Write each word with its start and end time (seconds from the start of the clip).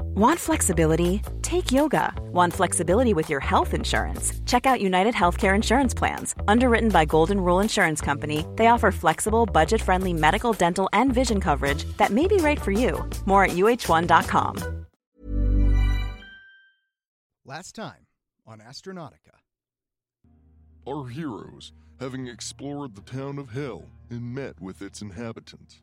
Want 0.00 0.38
flexibility? 0.38 1.22
Take 1.40 1.72
yoga. 1.72 2.12
Want 2.32 2.52
flexibility 2.52 3.14
with 3.14 3.30
your 3.30 3.40
health 3.40 3.72
insurance? 3.72 4.32
Check 4.46 4.66
out 4.66 4.80
United 4.80 5.14
Healthcare 5.14 5.54
Insurance 5.54 5.94
Plans. 5.94 6.34
Underwritten 6.46 6.90
by 6.90 7.04
Golden 7.04 7.40
Rule 7.40 7.60
Insurance 7.60 8.00
Company, 8.00 8.44
they 8.56 8.66
offer 8.66 8.90
flexible, 8.90 9.46
budget 9.46 9.80
friendly 9.80 10.12
medical, 10.12 10.52
dental, 10.52 10.88
and 10.92 11.14
vision 11.14 11.40
coverage 11.40 11.84
that 11.96 12.10
may 12.10 12.26
be 12.26 12.36
right 12.36 12.60
for 12.60 12.72
you. 12.72 13.08
More 13.24 13.44
at 13.44 13.52
uh1.com. 13.52 14.86
Last 17.44 17.74
time 17.74 18.06
on 18.46 18.60
Astronautica. 18.60 19.40
Our 20.86 21.06
heroes, 21.08 21.72
having 22.00 22.26
explored 22.26 22.94
the 22.94 23.02
town 23.02 23.38
of 23.38 23.50
Hell 23.50 23.88
and 24.10 24.34
met 24.34 24.60
with 24.60 24.82
its 24.82 25.00
inhabitants, 25.00 25.80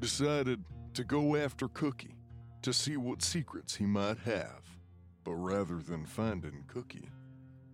decided 0.00 0.64
to 0.94 1.04
go 1.04 1.36
after 1.36 1.68
Cookie 1.68 2.17
to 2.62 2.72
see 2.72 2.96
what 2.96 3.22
secrets 3.22 3.76
he 3.76 3.84
might 3.84 4.18
have. 4.18 4.62
But 5.24 5.34
rather 5.34 5.76
than 5.76 6.06
finding 6.06 6.64
Cookie, 6.68 7.08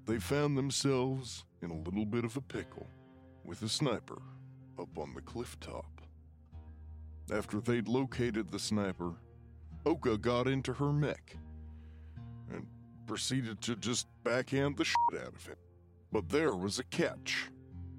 they 0.06 0.18
found 0.18 0.58
themselves 0.58 1.44
in 1.62 1.70
a 1.70 1.78
little 1.78 2.04
bit 2.04 2.24
of 2.24 2.36
a 2.36 2.40
pickle 2.40 2.88
with 3.44 3.62
a 3.62 3.68
sniper 3.68 4.20
up 4.78 4.98
on 4.98 5.14
the 5.14 5.22
cliff 5.22 5.58
top. 5.60 6.00
After 7.32 7.60
they'd 7.60 7.88
located 7.88 8.50
the 8.50 8.58
sniper, 8.58 9.14
Oka 9.86 10.18
got 10.18 10.46
into 10.46 10.72
her 10.74 10.92
mech 10.92 11.36
and 12.52 12.66
proceeded 13.06 13.60
to 13.62 13.76
just 13.76 14.06
backhand 14.24 14.76
the 14.76 14.84
shit 14.84 15.22
out 15.22 15.34
of 15.34 15.46
him. 15.46 15.56
But 16.12 16.28
there 16.28 16.54
was 16.54 16.78
a 16.78 16.84
catch. 16.84 17.50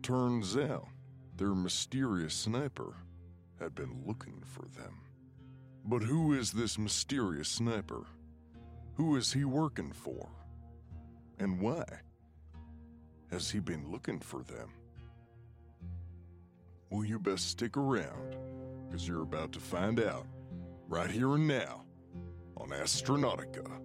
Turns 0.02 0.56
out 0.56 0.88
their 1.36 1.56
mysterious 1.56 2.34
sniper 2.34 2.96
had 3.60 3.74
been 3.74 4.04
looking 4.06 4.42
for 4.46 4.68
them. 4.78 5.05
But 5.88 6.02
who 6.02 6.34
is 6.34 6.52
this 6.52 6.80
mysterious 6.80 7.48
sniper? 7.48 8.06
Who 8.96 9.18
is 9.18 9.32
he 9.32 9.46
working 9.46 9.92
for? 9.92 10.28
And 11.38 11.60
why 11.60 11.86
has 13.30 13.52
he 13.52 13.60
been 13.60 13.92
looking 13.92 14.20
for 14.20 14.42
them? 14.42 14.70
Well, 16.90 17.06
you 17.06 17.20
best 17.20 17.50
stick 17.50 17.78
around, 17.78 18.36
because 18.88 19.08
you're 19.08 19.22
about 19.22 19.52
to 19.52 19.60
find 19.60 20.00
out 20.00 20.26
right 20.88 21.12
here 21.12 21.36
and 21.36 21.48
now 21.48 21.84
on 22.58 22.70
Astronautica. 22.70 23.85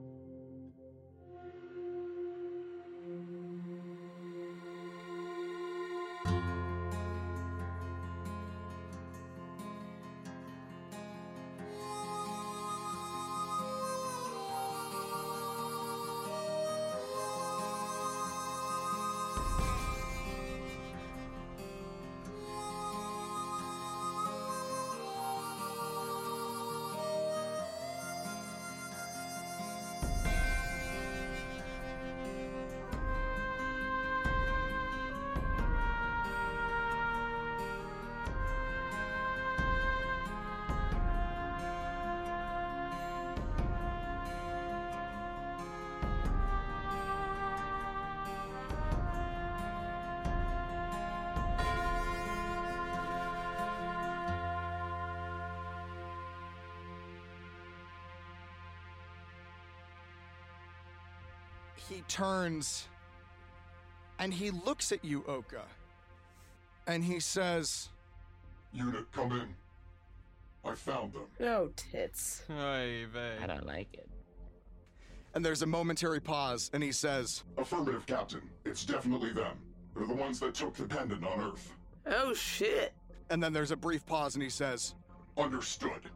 He 61.90 62.02
turns 62.02 62.86
and 64.20 64.32
he 64.32 64.50
looks 64.50 64.92
at 64.92 65.04
you, 65.04 65.24
Oka. 65.26 65.64
And 66.86 67.02
he 67.02 67.18
says, 67.20 67.88
Unit, 68.72 69.10
come 69.12 69.32
in. 69.32 69.48
I 70.64 70.74
found 70.74 71.14
them. 71.14 71.22
No 71.38 71.70
tits. 71.74 72.42
Oy 72.50 73.06
vey. 73.12 73.36
I 73.42 73.46
don't 73.46 73.66
like 73.66 73.92
it. 73.94 74.08
and 75.34 75.44
there's 75.44 75.62
a 75.62 75.66
momentary 75.66 76.20
pause, 76.20 76.70
and 76.74 76.82
he 76.82 76.92
says, 76.92 77.44
Affirmative, 77.56 78.04
Captain. 78.06 78.42
It's 78.64 78.84
definitely 78.84 79.32
them. 79.32 79.56
They're 79.96 80.06
the 80.06 80.14
ones 80.14 80.38
that 80.40 80.54
took 80.54 80.74
the 80.74 80.84
pendant 80.84 81.24
on 81.24 81.40
Earth. 81.40 81.72
Oh 82.06 82.34
shit. 82.34 82.92
and 83.30 83.42
then 83.42 83.52
there's 83.52 83.70
a 83.70 83.76
brief 83.76 84.04
pause, 84.06 84.34
and 84.34 84.42
he 84.42 84.50
says, 84.50 84.94
Understood. 85.38 86.10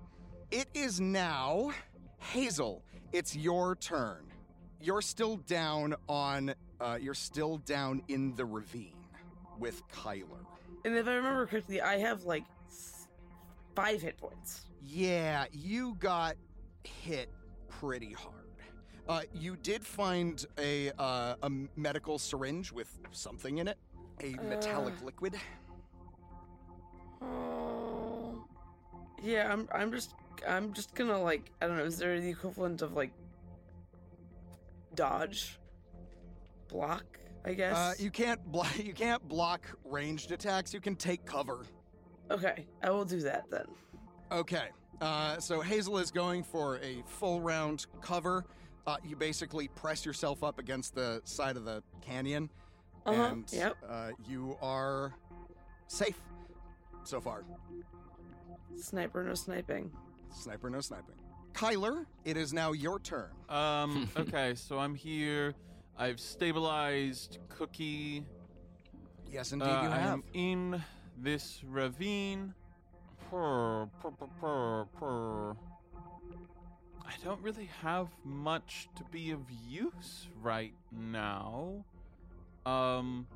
It 0.51 0.67
is 0.75 1.01
now, 1.01 1.73
Hazel, 2.19 2.83
it's 3.13 3.35
your 3.35 3.77
turn. 3.77 4.27
You're 4.85 5.01
still 5.01 5.37
down 5.39 5.95
on, 6.11 6.55
uh, 6.79 6.99
you're 7.01 7.15
still 7.15 7.57
down 7.59 8.03
in 8.09 8.35
the 8.35 8.45
ravine 8.45 8.99
with 9.59 9.83
Kyler. 9.89 10.45
And 10.85 10.95
if 10.95 11.09
I 11.09 11.15
remember 11.15 11.47
correctly, 11.47 11.81
I 11.81 11.97
have 11.97 12.25
like 12.25 12.45
five 13.75 14.03
hit 14.03 14.19
points. 14.19 14.67
Yeah, 14.83 15.47
you 15.53 15.97
got 16.01 16.37
hit 16.85 17.31
pretty 17.71 18.13
hard. 18.13 18.35
Uh, 19.09 19.23
you 19.33 19.57
did 19.57 19.85
find 19.87 20.45
a 20.59 20.91
uh, 20.99 21.37
a 21.43 21.51
medical 21.77 22.19
syringe 22.19 22.71
with 22.71 22.99
something 23.11 23.59
in 23.59 23.69
it, 23.69 23.79
a 24.23 24.33
metallic 24.49 24.95
Uh. 25.01 25.07
liquid. 25.07 25.35
Oh. 27.23 28.45
Yeah, 29.23 29.51
I'm. 29.51 29.67
I'm 29.73 29.91
just. 29.93 30.15
I'm 30.47 30.73
just 30.75 30.95
gonna 30.95 31.21
like. 31.23 31.51
I 31.63 31.67
don't 31.67 31.79
know. 31.79 31.85
Is 31.85 31.99
there 31.99 32.21
the 32.21 32.29
equivalent 32.29 32.83
of 32.83 32.93
like 32.95 33.13
dodge, 34.95 35.59
block? 36.69 37.05
I 37.45 37.53
guess. 37.55 37.77
Uh, 37.77 37.93
you 37.99 38.11
can't 38.11 38.43
blo- 38.51 38.65
you 38.83 38.95
can't 38.95 39.27
block 39.29 39.67
ranged 39.85 40.33
attacks. 40.33 40.73
You 40.73 40.81
can 40.81 40.97
take 40.97 41.25
cover. 41.27 41.67
Okay, 42.31 42.67
I 42.83 42.91
will 42.91 43.05
do 43.05 43.21
that 43.21 43.45
then. 43.51 43.67
Okay. 44.33 44.69
Uh, 45.01 45.39
so 45.39 45.61
Hazel 45.61 45.99
is 45.99 46.11
going 46.11 46.43
for 46.43 46.79
a 46.79 47.03
full 47.07 47.41
round 47.41 47.85
cover. 48.01 48.45
Uh, 48.87 48.97
you 49.05 49.17
basically 49.17 49.69
press 49.69 50.07
yourself 50.07 50.43
up 50.45 50.59
against 50.59 50.95
the 50.95 51.21
side 51.25 51.57
of 51.57 51.65
the 51.65 51.83
canyon, 52.01 52.49
Uh-huh, 53.07 53.23
and 53.23 53.45
yep. 53.53 53.77
uh, 53.89 54.11
you 54.29 54.57
are 54.63 55.15
safe 55.89 56.21
so 57.03 57.21
far. 57.21 57.45
Sniper, 58.77 59.23
no 59.25 59.35
sniping. 59.35 59.91
Sniper, 60.31 60.71
no 60.71 60.81
sniping. 60.81 61.15
Kyler, 61.55 62.05
it 62.25 62.37
is 62.37 62.53
now 62.53 62.73
your 62.73 62.99
turn. 62.99 63.31
Um, 63.49 64.09
okay, 64.17 64.55
so 64.55 64.79
I'm 64.79 64.95
here. 64.95 65.55
I've 65.97 66.19
stabilized 66.19 67.39
Cookie. 67.49 68.25
Yes, 69.31 69.53
indeed, 69.53 69.69
Uh, 69.69 69.83
you 69.83 69.89
I'm 69.89 70.25
in 70.33 70.83
this 71.17 71.63
ravine. 71.65 72.55
Purr, 73.31 73.89
purr, 74.03 74.11
purr, 74.41 74.85
purr. 74.99 75.57
I 77.07 77.13
don't 77.25 77.41
really 77.41 77.71
have 77.83 78.09
much 78.25 78.89
to 78.97 79.05
be 79.05 79.31
of 79.31 79.41
use 79.69 80.29
right 80.43 80.75
now. 80.91 81.85
Um, 82.67 83.27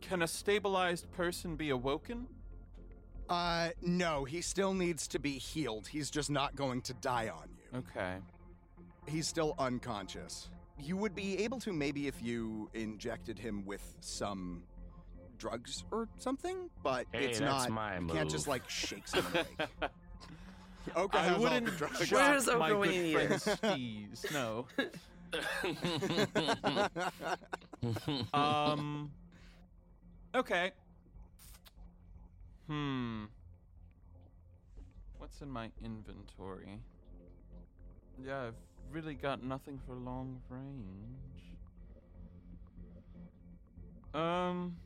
can 0.00 0.22
a 0.22 0.28
stabilized 0.28 1.10
person 1.12 1.56
be 1.56 1.70
awoken? 1.70 2.26
Uh, 3.28 3.68
no, 3.82 4.24
he 4.24 4.40
still 4.40 4.72
needs 4.74 5.06
to 5.08 5.18
be 5.18 5.32
healed. 5.32 5.86
He's 5.86 6.10
just 6.10 6.30
not 6.30 6.56
going 6.56 6.80
to 6.82 6.94
die 6.94 7.28
on 7.28 7.48
you. 7.50 7.78
Okay. 7.80 8.16
He's 9.06 9.26
still 9.26 9.54
unconscious. 9.58 10.48
You 10.78 10.96
would 10.96 11.14
be 11.14 11.38
able 11.44 11.58
to 11.60 11.72
maybe 11.72 12.06
if 12.06 12.22
you 12.22 12.70
injected 12.74 13.38
him 13.38 13.64
with 13.66 13.82
some 14.00 14.62
drugs 15.38 15.84
or 15.90 16.08
something, 16.18 16.70
but 16.82 17.06
Hey, 17.12 17.26
it's 17.26 17.40
that's 17.40 17.68
not. 17.68 17.70
my 17.70 17.98
you 17.98 18.06
can't 18.08 18.30
just 18.30 18.48
like 18.48 18.68
shake 18.68 19.06
someone 19.08 19.32
awake. 19.34 19.68
Oka 20.96 21.18
I 21.18 21.22
has 21.22 21.36
all 21.36 21.42
wouldn't 21.42 21.76
drugs. 21.76 22.10
Where 22.10 22.34
is 22.34 22.44
shock 22.44 22.54
Oka 22.54 22.58
my 22.58 22.70
good 22.70 22.90
need 22.90 23.14
friend 23.14 23.32
Steez. 23.40 24.32
No. 24.32 24.66
Um. 28.32 29.10
Okay. 30.34 30.70
Hmm. 32.68 33.24
What's 35.16 35.40
in 35.40 35.48
my 35.48 35.70
inventory? 35.82 36.80
Yeah, 38.22 38.48
I've 38.48 38.54
really 38.92 39.14
got 39.14 39.42
nothing 39.42 39.80
for 39.86 39.94
long 39.94 40.40
range. 40.50 41.56
Um. 44.14 44.76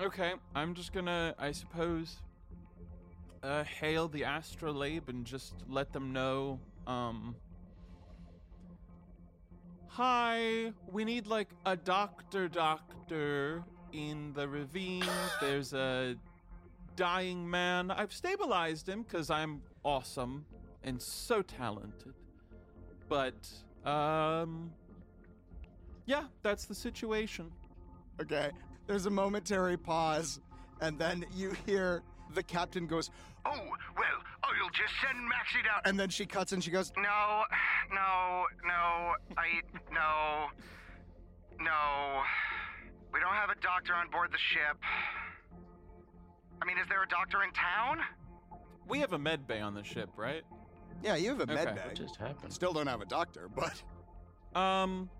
Okay, 0.00 0.32
I'm 0.54 0.74
just 0.74 0.92
gonna, 0.92 1.34
I 1.38 1.52
suppose, 1.52 2.16
uh, 3.42 3.62
hail 3.62 4.08
the 4.08 4.22
astrolabe 4.22 5.08
and 5.08 5.24
just 5.24 5.54
let 5.68 5.92
them 5.92 6.12
know, 6.12 6.58
um, 6.86 7.36
Hi, 9.94 10.72
we 10.90 11.04
need 11.04 11.26
like 11.26 11.50
a 11.66 11.76
doctor 11.76 12.48
doctor 12.48 13.62
in 13.92 14.32
the 14.32 14.48
ravine. 14.48 15.04
There's 15.38 15.74
a 15.74 16.16
dying 16.96 17.48
man. 17.48 17.90
I've 17.90 18.12
stabilized 18.12 18.88
him 18.88 19.02
because 19.02 19.30
I'm 19.30 19.62
awesome 19.84 20.44
and 20.82 21.00
so 21.00 21.42
talented. 21.42 22.14
But, 23.08 23.48
um, 23.84 24.72
yeah, 26.06 26.24
that's 26.42 26.64
the 26.64 26.74
situation. 26.74 27.50
Okay. 28.20 28.50
There's 28.86 29.06
a 29.06 29.10
momentary 29.10 29.76
pause, 29.76 30.40
and 30.80 30.98
then 30.98 31.24
you 31.34 31.52
hear 31.66 32.02
the 32.34 32.42
captain 32.42 32.86
goes, 32.86 33.10
Oh, 33.44 33.50
well, 33.52 34.06
I'll 34.44 34.70
just 34.70 34.94
send 35.04 35.18
Maxie 35.28 35.62
down. 35.64 35.80
and 35.84 35.98
then 35.98 36.08
she 36.08 36.26
cuts 36.26 36.52
and 36.52 36.62
she 36.62 36.70
goes, 36.70 36.92
No, 36.96 37.42
no, 37.92 38.44
no, 38.64 39.12
I, 39.36 39.60
no, 39.92 40.46
no. 41.58 42.22
We 43.12 43.20
don't 43.20 43.34
have 43.34 43.50
a 43.50 43.60
doctor 43.60 43.94
on 43.94 44.08
board 44.10 44.30
the 44.32 44.38
ship. 44.38 44.78
I 46.62 46.64
mean, 46.64 46.78
is 46.78 46.86
there 46.88 47.02
a 47.02 47.08
doctor 47.08 47.42
in 47.42 47.50
town? 47.50 47.98
We 48.86 49.00
have 49.00 49.12
a 49.14 49.18
med 49.18 49.48
bay 49.48 49.60
on 49.60 49.74
the 49.74 49.82
ship, 49.82 50.10
right? 50.16 50.44
Yeah, 51.02 51.16
you 51.16 51.30
have 51.30 51.40
a 51.40 51.46
med 51.46 51.66
Okay. 51.66 51.74
bag. 51.74 51.86
What 51.88 51.96
just 51.96 52.16
happened? 52.16 52.52
Still 52.52 52.72
don't 52.72 52.86
have 52.86 53.00
a 53.00 53.04
doctor, 53.04 53.48
but 53.48 53.82
Um, 54.54 55.10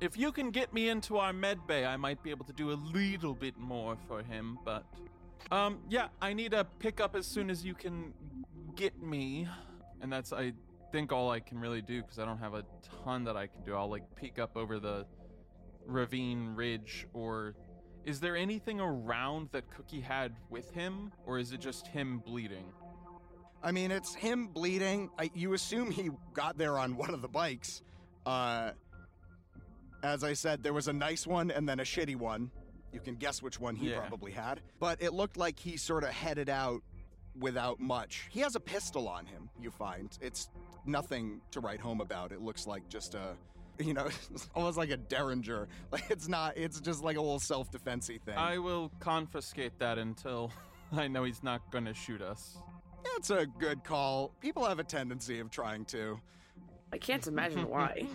if 0.00 0.16
you 0.16 0.32
can 0.32 0.50
get 0.50 0.72
me 0.72 0.88
into 0.88 1.18
our 1.18 1.32
med 1.32 1.66
bay, 1.66 1.84
I 1.84 1.96
might 1.96 2.22
be 2.22 2.30
able 2.30 2.46
to 2.46 2.52
do 2.52 2.72
a 2.72 2.78
little 2.92 3.34
bit 3.34 3.56
more 3.58 3.96
for 4.08 4.22
him, 4.22 4.58
but 4.64 4.84
um, 5.52 5.78
yeah, 5.88 6.08
I 6.20 6.32
need 6.32 6.54
a 6.54 6.64
pickup 6.64 7.14
as 7.14 7.26
soon 7.26 7.50
as 7.50 7.64
you 7.64 7.74
can 7.74 8.14
get 8.74 9.00
me, 9.00 9.46
and 10.00 10.10
that's 10.10 10.32
I 10.32 10.54
think 10.90 11.12
all 11.12 11.30
I 11.30 11.38
can 11.38 11.60
really 11.60 11.82
do 11.82 12.00
because 12.02 12.18
I 12.18 12.24
don't 12.24 12.38
have 12.38 12.54
a 12.54 12.64
ton 13.04 13.24
that 13.24 13.36
I 13.36 13.46
can 13.46 13.62
do. 13.62 13.76
I'll 13.76 13.90
like 13.90 14.02
peek 14.16 14.38
up 14.38 14.56
over 14.56 14.80
the 14.80 15.06
ravine 15.84 16.54
ridge, 16.56 17.06
or 17.12 17.54
is 18.06 18.20
there 18.20 18.36
anything 18.36 18.80
around 18.80 19.48
that 19.52 19.68
Cookie 19.70 20.00
had 20.00 20.32
with 20.48 20.70
him, 20.70 21.12
or 21.26 21.38
is 21.38 21.52
it 21.52 21.60
just 21.60 21.86
him 21.88 22.22
bleeding? 22.24 22.64
I 23.62 23.72
mean, 23.72 23.90
it's 23.90 24.14
him 24.14 24.46
bleeding. 24.46 25.10
I, 25.18 25.30
you 25.34 25.52
assume 25.54 25.90
he 25.90 26.10
got 26.32 26.56
there 26.56 26.78
on 26.78 26.96
one 26.96 27.12
of 27.12 27.20
the 27.20 27.28
bikes. 27.28 27.82
Uh, 28.24 28.70
as 30.04 30.22
I 30.22 30.34
said, 30.34 30.62
there 30.62 30.72
was 30.72 30.86
a 30.88 30.92
nice 30.92 31.26
one 31.26 31.50
and 31.50 31.68
then 31.68 31.80
a 31.80 31.82
shitty 31.84 32.14
one. 32.16 32.50
You 32.92 33.00
can 33.00 33.16
guess 33.16 33.42
which 33.42 33.58
one 33.58 33.74
he 33.74 33.90
Yeah. 33.90 34.00
probably 34.00 34.30
had. 34.30 34.60
But 34.78 35.02
it 35.02 35.12
looked 35.12 35.36
like 35.36 35.58
he 35.58 35.76
sort 35.76 36.04
of 36.04 36.10
headed 36.10 36.48
out 36.48 36.82
without 37.38 37.80
much. 37.80 38.28
He 38.30 38.40
has 38.40 38.54
a 38.54 38.60
pistol 38.60 39.08
on 39.08 39.26
him, 39.26 39.50
you 39.60 39.70
find. 39.72 40.16
It's 40.20 40.48
nothing 40.84 41.40
to 41.50 41.60
write 41.60 41.80
home 41.80 42.00
about. 42.00 42.30
It 42.30 42.40
looks 42.40 42.66
like 42.68 42.88
just 42.88 43.14
a. 43.14 43.34
You 43.78 43.94
know, 43.94 44.08
almost 44.54 44.76
like 44.78 44.90
a 44.90 44.96
derringer. 44.96 45.68
Like 45.92 46.10
it's 46.10 46.28
not. 46.28 46.56
It's 46.56 46.80
just 46.80 47.02
like 47.02 47.16
a 47.16 47.20
little 47.20 47.38
self-defensey 47.38 48.20
thing. 48.22 48.36
I 48.36 48.58
will 48.58 48.90
confiscate 49.00 49.78
that 49.78 49.98
until 49.98 50.52
I 50.92 51.08
know 51.08 51.24
he's 51.24 51.42
not 51.42 51.70
going 51.70 51.84
to 51.84 51.94
shoot 51.94 52.20
us. 52.22 52.56
That's 53.04 53.30
a 53.30 53.46
good 53.46 53.84
call. 53.84 54.32
People 54.40 54.64
have 54.64 54.78
a 54.78 54.84
tendency 54.84 55.38
of 55.38 55.50
trying 55.50 55.84
to. 55.86 56.20
I 56.92 56.98
can't 56.98 57.26
imagine 57.26 57.68
why. 57.68 58.06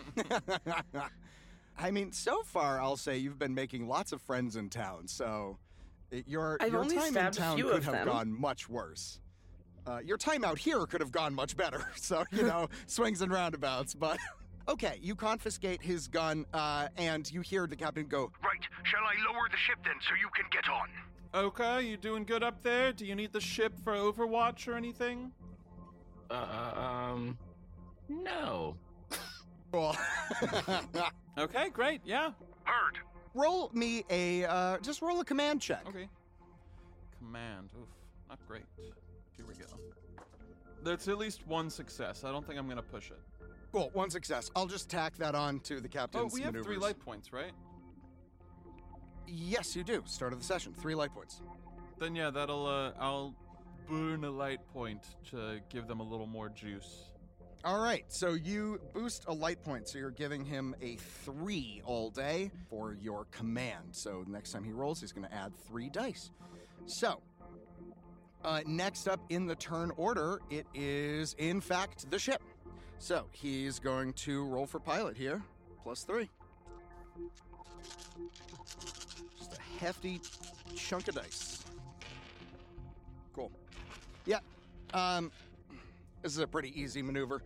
I 1.77 1.91
mean, 1.91 2.11
so 2.11 2.43
far, 2.43 2.79
I'll 2.79 2.97
say 2.97 3.17
you've 3.17 3.39
been 3.39 3.55
making 3.55 3.87
lots 3.87 4.11
of 4.11 4.21
friends 4.21 4.55
in 4.55 4.69
town, 4.69 5.07
so 5.07 5.57
your, 6.25 6.57
I've 6.59 6.71
your 6.71 6.85
time 6.85 7.17
in 7.17 7.31
town 7.31 7.61
could 7.61 7.83
have 7.83 7.93
them. 7.93 8.07
gone 8.07 8.39
much 8.39 8.69
worse. 8.69 9.19
Uh, 9.87 9.99
your 10.03 10.17
time 10.17 10.43
out 10.43 10.59
here 10.59 10.85
could 10.85 11.01
have 11.01 11.11
gone 11.11 11.33
much 11.33 11.57
better, 11.57 11.83
so, 11.95 12.23
you 12.31 12.43
know, 12.43 12.69
swings 12.85 13.21
and 13.21 13.31
roundabouts, 13.31 13.95
but. 13.95 14.19
Okay, 14.67 14.99
you 15.01 15.15
confiscate 15.15 15.81
his 15.81 16.07
gun, 16.07 16.45
uh, 16.53 16.87
and 16.97 17.31
you 17.31 17.41
hear 17.41 17.67
the 17.67 17.75
captain 17.75 18.07
go, 18.07 18.31
Right, 18.43 18.61
shall 18.83 19.01
I 19.01 19.31
lower 19.31 19.47
the 19.49 19.57
ship 19.57 19.77
then 19.83 19.95
so 20.07 20.13
you 20.15 20.29
can 20.35 20.45
get 20.51 20.69
on? 20.69 20.87
Okay, 21.33 21.81
you 21.87 21.97
doing 21.97 22.25
good 22.25 22.43
up 22.43 22.61
there? 22.61 22.91
Do 22.91 23.05
you 23.05 23.15
need 23.15 23.31
the 23.31 23.39
ship 23.41 23.73
for 23.83 23.93
Overwatch 23.93 24.67
or 24.67 24.75
anything? 24.75 25.31
Uh, 26.29 26.73
um, 26.75 27.37
no. 28.09 28.75
Cool. 29.71 29.95
Okay, 31.37 31.69
great. 31.69 32.01
Yeah. 32.03 32.31
Heard. 32.65 32.97
roll 33.33 33.71
me 33.73 34.03
a, 34.09 34.43
uh, 34.43 34.77
just 34.79 35.01
roll 35.01 35.21
a 35.21 35.25
command 35.25 35.61
check. 35.61 35.83
Okay. 35.87 36.09
Command. 37.17 37.69
Oof, 37.79 37.87
not 38.27 38.39
great. 38.47 38.63
Here 38.77 39.45
we 39.47 39.53
go. 39.55 39.65
That's 40.83 41.07
at 41.07 41.17
least 41.17 41.47
one 41.47 41.69
success. 41.69 42.25
I 42.25 42.31
don't 42.31 42.45
think 42.45 42.59
I'm 42.59 42.67
gonna 42.67 42.81
push 42.81 43.11
it. 43.11 43.19
Cool, 43.71 43.89
one 43.93 44.09
success. 44.09 44.51
I'll 44.55 44.67
just 44.67 44.89
tack 44.89 45.15
that 45.17 45.33
on 45.33 45.59
to 45.61 45.79
the 45.79 45.87
captain's. 45.87 46.33
Oh, 46.33 46.35
we 46.35 46.41
have 46.41 46.55
three 46.63 46.77
light 46.77 46.99
points, 46.99 47.31
right? 47.31 47.51
Yes, 49.27 49.75
you 49.75 49.83
do. 49.83 50.03
Start 50.05 50.33
of 50.33 50.39
the 50.39 50.45
session. 50.45 50.73
Three 50.73 50.95
light 50.95 51.13
points. 51.13 51.41
Then 51.99 52.15
yeah, 52.15 52.31
that'll 52.31 52.65
uh, 52.65 52.91
I'll 52.99 53.33
burn 53.87 54.25
a 54.25 54.31
light 54.31 54.59
point 54.73 55.01
to 55.29 55.59
give 55.69 55.87
them 55.87 56.01
a 56.01 56.03
little 56.03 56.27
more 56.27 56.49
juice. 56.49 57.11
All 57.63 57.79
right, 57.79 58.03
so 58.07 58.33
you 58.33 58.81
boost 58.91 59.25
a 59.27 59.33
light 59.33 59.61
point, 59.63 59.87
so 59.87 59.99
you're 59.99 60.09
giving 60.09 60.43
him 60.43 60.75
a 60.81 60.95
three 60.95 61.81
all 61.85 62.09
day 62.09 62.49
for 62.69 62.97
your 62.99 63.25
command. 63.25 63.89
So 63.91 64.25
next 64.27 64.51
time 64.51 64.63
he 64.63 64.71
rolls, 64.71 64.99
he's 64.99 65.11
going 65.11 65.27
to 65.27 65.33
add 65.33 65.53
three 65.67 65.87
dice. 65.87 66.31
So, 66.87 67.21
uh, 68.43 68.61
next 68.65 69.07
up 69.07 69.19
in 69.29 69.45
the 69.45 69.53
turn 69.53 69.91
order, 69.95 70.41
it 70.49 70.65
is 70.73 71.35
in 71.37 71.61
fact 71.61 72.09
the 72.09 72.17
ship. 72.17 72.41
So 73.01 73.25
he's 73.31 73.79
going 73.79 74.13
to 74.13 74.45
roll 74.45 74.67
for 74.67 74.79
pilot 74.79 75.17
here, 75.17 75.41
plus 75.81 76.03
three. 76.03 76.29
Just 79.39 79.57
a 79.57 79.79
hefty 79.79 80.21
chunk 80.75 81.07
of 81.07 81.15
dice. 81.15 81.63
Cool. 83.33 83.51
Yeah. 84.27 84.37
Um, 84.93 85.31
this 86.21 86.33
is 86.33 86.37
a 86.37 86.45
pretty 86.45 86.79
easy 86.79 87.01
maneuver. 87.01 87.41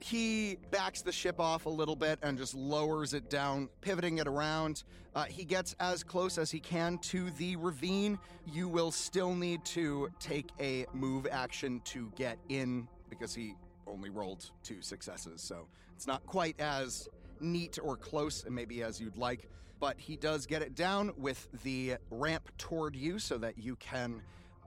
He 0.00 0.56
backs 0.70 1.02
the 1.02 1.12
ship 1.12 1.38
off 1.38 1.66
a 1.66 1.70
little 1.70 1.96
bit 1.96 2.18
and 2.22 2.38
just 2.38 2.54
lowers 2.54 3.12
it 3.12 3.28
down, 3.28 3.68
pivoting 3.82 4.16
it 4.16 4.26
around. 4.26 4.84
Uh, 5.14 5.24
he 5.24 5.44
gets 5.44 5.76
as 5.78 6.02
close 6.02 6.38
as 6.38 6.50
he 6.50 6.58
can 6.58 6.96
to 6.98 7.30
the 7.32 7.56
ravine. 7.56 8.18
You 8.46 8.66
will 8.66 8.92
still 8.92 9.34
need 9.34 9.62
to 9.66 10.08
take 10.18 10.48
a 10.58 10.86
move 10.94 11.26
action 11.30 11.82
to 11.84 12.10
get 12.16 12.38
in 12.48 12.88
because 13.10 13.34
he 13.34 13.54
only 13.88 14.10
rolled 14.10 14.50
two 14.62 14.82
successes. 14.82 15.40
So 15.42 15.66
it's 15.94 16.06
not 16.06 16.24
quite 16.26 16.58
as 16.60 17.08
neat 17.40 17.78
or 17.82 17.96
close, 17.96 18.44
and 18.44 18.54
maybe 18.54 18.82
as 18.82 19.00
you'd 19.00 19.16
like. 19.16 19.48
But 19.80 19.98
he 19.98 20.16
does 20.16 20.46
get 20.46 20.62
it 20.62 20.74
down 20.74 21.12
with 21.16 21.48
the 21.62 21.96
ramp 22.10 22.48
toward 22.58 22.96
you 22.96 23.18
so 23.18 23.38
that 23.38 23.58
you 23.58 23.76
can 23.76 24.22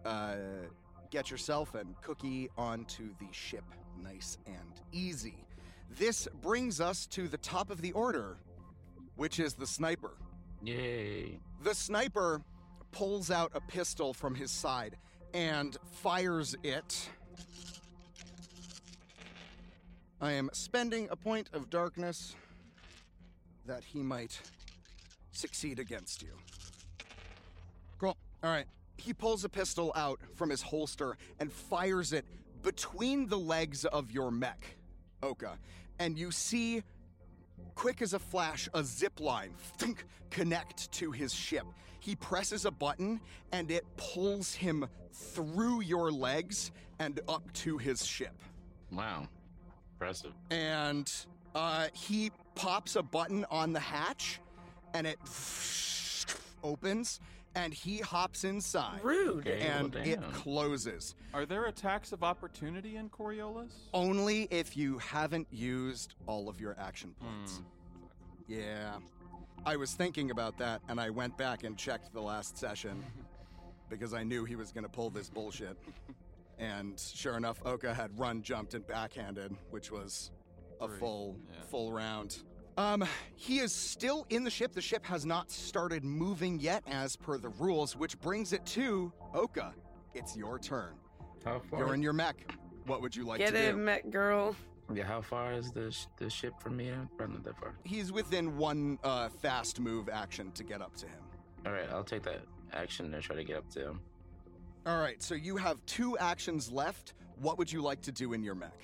uh, 0.05 0.35
get 1.09 1.29
yourself 1.29 1.75
and 1.75 1.99
Cookie 2.01 2.49
onto 2.57 3.09
the 3.19 3.27
ship 3.31 3.65
nice 4.01 4.37
and 4.45 4.81
easy. 4.91 5.45
This 5.97 6.27
brings 6.41 6.79
us 6.79 7.05
to 7.07 7.27
the 7.27 7.37
top 7.37 7.69
of 7.69 7.81
the 7.81 7.91
order, 7.91 8.37
which 9.17 9.39
is 9.39 9.53
the 9.53 9.67
sniper. 9.67 10.13
Yay. 10.63 11.39
The 11.63 11.75
sniper 11.75 12.41
pulls 12.91 13.29
out 13.29 13.51
a 13.53 13.61
pistol 13.61 14.13
from 14.13 14.35
his 14.35 14.51
side 14.51 14.97
and 15.33 15.77
fires 15.91 16.55
it 16.63 17.09
I 20.23 20.33
am 20.33 20.51
spending 20.53 21.07
a 21.09 21.15
point 21.15 21.49
of 21.51 21.71
darkness 21.71 22.35
that 23.65 23.83
he 23.83 24.03
might 24.03 24.39
succeed 25.31 25.79
against 25.79 26.21
you. 26.21 26.33
Cool. 27.97 28.15
All 28.43 28.51
right. 28.51 28.67
He 28.97 29.13
pulls 29.13 29.43
a 29.45 29.49
pistol 29.49 29.91
out 29.95 30.19
from 30.35 30.51
his 30.51 30.61
holster 30.61 31.17
and 31.39 31.51
fires 31.51 32.13
it 32.13 32.23
between 32.61 33.29
the 33.29 33.37
legs 33.37 33.83
of 33.83 34.11
your 34.11 34.29
mech, 34.29 34.75
Oka. 35.23 35.57
And 35.97 36.19
you 36.19 36.29
see, 36.29 36.83
quick 37.73 38.03
as 38.03 38.13
a 38.13 38.19
flash, 38.19 38.69
a 38.75 38.83
zip 38.83 39.19
line 39.19 39.55
thunk, 39.77 40.05
connect 40.29 40.91
to 40.91 41.11
his 41.11 41.33
ship. 41.33 41.65
He 41.99 42.15
presses 42.15 42.65
a 42.65 42.71
button 42.71 43.21
and 43.51 43.71
it 43.71 43.85
pulls 43.97 44.53
him 44.53 44.87
through 45.11 45.81
your 45.81 46.11
legs 46.11 46.71
and 46.99 47.19
up 47.27 47.51
to 47.53 47.79
his 47.79 48.05
ship. 48.05 48.39
Wow. 48.91 49.27
Impressive. 50.01 50.33
And 50.49 51.11
uh, 51.53 51.87
he 51.93 52.31
pops 52.55 52.95
a 52.95 53.03
button 53.03 53.45
on 53.51 53.71
the 53.71 53.79
hatch 53.79 54.39
and 54.95 55.05
it 55.05 55.19
opens 56.63 57.19
and 57.53 57.71
he 57.71 57.99
hops 57.99 58.43
inside. 58.43 59.03
Rude. 59.03 59.45
Okay, 59.47 59.59
well, 59.63 59.85
And 59.85 59.95
it 59.97 60.19
closes. 60.33 61.13
Are 61.35 61.45
there 61.45 61.65
attacks 61.65 62.13
of 62.13 62.23
opportunity 62.23 62.95
in 62.95 63.09
Coriolis? 63.09 63.73
Only 63.93 64.47
if 64.49 64.75
you 64.75 64.97
haven't 64.97 65.47
used 65.51 66.15
all 66.25 66.49
of 66.49 66.59
your 66.59 66.75
action 66.79 67.13
points. 67.21 67.57
Hmm. 67.57 67.63
Yeah. 68.47 68.93
I 69.67 69.75
was 69.75 69.93
thinking 69.93 70.31
about 70.31 70.57
that 70.57 70.81
and 70.89 70.99
I 70.99 71.11
went 71.11 71.37
back 71.37 71.63
and 71.63 71.77
checked 71.77 72.11
the 72.11 72.21
last 72.21 72.57
session 72.57 73.03
because 73.87 74.15
I 74.15 74.23
knew 74.23 74.45
he 74.45 74.55
was 74.55 74.71
going 74.71 74.83
to 74.83 74.89
pull 74.89 75.11
this 75.11 75.29
bullshit. 75.29 75.77
And 76.61 76.97
sure 76.99 77.37
enough, 77.37 77.59
Oka 77.65 77.91
had 77.91 78.17
run, 78.17 78.43
jumped, 78.43 78.75
and 78.75 78.85
backhanded, 78.85 79.53
which 79.71 79.91
was 79.91 80.29
a 80.79 80.87
Three, 80.87 80.97
full 80.99 81.35
yeah. 81.51 81.57
full 81.69 81.91
round. 81.91 82.43
Um, 82.77 83.03
he 83.35 83.57
is 83.59 83.73
still 83.73 84.25
in 84.29 84.43
the 84.43 84.49
ship. 84.51 84.71
The 84.71 84.81
ship 84.81 85.03
has 85.05 85.25
not 85.25 85.49
started 85.51 86.03
moving 86.05 86.59
yet, 86.59 86.83
as 86.87 87.15
per 87.15 87.37
the 87.39 87.49
rules, 87.49 87.95
which 87.97 88.17
brings 88.19 88.53
it 88.53 88.63
to 88.67 89.11
Oka. 89.33 89.73
It's 90.13 90.37
your 90.37 90.59
turn. 90.59 90.93
How 91.43 91.59
far? 91.59 91.79
You're 91.79 91.93
in 91.95 92.03
your 92.03 92.13
mech. 92.13 92.53
What 92.85 93.01
would 93.01 93.15
you 93.15 93.25
like 93.25 93.39
Get 93.39 93.51
to 93.51 93.57
it, 93.57 93.71
do? 93.71 93.77
mech, 93.77 94.09
Girl. 94.11 94.55
Yeah, 94.93 95.05
how 95.05 95.21
far 95.21 95.53
is 95.53 95.71
the 95.71 95.91
sh- 95.91 96.05
the 96.17 96.29
ship 96.29 96.53
from 96.59 96.77
me? 96.77 96.91
Probably 97.17 97.35
not 97.35 97.43
that 97.45 97.57
far. 97.59 97.73
He's 97.85 98.11
within 98.11 98.57
one 98.57 98.99
uh, 99.03 99.29
fast 99.29 99.79
move 99.79 100.09
action 100.09 100.51
to 100.51 100.63
get 100.63 100.81
up 100.81 100.95
to 100.97 101.07
him. 101.07 101.23
All 101.65 101.71
right, 101.71 101.89
I'll 101.91 102.03
take 102.03 102.23
that 102.23 102.41
action 102.73 103.11
and 103.13 103.23
try 103.23 103.35
to 103.35 103.43
get 103.43 103.57
up 103.57 103.69
to 103.71 103.79
him. 103.87 104.01
All 104.85 104.97
right, 104.99 105.21
so 105.21 105.35
you 105.35 105.57
have 105.57 105.77
two 105.85 106.17
actions 106.17 106.71
left. 106.71 107.13
What 107.39 107.57
would 107.57 107.71
you 107.71 107.81
like 107.81 108.01
to 108.01 108.11
do 108.11 108.33
in 108.33 108.43
your 108.43 108.55
mech? 108.55 108.79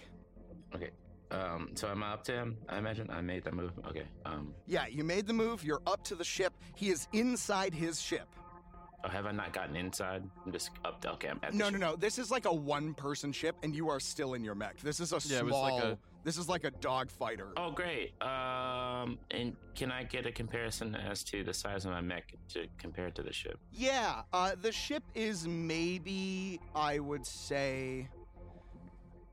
Okay. 0.76 0.92
Um. 1.32 1.72
So 1.76 1.90
am 1.90 2.04
I 2.04 2.14
up 2.14 2.24
to 2.26 2.32
him? 2.32 2.58
I 2.70 2.78
imagine 2.78 3.10
I 3.10 3.20
made 3.22 3.44
that 3.46 3.54
move. 3.54 3.72
Okay. 3.88 4.04
Um. 4.26 4.54
Yeah, 4.66 4.88
you 4.88 5.04
made 5.04 5.28
the 5.28 5.34
move. 5.34 5.64
You're 5.64 5.82
up 5.88 6.04
to 6.06 6.16
the 6.16 6.24
ship. 6.24 6.54
He 6.76 6.90
is 6.90 7.08
inside 7.14 7.74
his 7.74 8.00
ship. 8.00 8.28
Oh, 9.04 9.10
have 9.10 9.26
I 9.26 9.32
not 9.32 9.54
gotten 9.54 9.76
inside? 9.76 10.24
I'm 10.46 10.52
just 10.52 10.72
up. 10.86 11.02
To, 11.02 11.12
okay. 11.14 11.30
I'm 11.30 11.40
at 11.44 11.52
the 11.52 11.58
No, 11.58 11.66
no, 11.66 11.72
ship. 11.72 11.80
no. 11.82 11.96
This 11.96 12.18
is 12.18 12.32
like 12.32 12.46
a 12.46 12.54
one-person 12.54 13.32
ship, 13.32 13.56
and 13.64 13.76
you 13.76 13.90
are 13.90 14.00
still 14.00 14.34
in 14.36 14.44
your 14.44 14.56
mech. 14.56 14.78
This 14.80 15.00
is 15.00 15.12
a 15.12 15.20
Yeah, 15.28 15.40
it 15.40 15.46
was 15.46 15.52
small. 15.52 15.76
like 15.76 15.84
a- 15.84 15.98
This 16.24 16.38
is 16.38 16.50
like 16.50 16.66
a 16.66 16.72
dogfighter. 16.72 17.52
Oh, 17.56 17.72
great. 17.72 18.22
Um. 18.22 19.18
And 19.32 19.56
can 19.76 19.92
I 19.92 20.04
get 20.04 20.26
a 20.26 20.32
comparison 20.32 20.96
as 20.96 21.24
to 21.26 21.44
the 21.44 21.54
size 21.54 21.86
of 21.86 21.92
my 21.92 22.02
mech 22.02 22.34
to 22.50 22.68
compare 22.78 23.08
it 23.08 23.16
to 23.16 23.24
the 23.24 23.32
ship? 23.32 23.60
Yeah, 23.72 24.24
uh, 24.34 24.54
the 24.62 24.72
ship 24.72 25.04
is 25.16 25.48
maybe 25.48 26.60
I 26.76 27.00
would 27.00 27.26
say 27.26 28.10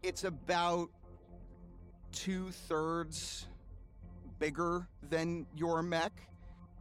it's 0.02 0.24
about 0.24 0.90
two 2.12 2.50
thirds 2.50 3.46
bigger 4.38 4.86
than 5.08 5.46
your 5.56 5.82
mech. 5.82 6.12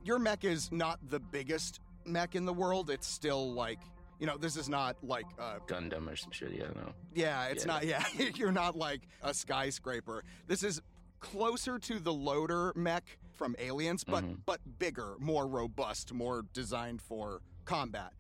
Your 0.04 0.20
mech 0.20 0.44
is 0.44 0.72
not 0.72 1.00
the 1.10 1.20
biggest 1.20 1.80
mech 2.06 2.36
in 2.36 2.46
the 2.46 2.54
world. 2.54 2.90
It's 2.90 3.08
still 3.08 3.54
like 3.54 3.80
you 4.20 4.28
know 4.28 4.38
this 4.38 4.56
is 4.58 4.70
not 4.70 4.96
like 5.04 5.26
uh, 5.40 5.56
Gundam 5.68 6.10
or 6.12 6.16
some 6.16 6.32
shit. 6.32 6.52
Yeah. 6.54 6.66
No. 6.76 6.94
yeah, 7.14 7.46
it's 7.46 7.66
Yeah. 7.66 7.72
not. 7.72 7.86
Yeah, 7.86 8.04
you're 8.36 8.52
not 8.52 8.76
like 8.76 9.02
a 9.22 9.34
skyscraper. 9.34 10.24
This 10.48 10.64
is 10.64 10.82
closer 11.20 11.80
to 11.80 12.00
the 12.00 12.14
loader 12.14 12.74
mech 12.76 13.18
from 13.34 13.56
Aliens, 13.60 14.04
but 14.04 14.24
Mhm. 14.24 14.38
but 14.46 14.60
bigger, 14.80 15.16
more 15.20 15.48
robust, 15.48 16.14
more 16.14 16.44
designed 16.54 17.02
for 17.02 17.42
combat, 17.66 18.14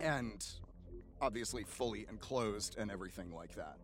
and 0.00 0.46
obviously 1.20 1.62
fully 1.64 2.06
enclosed 2.08 2.76
and 2.78 2.90
everything 2.90 3.32
like 3.34 3.54
that. 3.54 3.76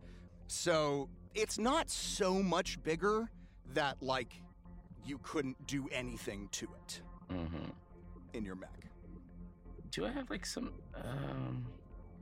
So 0.49 1.09
it's 1.35 1.59
not 1.59 1.91
so 1.91 2.43
much 2.43 2.83
bigger 2.83 3.31
that 3.75 4.03
like 4.03 4.33
you 5.05 5.19
couldn't 5.19 5.67
do 5.67 5.89
anything 5.93 6.49
to 6.53 6.67
it 6.85 7.03
Mm-hmm. 7.31 7.71
in 8.33 8.45
your 8.45 8.55
mech. 8.57 8.86
Do 9.97 10.05
I 10.05 10.11
have 10.11 10.29
like 10.29 10.45
some? 10.45 10.73
Um. 10.95 11.65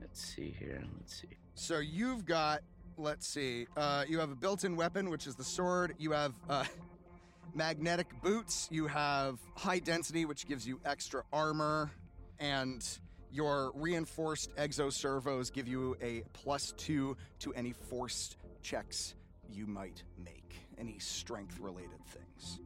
Let's 0.01 0.25
see 0.25 0.55
here. 0.57 0.81
Let's 0.97 1.23
see. 1.23 1.27
So 1.57 1.81
you've 1.81 2.25
got, 2.25 2.61
let's 2.97 3.27
see, 3.27 3.67
uh, 3.77 4.05
you 4.07 4.21
have 4.21 4.31
a 4.31 4.37
built-in 4.37 4.77
weapon, 4.77 5.11
which 5.11 5.27
is 5.27 5.35
the 5.35 5.43
sword. 5.43 5.93
You 5.99 6.13
have 6.13 6.35
uh, 6.49 6.63
magnetic 7.55 8.07
boots. 8.23 8.69
You 8.71 8.87
have 8.87 9.41
high 9.57 9.81
density, 9.81 10.25
which 10.25 10.47
gives 10.47 10.69
you 10.69 10.79
extra 10.85 11.25
armor, 11.33 11.91
and 12.39 12.87
your 13.33 13.73
reinforced 13.75 14.55
exo 14.55 14.93
servos 14.93 15.51
give 15.51 15.67
you 15.67 15.97
a 16.01 16.23
plus 16.33 16.75
two 16.77 17.17
to 17.41 17.53
any 17.55 17.73
forced 17.73 18.37
checks 18.63 19.17
you 19.51 19.67
might 19.67 20.05
make, 20.25 20.55
any 20.79 21.01
strength-related 21.01 22.05
things. 22.07 22.61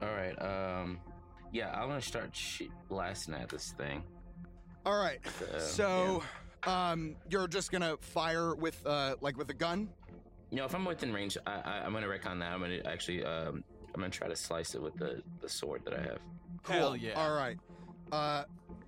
All 0.00 0.08
right. 0.08 0.40
Um. 0.40 1.00
Yeah, 1.52 1.70
I'm 1.72 1.88
gonna 1.88 2.00
start 2.00 2.34
sh- 2.34 2.62
blasting 2.88 3.34
at 3.34 3.48
this 3.48 3.72
thing. 3.72 4.02
All 4.86 4.96
right. 5.02 5.20
Uh, 5.54 5.58
So, 5.58 6.22
um, 6.66 7.16
you're 7.28 7.48
just 7.48 7.72
gonna 7.72 7.96
fire 7.98 8.54
with, 8.54 8.84
uh, 8.86 9.16
like 9.20 9.36
with 9.36 9.50
a 9.50 9.54
gun. 9.54 9.88
You 10.50 10.56
know, 10.58 10.64
if 10.64 10.74
I'm 10.74 10.84
within 10.84 11.12
range, 11.12 11.36
I, 11.46 11.52
I, 11.64 11.72
I'm 11.84 11.92
gonna 11.92 12.08
recon 12.08 12.38
that. 12.40 12.52
I'm 12.52 12.60
gonna 12.60 12.80
actually, 12.84 13.24
um, 13.24 13.64
I'm 13.94 14.00
gonna 14.00 14.10
try 14.10 14.28
to 14.28 14.36
slice 14.36 14.74
it 14.74 14.82
with 14.82 14.94
the 14.96 15.22
the 15.40 15.48
sword 15.48 15.82
that 15.84 15.94
I 15.94 16.02
have. 16.02 16.18
Hell 16.68 16.96
yeah. 16.96 17.14
All 17.14 17.34
right. 17.34 17.58
Uh, 18.12 18.44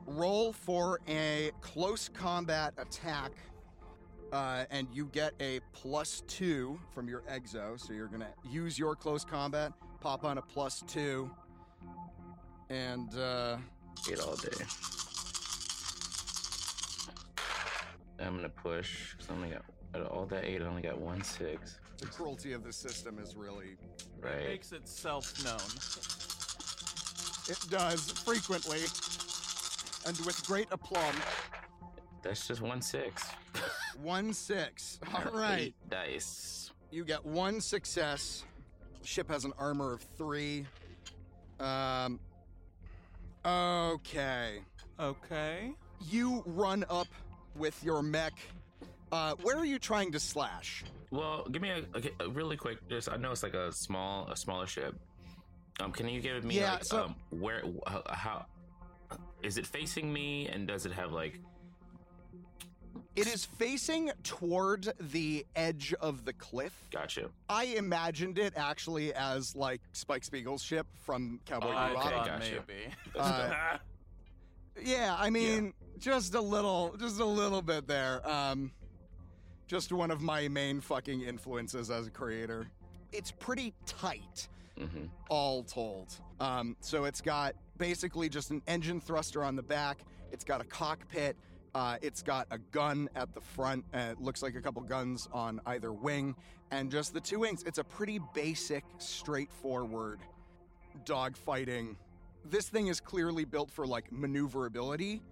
roll 0.07 0.53
for 0.53 1.01
a 1.09 1.51
close 1.61 2.09
combat 2.09 2.75
attack, 2.79 3.33
uh, 4.33 4.65
and 4.71 4.89
you 4.93 5.07
get 5.07 5.35
a 5.41 5.61
plus 5.73 6.23
two 6.27 6.79
from 6.95 7.09
your 7.09 7.21
exo. 7.23 7.79
So 7.81 7.93
you're 7.93 8.09
gonna 8.09 8.33
use 8.49 8.79
your 8.79 8.95
close 8.97 9.25
combat, 9.25 9.73
pop 10.01 10.25
on 10.25 10.39
a 10.39 10.43
plus 10.43 10.83
two, 10.87 11.31
and 12.73 13.15
uh, 13.19 13.57
Get 14.09 14.21
all 14.21 14.35
day. 14.37 14.49
I'm 18.19 18.37
gonna 18.37 18.49
push. 18.49 19.15
'cause 19.15 19.27
I 19.31 19.35
only 19.35 19.51
got 19.51 19.63
out 19.95 20.01
of 20.03 20.07
all 20.09 20.27
that 20.27 20.45
eight. 20.45 20.63
I 20.63 20.67
only 20.67 20.83
got 20.83 20.99
one 20.99 21.23
six. 21.23 21.79
the 21.99 22.07
cruelty 22.07 22.53
of 22.53 22.65
the 22.65 22.73
system 22.73 23.19
is 23.19 23.37
really. 23.37 23.77
Right. 24.21 24.35
It 24.35 24.49
Makes 24.49 24.73
itself 24.73 25.33
known. 25.45 25.61
It 27.49 27.59
does 27.71 28.11
frequently, 28.13 28.81
and 30.07 30.17
with 30.27 30.43
great 30.47 30.69
aplomb. 30.71 31.15
That's 32.23 32.47
just 32.47 32.61
one 32.61 32.81
six. 32.83 33.25
One 34.03 34.33
six. 34.33 34.99
All 35.15 35.31
right. 35.33 35.61
Eight 35.61 35.75
dice. 35.91 36.71
You 36.91 37.05
get 37.05 37.25
one 37.25 37.61
success. 37.61 38.43
Ship 39.05 39.29
has 39.29 39.45
an 39.45 39.53
armor 39.59 39.93
of 39.93 40.01
three. 40.17 40.67
Um. 41.61 42.19
Okay. 43.45 44.61
Okay. 45.01 45.73
You 46.11 46.43
run 46.47 46.85
up 46.91 47.09
with 47.57 47.83
your 47.83 48.03
mech. 48.03 48.35
Uh, 49.11 49.35
where 49.43 49.57
are 49.57 49.65
you 49.65 49.79
trying 49.79 50.13
to 50.13 50.21
slash? 50.21 50.85
Well, 51.11 51.47
give 51.51 51.61
me 51.61 51.71
a, 51.71 51.85
okay, 51.99 52.13
a 52.21 52.29
really 52.29 52.57
quick. 52.57 52.79
Just 52.89 53.09
I 53.11 53.17
know 53.17 53.33
it's 53.33 53.43
like 53.43 53.55
a 53.55 53.71
small, 53.73 54.27
a 54.29 54.37
smaller 54.37 54.67
ship. 54.67 54.95
Um, 55.81 55.93
can 55.93 56.09
you 56.09 56.21
give 56.21 56.45
me 56.45 56.59
Yeah, 56.61 56.75
like 56.75 56.85
so- 56.85 57.05
um 57.05 57.17
where 57.31 57.63
how, 57.87 58.03
how 58.09 58.47
is 59.43 59.59
it 59.59 59.67
facing 59.67 60.13
me 60.13 60.49
and 60.49 60.67
does 60.69 60.87
it 60.87 60.93
have 60.93 61.13
like 61.13 61.41
It 63.15 63.27
is 63.27 63.45
facing 63.45 64.11
toward 64.23 64.91
the 64.99 65.45
edge 65.55 65.93
of 66.01 66.25
the 66.25 66.33
cliff. 66.33 66.73
gotcha? 66.91 67.29
I 67.49 67.65
imagined 67.65 68.39
it 68.39 68.55
actually 68.57 69.13
as 69.15 69.55
like 69.55 69.83
Spike 69.93 70.25
Spiegel's 70.25 70.63
ship 70.63 70.87
from 71.03 71.39
Cowboy 71.45 71.69
I 71.73 71.91
Bebop. 71.91 72.07
okay, 72.07 72.11
gotcha. 72.11 72.65
maybe. 72.69 72.95
Uh. 73.19 73.77
Yeah, 74.83 75.15
I 75.19 75.29
mean, 75.29 75.75
just 75.99 76.35
a 76.35 76.41
little, 76.41 76.97
just 76.99 77.21
a 77.21 77.25
little 77.25 77.61
bit 77.61 77.87
there. 77.87 78.27
Um, 78.27 78.73
just 79.67 79.93
one 79.93 80.11
of 80.11 80.23
my 80.23 80.49
main 80.49 80.81
fucking 80.81 81.21
influences 81.21 81.91
as 81.91 82.07
a 82.07 82.11
creator. 82.11 82.67
It's 83.13 83.31
pretty 83.31 83.75
tight, 83.85 84.49
Mhm. 84.79 85.11
all 85.29 85.63
told. 85.65 86.15
Um, 86.41 86.75
so 86.81 87.05
it's 87.05 87.21
got 87.21 87.55
basically 87.77 88.31
just 88.31 88.51
an 88.51 88.63
engine 88.67 88.99
thruster 89.01 89.45
on 89.45 89.55
the 89.57 89.63
back. 89.63 90.05
It's 90.31 90.45
got 90.45 90.63
a 90.63 90.65
cockpit, 90.65 91.37
Uh, 91.75 91.97
it's 92.03 92.23
got 92.23 92.47
a 92.51 92.59
gun 92.59 93.09
at 93.15 93.33
the 93.35 93.41
front. 93.41 93.85
Uh, 93.95 94.11
it 94.13 94.21
looks 94.21 94.43
like 94.43 94.55
a 94.55 94.61
couple 94.61 94.83
guns 94.83 95.29
on 95.33 95.61
either 95.67 95.93
wing, 95.93 96.35
and 96.71 96.91
just 96.91 97.15
the 97.15 97.21
two 97.21 97.41
wings. 97.41 97.63
It's 97.65 97.79
a 97.79 97.85
pretty 97.85 98.21
basic, 98.35 98.85
straightforward 98.99 100.21
dogfighting. 101.05 101.97
This 102.45 102.69
thing 102.69 102.89
is 102.89 103.01
clearly 103.01 103.45
built 103.45 103.71
for 103.71 103.87
like 103.87 104.13
maneuverability 104.13 105.23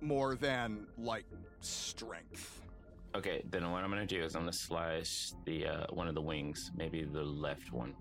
more 0.00 0.34
than 0.34 0.86
like 0.98 1.26
strength. 1.60 2.62
Okay, 3.14 3.42
then 3.50 3.70
what 3.70 3.84
I'm 3.84 3.90
gonna 3.90 4.06
do 4.06 4.22
is 4.22 4.34
I'm 4.34 4.42
gonna 4.42 4.52
slice 4.52 5.34
the 5.44 5.66
uh, 5.66 5.86
one 5.90 6.08
of 6.08 6.14
the 6.14 6.22
wings, 6.22 6.72
maybe 6.74 7.04
the 7.04 7.22
left 7.22 7.72
one. 7.72 7.94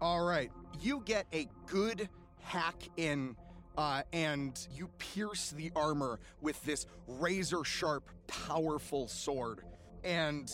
All 0.00 0.24
right, 0.24 0.50
you 0.80 1.02
get 1.04 1.26
a 1.32 1.48
good 1.66 2.08
hack 2.42 2.82
in, 2.96 3.36
uh, 3.78 4.02
and 4.12 4.66
you 4.74 4.88
pierce 4.98 5.50
the 5.50 5.70
armor 5.76 6.18
with 6.40 6.62
this 6.64 6.84
razor 7.06 7.62
sharp, 7.62 8.10
powerful 8.26 9.06
sword. 9.06 9.62
And 10.02 10.52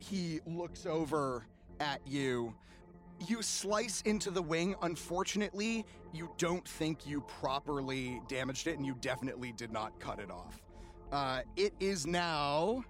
he 0.00 0.40
looks 0.44 0.86
over 0.86 1.46
at 1.78 2.00
you. 2.04 2.52
You 3.28 3.42
slice 3.42 4.02
into 4.02 4.32
the 4.32 4.42
wing. 4.42 4.74
Unfortunately, 4.82 5.86
you 6.12 6.28
don't 6.36 6.66
think 6.66 7.06
you 7.06 7.20
properly 7.20 8.20
damaged 8.26 8.66
it, 8.66 8.76
and 8.76 8.84
you 8.84 8.96
definitely 9.00 9.52
did 9.52 9.72
not 9.72 9.98
cut 10.00 10.18
it 10.18 10.32
off. 10.32 10.60
Uh, 11.12 11.42
it 11.56 11.74
is 11.78 12.08
now 12.08 12.84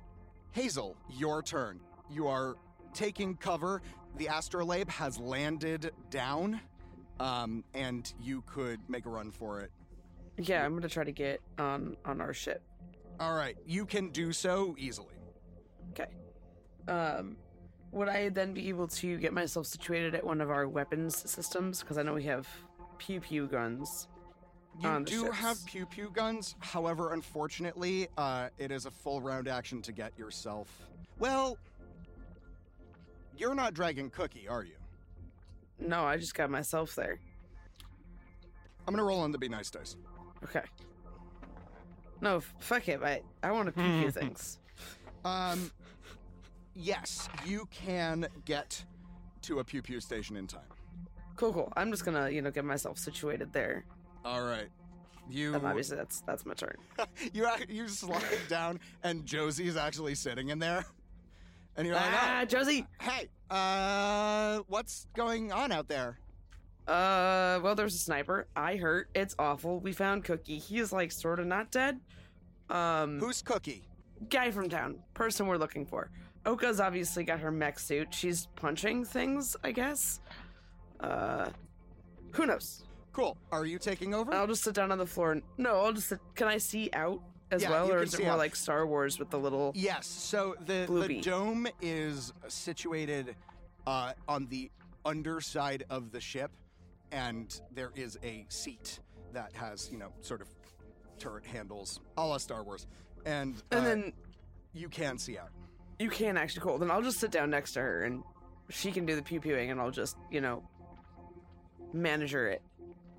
Hazel, 0.53 0.97
your 1.11 1.43
turn. 1.43 1.79
You 2.11 2.27
are 2.27 2.57
taking 2.95 3.37
cover. 3.37 3.83
The 4.17 4.29
astrolabe 4.29 4.89
has 4.89 5.19
landed 5.19 5.93
down, 6.09 6.61
um, 7.21 7.63
and 7.75 8.13
you 8.21 8.43
could 8.47 8.81
make 8.89 9.07
a 9.07 9.11
run 9.11 9.31
for 9.31 9.61
it. 9.61 9.71
Yeah, 10.39 10.65
I'm 10.65 10.75
gonna 10.75 10.89
try 10.89 11.05
to 11.05 11.13
get 11.13 11.41
on 11.59 11.97
on 12.05 12.21
our 12.21 12.33
ship. 12.33 12.63
All 13.21 13.35
right, 13.35 13.57
you 13.67 13.85
can 13.85 14.09
do 14.09 14.33
so 14.33 14.75
easily. 14.79 15.15
Okay. 15.91 16.09
Um, 16.89 17.37
would 17.93 18.09
I 18.09 18.31
then 18.31 18.55
be 18.55 18.69
able 18.69 18.89
to 18.89 19.19
get 19.19 19.33
myself 19.33 19.67
situated 19.67 20.15
at 20.15 20.25
one 20.25 20.41
of 20.41 20.51
our 20.51 20.67
weapons 20.67 21.31
systems? 21.31 21.81
Because 21.81 21.99
I 21.99 22.03
know 22.03 22.15
we 22.15 22.25
have 22.25 22.49
pew 22.99 23.21
pew 23.21 23.47
guns. 23.47 24.09
You 24.81 25.05
do 25.05 25.25
ships. 25.27 25.37
have 25.37 25.67
pew 25.67 25.85
pew 25.85 26.11
guns. 26.15 26.55
However, 26.61 27.13
unfortunately, 27.13 28.09
uh, 28.17 28.49
it 28.57 28.71
is 28.71 28.87
a 28.87 28.91
full 28.91 29.21
round 29.21 29.47
action 29.47 29.83
to 29.83 29.93
get 29.93 30.19
yourself. 30.19 30.69
Well, 31.19 31.59
you're 33.37 33.55
not 33.55 33.75
Dragon 33.75 34.09
Cookie, 34.09 34.49
are 34.49 34.65
you? 34.65 34.80
No, 35.81 36.05
I 36.05 36.17
just 36.17 36.35
got 36.35 36.51
myself 36.51 36.95
there. 36.95 37.19
I'm 38.87 38.95
gonna 38.95 39.05
roll 39.05 39.21
on 39.21 39.33
the 39.33 39.39
be 39.39 39.49
nice 39.49 39.71
dice. 39.71 39.97
Okay. 40.45 40.63
No, 42.21 42.37
f- 42.37 42.55
fuck 42.59 42.89
it. 42.89 43.03
I 43.03 43.23
I 43.43 43.53
want 43.53 43.67
to 43.67 43.73
pew 43.73 44.01
pew 44.03 44.11
things. 44.11 44.59
Um, 45.25 45.71
yes, 46.75 47.29
you 47.47 47.67
can 47.71 48.27
get 48.45 48.85
to 49.43 49.61
a 49.61 49.65
pew 49.65 49.83
pew 49.83 50.01
station 50.01 50.37
in 50.37 50.47
time. 50.47 50.61
Cool, 51.37 51.53
cool. 51.53 51.73
I'm 51.77 51.91
just 51.91 52.05
gonna 52.05 52.29
you 52.31 52.43
know 52.43 52.51
get 52.51 52.65
myself 52.65 52.99
situated 52.99 53.53
there. 53.53 53.85
All 54.25 54.43
right, 54.43 54.69
you 55.31 55.55
And 55.55 55.65
obviously 55.65 55.97
that's 55.97 56.21
that's 56.23 56.45
my 56.45 56.55
turn. 56.55 56.77
you 57.33 57.47
ac- 57.49 57.67
you 57.69 57.89
slide 57.89 58.23
down, 58.49 58.81
and 59.03 59.25
Josie's 59.25 59.77
actually 59.77 60.15
sitting 60.15 60.49
in 60.51 60.59
there, 60.59 60.85
and 61.81 61.87
you're 61.87 61.97
like, 61.97 62.05
Ah, 62.13 62.41
"Oh, 62.43 62.45
Josie. 62.45 62.87
hey, 63.01 63.29
uh, 63.51 64.61
what's 64.69 65.07
going 65.17 65.51
on 65.51 65.73
out 65.73 65.89
there?" 65.89 66.19
Uh, 66.87 67.59
well, 67.63 67.75
there's 67.75 67.95
a 67.95 67.99
sniper. 67.99 68.47
I 68.55 68.77
hurt. 68.77 69.09
It's 69.15 69.35
awful. 69.39 69.81
We 69.81 69.93
found 69.93 70.25
Cookie. 70.25 70.59
He 70.59 70.79
is 70.79 70.93
like 70.93 71.11
sort 71.11 71.41
of 71.41 71.47
not 71.47 71.71
dead. 71.71 71.99
Um, 72.69 73.19
Who's 73.19 73.43
Cookie? 73.43 73.85
guy 74.29 74.51
from 74.51 74.69
town? 74.69 74.99
Person 75.15 75.47
we're 75.47 75.57
looking 75.57 75.87
for. 75.87 76.11
Oka's 76.45 76.81
obviously 76.81 77.25
got 77.25 77.41
her 77.41 77.51
mech 77.51 77.79
suit. 77.79 78.13
She's 78.13 78.47
punching 78.57 79.05
things, 79.05 79.57
I 79.65 79.73
guess. 79.73 80.21
Uh, 81.01 81.49
who 82.33 82.45
knows? 82.47 82.85
Cool. 83.13 83.37
Are 83.51 83.65
you 83.65 83.79
taking 83.79 84.13
over? 84.15 84.33
I'll 84.35 84.47
just 84.47 84.63
sit 84.63 84.75
down 84.75 84.93
on 84.93 84.99
the 84.99 85.07
floor. 85.07 85.41
No, 85.59 85.77
I'll 85.81 85.93
just 85.93 86.09
sit. 86.09 86.19
Can 86.35 86.49
I 86.49 86.59
see 86.59 86.91
out 86.93 87.21
as 87.51 87.63
Yeah, 87.63 87.71
well, 87.71 87.91
or 87.93 88.03
is 88.03 88.15
it 88.15 88.23
more 88.23 88.33
out. 88.33 88.39
like 88.39 88.55
Star 88.57 88.87
Wars 88.87 89.19
with 89.19 89.31
the 89.31 89.39
little? 89.39 89.73
Yes. 89.75 90.07
So 90.07 90.55
the 90.67 90.87
the 91.09 91.21
dome 91.21 91.67
is 91.83 92.33
situated 92.49 93.35
uh, 93.87 94.13
on 94.29 94.47
the 94.47 94.71
underside 95.05 95.85
of 95.91 96.13
the 96.13 96.21
ship, 96.21 96.51
and 97.13 97.59
there 97.75 97.91
is 97.97 98.19
a 98.23 98.47
seat 98.49 99.01
that 99.33 99.53
has 99.55 99.89
you 99.91 99.99
know 99.99 100.13
sort 100.21 100.41
of 100.41 100.49
turret 101.19 101.45
handles, 101.45 102.01
a 102.17 102.25
la 102.27 102.39
Star 102.39 102.63
Wars, 102.63 102.87
and 103.27 103.55
And 103.71 103.81
uh, 103.81 103.85
then 103.85 104.13
you 104.73 104.89
can 104.89 105.19
see 105.19 105.37
out. 105.39 105.51
you 105.99 106.09
can 106.11 106.37
actually 106.37 106.63
cool. 106.63 106.79
Then 106.79 106.91
I'll 106.91 107.03
just 107.03 107.19
sit 107.19 107.31
down 107.31 107.51
next 107.51 107.73
to 107.73 107.81
her, 107.81 108.05
and 108.05 108.23
she 108.69 108.93
can 108.93 109.05
do 109.07 109.17
the 109.17 109.23
pew 109.23 109.41
pewing, 109.41 109.71
and 109.71 109.81
I'll 109.81 109.91
just 109.91 110.17
you 110.31 110.41
know 110.41 110.63
manager 111.93 112.49
it. 112.49 112.63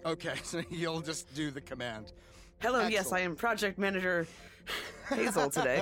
Okay, 0.06 0.36
so 0.44 0.62
you'll 0.70 1.02
just 1.02 1.34
do 1.36 1.52
the 1.52 1.62
command. 1.62 2.12
Hello, 2.62 2.88
yes, 2.88 3.12
I 3.12 3.22
am 3.22 3.36
project 3.36 3.80
manager 3.80 4.28
Hazel 5.10 5.50
today. 5.50 5.82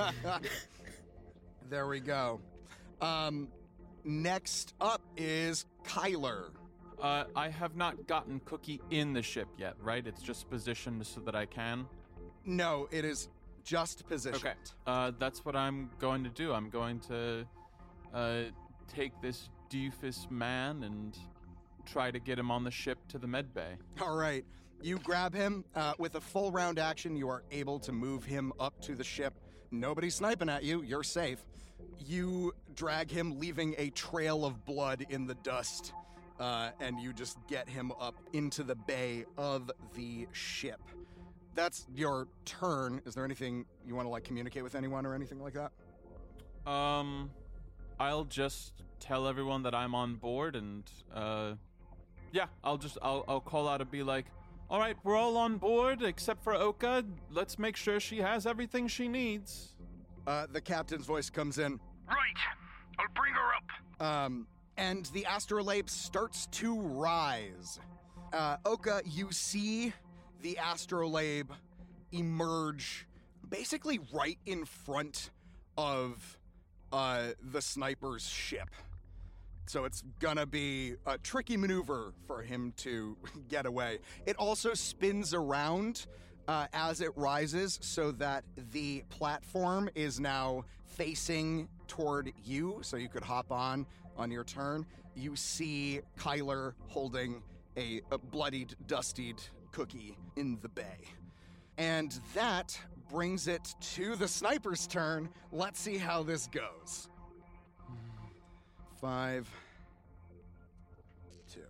there 1.68 1.86
we 1.86 2.00
go. 2.00 2.40
Um, 3.02 3.48
next 4.02 4.74
up 4.80 5.02
is 5.16 5.66
Kyler. 5.84 6.50
Uh, 7.00 7.24
I 7.36 7.48
have 7.48 7.76
not 7.76 8.06
gotten 8.06 8.40
Cookie 8.46 8.80
in 8.90 9.12
the 9.12 9.22
ship 9.22 9.48
yet, 9.58 9.74
right? 9.82 10.06
It's 10.06 10.22
just 10.22 10.48
positioned 10.48 11.06
so 11.06 11.20
that 11.20 11.34
I 11.34 11.44
can. 11.46 11.86
No, 12.46 12.88
it 12.90 13.04
is 13.04 13.28
just 13.62 14.06
positioned. 14.08 14.42
Okay. 14.42 14.54
Uh, 14.86 15.12
that's 15.18 15.44
what 15.44 15.54
I'm 15.54 15.90
going 15.98 16.24
to 16.24 16.30
do. 16.30 16.52
I'm 16.52 16.70
going 16.70 17.00
to 17.00 17.46
uh, 18.14 18.42
take 18.88 19.12
this 19.20 19.50
doofus 19.70 20.30
man 20.30 20.82
and 20.82 21.16
try 21.84 22.10
to 22.10 22.18
get 22.18 22.38
him 22.38 22.50
on 22.50 22.64
the 22.64 22.70
ship 22.70 22.98
to 23.08 23.18
the 23.18 23.26
med 23.26 23.52
bay. 23.52 23.76
All 24.00 24.16
right. 24.16 24.44
You 24.82 24.98
grab 24.98 25.34
him. 25.34 25.64
Uh, 25.74 25.92
with 25.98 26.14
a 26.14 26.20
full 26.20 26.50
round 26.50 26.78
action, 26.78 27.16
you 27.16 27.28
are 27.28 27.42
able 27.50 27.78
to 27.80 27.92
move 27.92 28.24
him 28.24 28.52
up 28.58 28.80
to 28.82 28.94
the 28.94 29.04
ship. 29.04 29.34
Nobody's 29.70 30.14
sniping 30.14 30.48
at 30.48 30.64
you. 30.64 30.82
You're 30.82 31.02
safe. 31.02 31.44
You 31.98 32.52
drag 32.74 33.10
him, 33.10 33.38
leaving 33.38 33.74
a 33.78 33.90
trail 33.90 34.44
of 34.44 34.64
blood 34.64 35.06
in 35.10 35.26
the 35.26 35.34
dust, 35.34 35.92
uh, 36.38 36.70
and 36.80 36.98
you 36.98 37.12
just 37.12 37.38
get 37.46 37.68
him 37.68 37.92
up 38.00 38.16
into 38.32 38.62
the 38.62 38.74
bay 38.74 39.26
of 39.36 39.70
the 39.94 40.26
ship. 40.32 40.80
That's 41.54 41.86
your 41.94 42.28
turn. 42.44 43.02
Is 43.04 43.14
there 43.14 43.24
anything 43.24 43.66
you 43.86 43.94
want 43.94 44.06
to 44.06 44.10
like 44.10 44.24
communicate 44.24 44.62
with 44.62 44.74
anyone 44.74 45.04
or 45.04 45.14
anything 45.14 45.40
like 45.42 45.54
that? 45.54 46.70
Um, 46.70 47.30
I'll 47.98 48.24
just 48.24 48.72
tell 48.98 49.26
everyone 49.26 49.62
that 49.64 49.74
I'm 49.74 49.94
on 49.94 50.14
board, 50.14 50.56
and 50.56 50.84
uh, 51.14 51.54
yeah, 52.32 52.46
I'll 52.64 52.78
just 52.78 52.98
I'll 53.02 53.24
I'll 53.28 53.40
call 53.40 53.68
out 53.68 53.80
and 53.80 53.90
be 53.90 54.02
like, 54.02 54.26
"All 54.70 54.78
right, 54.78 54.96
we're 55.02 55.16
all 55.16 55.36
on 55.36 55.58
board 55.58 56.02
except 56.02 56.44
for 56.44 56.54
Oka. 56.54 57.04
Let's 57.30 57.58
make 57.58 57.76
sure 57.76 57.98
she 58.00 58.18
has 58.18 58.46
everything 58.46 58.88
she 58.88 59.08
needs." 59.08 59.74
Uh, 60.26 60.46
the 60.50 60.60
captain's 60.60 61.06
voice 61.06 61.28
comes 61.28 61.58
in. 61.58 61.80
Right. 62.08 62.16
I'll 62.98 63.06
bring 63.14 63.34
her 63.34 63.54
up. 63.54 64.06
Um, 64.06 64.46
and 64.76 65.06
the 65.06 65.26
astrolabe 65.28 65.90
starts 65.90 66.46
to 66.46 66.80
rise. 66.80 67.80
Uh, 68.32 68.56
Oka, 68.64 69.02
you 69.04 69.32
see 69.32 69.92
the 70.42 70.58
astrolabe 70.72 71.50
emerge 72.12 73.06
basically 73.48 73.98
right 74.12 74.38
in 74.46 74.64
front 74.64 75.30
of 75.76 76.38
uh, 76.92 77.28
the 77.42 77.60
sniper's 77.60 78.26
ship. 78.28 78.70
So 79.66 79.84
it's 79.84 80.02
gonna 80.18 80.46
be 80.46 80.94
a 81.06 81.18
tricky 81.18 81.56
maneuver 81.56 82.12
for 82.26 82.42
him 82.42 82.72
to 82.78 83.16
get 83.48 83.66
away. 83.66 83.98
It 84.26 84.36
also 84.36 84.74
spins 84.74 85.32
around 85.34 86.06
uh, 86.48 86.66
as 86.72 87.00
it 87.00 87.10
rises 87.16 87.78
so 87.82 88.10
that 88.12 88.44
the 88.72 89.04
platform 89.08 89.88
is 89.94 90.18
now 90.18 90.64
facing 90.84 91.68
toward 91.86 92.32
you, 92.44 92.78
so 92.82 92.96
you 92.96 93.08
could 93.08 93.22
hop 93.22 93.52
on 93.52 93.86
on 94.16 94.30
your 94.30 94.44
turn. 94.44 94.84
You 95.14 95.36
see 95.36 96.00
Kyler 96.18 96.74
holding 96.88 97.42
a, 97.76 98.00
a 98.10 98.18
bloodied, 98.18 98.74
dustied 98.86 99.40
cookie 99.72 100.16
in 100.36 100.58
the 100.62 100.68
bay. 100.68 101.04
And 101.78 102.18
that 102.34 102.78
brings 103.08 103.48
it 103.48 103.74
to 103.94 104.16
the 104.16 104.28
sniper's 104.28 104.86
turn. 104.86 105.28
Let's 105.52 105.80
see 105.80 105.96
how 105.96 106.22
this 106.22 106.46
goes. 106.48 107.08
Five, 109.00 109.48
two. 111.50 111.60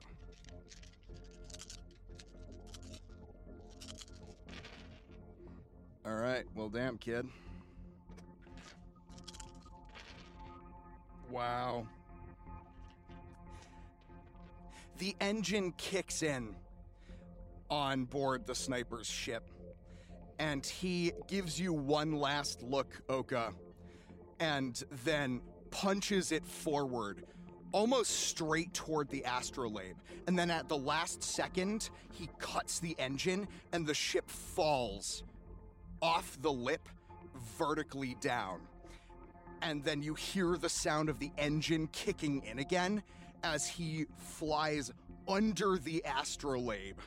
All 6.04 6.14
right. 6.14 6.44
Well, 6.56 6.68
damn, 6.68 6.98
kid. 6.98 7.28
Wow. 11.30 11.86
The 14.98 15.14
engine 15.20 15.72
kicks 15.78 16.24
in 16.24 16.56
on 17.70 18.06
board 18.06 18.44
the 18.44 18.56
sniper's 18.56 19.06
ship, 19.06 19.48
and 20.40 20.66
he 20.66 21.12
gives 21.28 21.60
you 21.60 21.72
one 21.72 22.16
last 22.16 22.60
look, 22.64 23.00
Oka, 23.08 23.52
and 24.40 24.82
then 25.04 25.40
punches 25.70 26.32
it 26.32 26.44
forward, 26.44 27.24
almost 27.72 28.10
straight 28.10 28.72
toward 28.74 29.08
the 29.08 29.24
astrolabe. 29.26 29.96
And 30.26 30.38
then 30.38 30.50
at 30.50 30.68
the 30.68 30.76
last 30.76 31.22
second, 31.22 31.90
he 32.12 32.28
cuts 32.38 32.80
the 32.80 32.96
engine, 32.98 33.48
and 33.72 33.86
the 33.86 33.94
ship 33.94 34.28
falls 34.28 35.22
off 36.02 36.38
the 36.40 36.52
lip 36.52 36.88
vertically 37.58 38.16
down. 38.20 38.60
And 39.62 39.84
then 39.84 40.02
you 40.02 40.14
hear 40.14 40.56
the 40.56 40.68
sound 40.68 41.08
of 41.08 41.18
the 41.18 41.30
engine 41.36 41.88
kicking 41.92 42.42
in 42.44 42.58
again 42.58 43.02
as 43.42 43.66
he 43.66 44.06
flies 44.18 44.90
under 45.28 45.76
the 45.76 46.02
astrolabe 46.18 46.98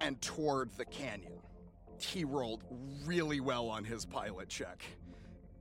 and 0.00 0.20
toward 0.20 0.70
the 0.76 0.84
canyon. 0.84 1.38
He 1.98 2.24
rolled 2.24 2.62
really 3.04 3.40
well 3.40 3.68
on 3.68 3.84
his 3.84 4.04
pilot 4.04 4.48
check. 4.48 4.82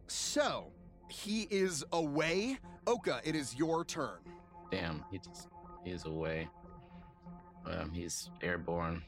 So, 0.08 0.71
he 1.10 1.43
is 1.50 1.84
away. 1.91 2.58
Oka, 2.86 3.22
it 3.24 3.36
is 3.36 3.56
your 3.56 3.84
turn. 3.86 4.20
Damn, 4.72 5.04
he 5.12 5.20
just 5.20 5.48
he 5.84 5.91
is 5.91 6.06
away. 6.06 6.48
Um, 7.65 7.91
he's 7.91 8.30
airborne, 8.41 9.04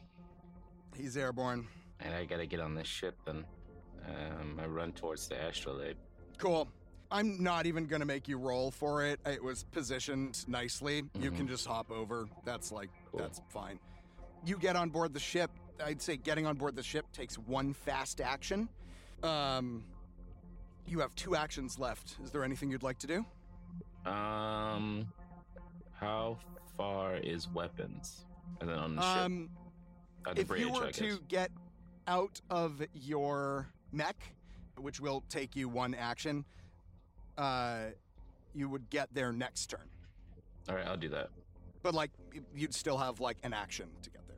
He's 0.96 1.16
airborne. 1.16 1.68
and 2.02 2.14
I 2.14 2.26
gotta 2.26 2.46
get 2.46 2.60
on 2.60 2.76
this 2.76 2.88
ship. 2.88 3.18
Then 3.26 3.46
um, 4.08 4.60
I 4.62 4.66
run 4.66 4.92
towards 4.94 5.28
the 5.28 5.36
astrolabe. 5.48 5.98
Cool. 6.38 6.68
I'm 7.12 7.42
not 7.42 7.66
even 7.66 7.88
to 8.02 8.06
make 8.06 8.28
you 8.28 8.38
roll 8.38 8.70
for 8.70 9.04
it. 9.04 9.20
It 9.26 9.44
was 9.44 9.64
positioned 9.72 10.46
nicely. 10.48 11.04
You 11.20 11.32
Mhm. 11.32 11.38
can 11.38 11.48
just 11.48 11.66
hop 11.66 11.90
over. 11.90 12.28
That's 12.46 12.72
like, 12.72 12.90
Cool. 13.12 13.20
that's 13.22 13.42
fine. 13.50 13.80
You 14.46 14.58
get 14.58 14.76
on 14.76 14.90
board 14.92 15.14
the 15.14 15.20
ship. 15.20 15.50
I'd 15.84 16.02
say 16.02 16.18
getting 16.18 16.46
on 16.46 16.56
board 16.58 16.76
the 16.76 16.84
ship 16.84 17.12
takes 17.12 17.38
one 17.38 17.74
fast 17.74 18.22
action. 18.22 18.70
Um, 19.24 19.86
you 20.90 21.00
have 21.00 21.14
two 21.16 21.36
actions 21.36 21.78
left. 21.80 22.18
Is 22.24 22.32
there 22.32 22.44
anything 22.44 22.70
you'd 22.72 22.84
like 22.84 22.98
to 23.00 23.08
do? 23.08 23.26
Um, 24.10 25.08
how 25.94 26.38
far 26.78 27.18
is 27.18 27.48
weapons? 27.50 28.26
And 28.60 28.70
then 28.70 28.78
on 28.80 28.96
the 28.96 29.02
ship, 29.02 29.22
Um, 29.26 29.50
on 30.28 30.36
the 30.36 30.42
if 30.42 30.48
bridge, 30.48 30.62
you 30.62 30.72
were 30.72 30.92
to 30.92 31.20
get 31.28 31.52
out 32.08 32.42
of 32.50 32.82
your 32.94 33.68
mech, 33.92 34.34
which 34.78 35.00
will 35.00 35.24
take 35.30 35.56
you 35.56 35.70
one 35.70 35.94
action, 35.94 36.44
uh, 37.38 37.86
you 38.56 38.68
would 38.68 38.90
get 38.90 39.14
there 39.14 39.32
next 39.32 39.68
turn. 39.68 39.88
All 40.68 40.76
right, 40.76 40.86
I'll 40.88 40.98
do 40.98 41.10
that. 41.10 41.30
but 41.82 41.94
like 41.94 42.12
you'd 42.54 42.74
still 42.74 42.98
have 42.98 43.20
like 43.22 43.38
an 43.44 43.54
action 43.54 43.88
to 44.02 44.10
get 44.10 44.28
there. 44.28 44.38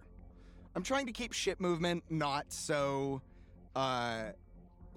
I'm 0.75 0.83
trying 0.83 1.07
to 1.07 1.11
keep 1.11 1.33
ship 1.33 1.59
movement 1.59 2.03
not 2.09 2.51
so 2.53 3.21
uh 3.75 4.31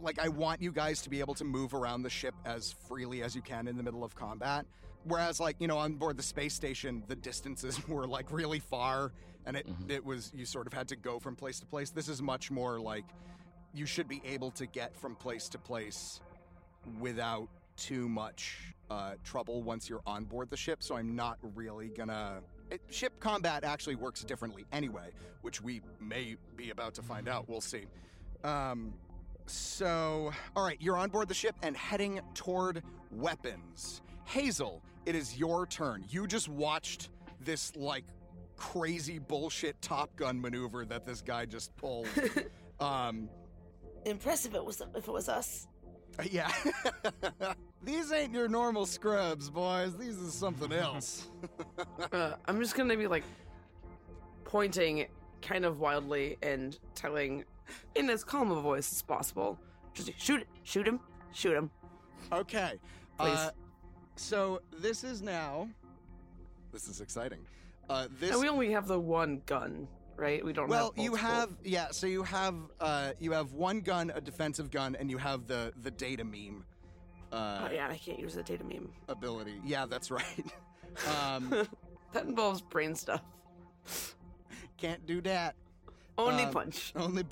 like 0.00 0.18
I 0.18 0.28
want 0.28 0.60
you 0.60 0.72
guys 0.72 1.02
to 1.02 1.10
be 1.10 1.20
able 1.20 1.34
to 1.34 1.44
move 1.44 1.74
around 1.74 2.02
the 2.02 2.10
ship 2.10 2.34
as 2.44 2.74
freely 2.88 3.22
as 3.22 3.34
you 3.34 3.42
can 3.42 3.68
in 3.68 3.76
the 3.76 3.82
middle 3.82 4.04
of 4.04 4.14
combat. 4.14 4.66
Whereas 5.04 5.38
like, 5.40 5.56
you 5.60 5.68
know, 5.68 5.78
on 5.78 5.94
board 5.94 6.16
the 6.16 6.22
space 6.22 6.54
station, 6.54 7.02
the 7.08 7.16
distances 7.16 7.86
were 7.88 8.06
like 8.06 8.30
really 8.32 8.58
far 8.60 9.12
and 9.46 9.56
it 9.56 9.66
Mhm. 9.68 9.90
it 9.90 10.04
was 10.04 10.32
you 10.34 10.46
sort 10.46 10.66
of 10.66 10.72
had 10.72 10.88
to 10.88 10.96
go 10.96 11.18
from 11.18 11.36
place 11.36 11.60
to 11.60 11.66
place. 11.66 11.90
This 11.90 12.08
is 12.08 12.22
much 12.22 12.50
more 12.50 12.80
like 12.80 13.04
you 13.74 13.86
should 13.86 14.08
be 14.08 14.22
able 14.24 14.50
to 14.52 14.66
get 14.66 14.96
from 14.96 15.14
place 15.16 15.48
to 15.50 15.58
place 15.58 16.20
without 17.00 17.48
too 17.76 18.08
much 18.08 18.74
uh, 18.90 19.14
trouble 19.24 19.62
once 19.62 19.88
you're 19.88 20.02
on 20.06 20.24
board 20.24 20.48
the 20.50 20.56
ship. 20.56 20.82
So 20.82 20.96
I'm 20.96 21.16
not 21.16 21.38
really 21.54 21.88
gonna. 21.88 22.40
It, 22.70 22.80
ship 22.90 23.12
combat 23.20 23.64
actually 23.64 23.96
works 23.96 24.22
differently 24.24 24.64
anyway, 24.72 25.10
which 25.42 25.60
we 25.60 25.82
may 26.00 26.36
be 26.56 26.70
about 26.70 26.94
to 26.94 27.02
find 27.02 27.28
out. 27.28 27.48
We'll 27.48 27.60
see. 27.60 27.84
Um, 28.42 28.94
so, 29.46 30.32
all 30.56 30.64
right, 30.64 30.76
you're 30.80 30.96
on 30.96 31.10
board 31.10 31.28
the 31.28 31.34
ship 31.34 31.54
and 31.62 31.76
heading 31.76 32.20
toward 32.34 32.82
weapons. 33.10 34.02
Hazel, 34.24 34.82
it 35.06 35.14
is 35.14 35.36
your 35.36 35.66
turn. 35.66 36.04
You 36.08 36.26
just 36.26 36.48
watched 36.48 37.10
this 37.40 37.74
like 37.76 38.04
crazy 38.56 39.18
bullshit 39.18 39.80
Top 39.82 40.14
Gun 40.16 40.40
maneuver 40.40 40.84
that 40.86 41.04
this 41.04 41.20
guy 41.20 41.44
just 41.44 41.74
pulled. 41.76 42.08
um, 42.80 43.28
Impressive. 44.06 44.54
It 44.54 44.64
was 44.64 44.80
if 44.94 45.08
it 45.08 45.12
was 45.12 45.28
us. 45.28 45.66
yeah. 46.30 46.50
These 47.82 48.12
ain't 48.12 48.32
your 48.32 48.48
normal 48.48 48.86
scrubs, 48.86 49.50
boys. 49.50 49.96
These 49.96 50.16
is 50.16 50.32
something 50.32 50.72
else. 50.72 51.28
Uh, 52.12 52.34
I'm 52.46 52.60
just 52.60 52.76
gonna 52.76 52.96
be 52.96 53.06
like 53.06 53.24
pointing 54.44 55.06
kind 55.42 55.64
of 55.66 55.80
wildly 55.80 56.38
and 56.42 56.78
telling 56.94 57.44
in 57.94 58.10
as 58.10 58.24
calm 58.24 58.50
a 58.50 58.60
voice 58.60 58.92
as 58.92 59.02
possible. 59.02 59.58
Just 59.94 60.12
shoot 60.18 60.40
it, 60.42 60.48
shoot 60.64 60.86
him, 60.86 61.00
shoot 61.32 61.56
him. 61.56 61.70
okay. 62.32 62.80
Please. 63.18 63.38
Uh, 63.38 63.50
so 64.16 64.60
this 64.78 65.04
is 65.04 65.22
now. 65.22 65.68
This 66.72 66.88
is 66.88 67.00
exciting. 67.00 67.40
Uh, 67.88 68.08
this. 68.18 68.32
And 68.32 68.40
we 68.40 68.48
only 68.48 68.70
have 68.72 68.88
the 68.88 68.98
one 68.98 69.42
gun, 69.46 69.86
right? 70.16 70.44
We 70.44 70.52
don't 70.52 70.68
well, 70.68 70.92
have 70.96 71.04
you 71.04 71.14
have 71.14 71.50
yeah. 71.62 71.88
So 71.90 72.06
you 72.06 72.22
have 72.24 72.54
uh, 72.80 73.12
you 73.20 73.30
have 73.32 73.52
one 73.52 73.80
gun, 73.80 74.10
a 74.14 74.20
defensive 74.20 74.70
gun, 74.70 74.96
and 74.98 75.10
you 75.10 75.18
have 75.18 75.46
the 75.46 75.72
the 75.82 75.90
data 75.90 76.24
meme. 76.24 76.64
Uh, 77.30 77.66
Oh 77.68 77.72
yeah, 77.72 77.88
I 77.88 77.96
can't 77.96 78.18
use 78.18 78.34
the 78.34 78.42
data 78.42 78.64
meme. 78.64 78.90
ability. 79.08 79.60
Yeah, 79.64 79.86
that's 79.86 80.10
right. 80.10 80.44
um, 81.26 81.50
That 82.12 82.24
involves 82.26 82.60
brain 82.62 82.94
stuff. 82.94 83.22
can't 84.76 85.04
do 85.06 85.20
that. 85.22 85.56
Only 86.16 86.44
Um, 86.44 86.52
punch. 86.52 86.92
Only, 86.96 87.24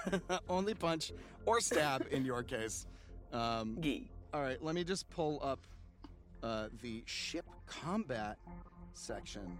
only 0.48 0.74
punch 0.74 1.12
or 1.46 1.60
stab 1.60 2.06
in 2.10 2.24
your 2.24 2.42
case. 2.42 2.86
Um, 3.32 3.76
Gee. 3.80 4.08
all 4.32 4.40
right, 4.42 4.62
let 4.62 4.74
me 4.74 4.82
just 4.84 5.08
pull 5.10 5.38
up 5.42 5.60
uh, 6.42 6.68
the 6.82 7.02
ship 7.06 7.44
combat 7.66 8.38
section 8.94 9.58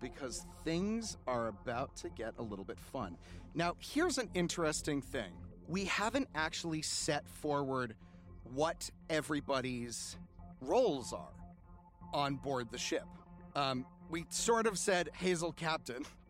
because 0.00 0.44
things 0.64 1.16
are 1.26 1.48
about 1.48 1.94
to 1.96 2.08
get 2.10 2.34
a 2.38 2.42
little 2.42 2.64
bit 2.64 2.78
fun. 2.78 3.16
Now, 3.54 3.76
here's 3.78 4.18
an 4.18 4.28
interesting 4.34 5.00
thing. 5.02 5.32
We 5.68 5.84
haven't 5.84 6.28
actually 6.34 6.82
set 6.82 7.28
forward 7.28 7.94
what 8.54 8.90
everybody's 9.10 10.16
roles 10.60 11.12
are 11.12 11.32
on 12.12 12.36
board 12.36 12.70
the 12.70 12.78
ship. 12.78 13.06
Um, 13.54 13.86
we 14.10 14.24
sort 14.30 14.66
of 14.66 14.78
said 14.78 15.10
Hazel 15.14 15.52
Captain, 15.52 16.04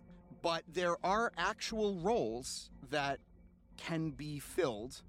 but 0.42 0.64
there 0.68 0.96
are 1.04 1.32
actual 1.38 1.94
roles 1.96 2.70
that 2.90 3.20
can 3.76 4.10
be 4.10 4.38
filled 4.38 5.02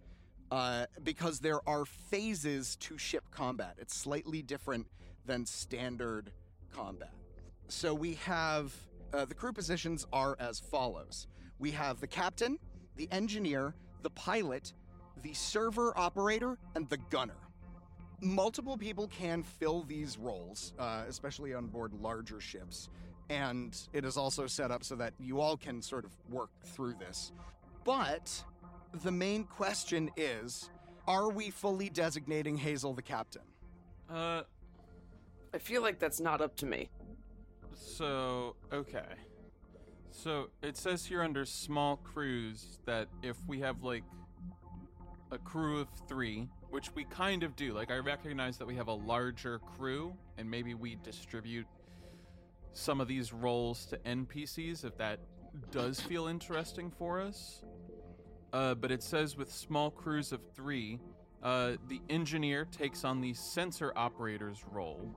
uh, 0.52 0.86
because 1.04 1.40
there 1.40 1.68
are 1.68 1.86
phases 1.86 2.76
to 2.78 2.98
ship 2.98 3.24
combat. 3.32 3.76
It's 3.80 3.96
slightly 3.96 4.42
different 4.42 4.88
than 5.26 5.46
standard 5.46 6.32
combat. 6.74 7.14
So 7.68 7.94
we 7.94 8.16
have 8.16 8.74
uh, 9.14 9.26
the 9.26 9.34
crew 9.34 9.54
positions 9.54 10.06
are 10.14 10.36
as 10.40 10.60
follows 10.60 11.28
we 11.60 11.72
have 11.72 12.02
the 12.02 12.08
captain, 12.08 12.60
the 12.98 13.08
engineer, 13.12 13.74
the 14.02 14.10
pilot, 14.10 14.74
the 15.22 15.34
sensor 15.34 15.98
operator, 15.98 16.58
and 16.76 16.90
the 16.90 16.98
gunner. 17.10 17.38
Multiple 18.20 18.78
people 18.78 19.08
can 19.08 19.44
fill 19.44 19.84
these 19.84 20.18
roles, 20.18 20.74
uh, 20.78 21.04
especially 21.08 21.54
on 21.54 21.68
board 21.68 21.94
larger 21.94 22.42
ships. 22.42 22.90
And 23.30 23.78
it 23.94 24.06
is 24.06 24.18
also 24.18 24.48
set 24.48 24.72
up 24.72 24.84
so 24.84 24.96
that 24.96 25.14
you 25.20 25.40
all 25.40 25.58
can 25.58 25.82
sort 25.82 26.06
of 26.06 26.12
work 26.30 26.50
through 26.66 26.96
this. 26.96 27.32
But 27.84 28.44
the 29.04 29.12
main 29.12 29.46
question 29.46 30.10
is 30.18 30.70
are 31.08 31.30
we 31.30 31.50
fully 31.50 31.90
designating 31.90 32.58
Hazel 32.58 32.94
the 32.94 33.02
captain? 33.02 33.42
Uh, 34.10 34.44
I 35.54 35.58
feel 35.58 35.82
like 35.82 36.00
that's 36.00 36.20
not 36.20 36.42
up 36.42 36.56
to 36.58 36.66
me. 36.66 36.90
so 37.76 38.56
okay. 38.72 39.16
So 40.12 40.50
it 40.62 40.78
says 40.78 41.06
here 41.06 41.24
under 41.24 41.44
small 41.44 41.98
crews 41.98 42.80
that 42.86 43.08
if 43.24 43.36
we 43.48 43.60
have 43.60 43.84
like 43.84 44.04
a 45.32 45.38
crew 45.40 45.82
of 45.82 45.88
three, 46.08 46.48
which 46.70 46.94
we 46.96 47.04
kind 47.06 47.44
of 47.44 47.56
do, 47.56 47.74
like 47.74 47.92
I 47.92 47.98
recognize 47.98 48.58
that 48.58 48.68
we 48.68 48.76
have 48.76 48.88
a 48.88 48.94
larger 48.94 49.60
crew, 49.60 50.14
and 50.38 50.50
maybe 50.50 50.76
we 50.76 50.98
distribute 51.04 51.66
some 52.74 53.00
of 53.00 53.08
these 53.08 53.32
roles 53.32 53.86
to 53.88 53.98
NPCs 54.00 54.84
if 54.84 54.98
that 54.98 55.20
does 55.72 56.00
feel 56.00 56.28
interesting 56.28 56.92
for 56.92 57.22
us. 57.22 57.64
Uh, 58.52 58.76
but 58.76 58.92
it 58.92 59.02
says 59.02 59.38
with 59.38 59.52
small 59.52 59.90
crews 59.90 60.32
of 60.32 60.42
three, 60.56 61.00
uh, 61.42 61.74
the 61.88 62.02
engineer 62.10 62.66
takes 62.66 63.04
on 63.04 63.20
the 63.22 63.34
sensor 63.34 63.92
operator's 63.96 64.64
role. 64.72 65.16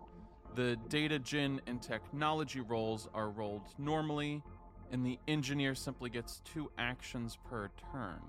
The 0.55 0.77
data 0.89 1.19
djinn 1.19 1.61
and 1.67 1.83
technology 1.83 2.61
roles 2.61 3.09
are 3.13 3.29
rolled 3.29 3.69
normally, 3.79 4.43
and 4.91 5.05
the 5.05 5.19
engineer 5.29 5.75
simply 5.75 6.09
gets 6.09 6.41
two 6.45 6.71
actions 6.79 7.37
per 7.49 7.71
turn. 7.93 8.21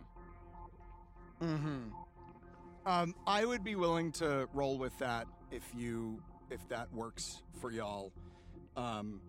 Mm-hmm. 1.41 1.89
Um, 2.85 3.15
I 3.25 3.45
would 3.45 3.63
be 3.63 3.75
willing 3.75 4.11
to 4.13 4.47
roll 4.53 4.77
with 4.77 4.97
that 4.99 5.27
if 5.51 5.63
you 5.75 6.21
if 6.49 6.67
that 6.69 6.91
works 6.93 7.43
for 7.59 7.71
y'all. 7.71 8.11
Um, 8.77 9.19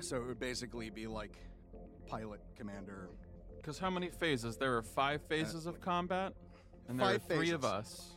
so 0.00 0.16
it 0.16 0.26
would 0.26 0.40
basically 0.40 0.90
be 0.90 1.06
like 1.06 1.38
pilot, 2.06 2.40
commander, 2.56 3.08
Because 3.56 3.78
how 3.78 3.88
many 3.88 4.10
phases? 4.10 4.58
There 4.58 4.76
are 4.76 4.82
five 4.82 5.22
phases 5.22 5.64
of 5.64 5.80
combat, 5.80 6.34
and 6.88 6.98
there 7.00 7.06
Uh, 7.06 7.14
are 7.14 7.18
three 7.18 7.50
of 7.52 7.64
us. 7.64 8.16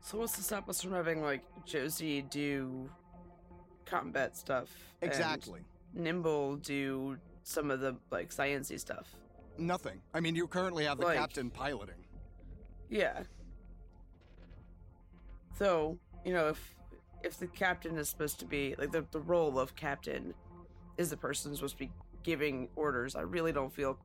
So 0.00 0.18
what's 0.18 0.32
to 0.34 0.42
stop 0.42 0.68
us 0.68 0.82
from 0.82 0.92
having 0.92 1.22
like 1.22 1.42
Josie 1.64 2.20
do 2.20 2.90
combat 3.86 4.36
stuff? 4.36 4.68
and 5.00 5.10
Exactly. 5.10 5.60
Nimble 5.94 6.56
do 6.56 7.16
some 7.44 7.70
of 7.70 7.80
the 7.80 7.96
like 8.10 8.28
sciency 8.30 8.78
stuff. 8.78 9.14
Nothing. 9.56 10.02
I 10.12 10.20
mean, 10.20 10.34
you 10.34 10.46
currently 10.48 10.84
have 10.84 10.98
the 10.98 11.06
Like- 11.06 11.18
captain 11.18 11.48
piloting. 11.50 12.04
Yeah. 12.90 13.22
So, 15.56 15.98
you 16.24 16.32
know, 16.34 16.48
if 16.48 16.74
if 17.24 17.38
the 17.38 17.46
captain 17.46 17.96
is 17.96 18.08
supposed 18.08 18.38
to 18.40 18.44
be 18.44 18.74
like 18.78 18.92
the, 18.92 19.04
the 19.10 19.20
role 19.20 19.58
of 19.58 19.74
captain 19.74 20.34
is 20.98 21.10
the 21.10 21.16
person 21.16 21.50
who's 21.50 21.58
supposed 21.58 21.78
to 21.78 21.86
be 21.86 21.90
giving 22.22 22.68
orders, 22.76 23.16
I 23.16 23.22
really 23.22 23.52
don't 23.52 23.72
feel 23.72 23.98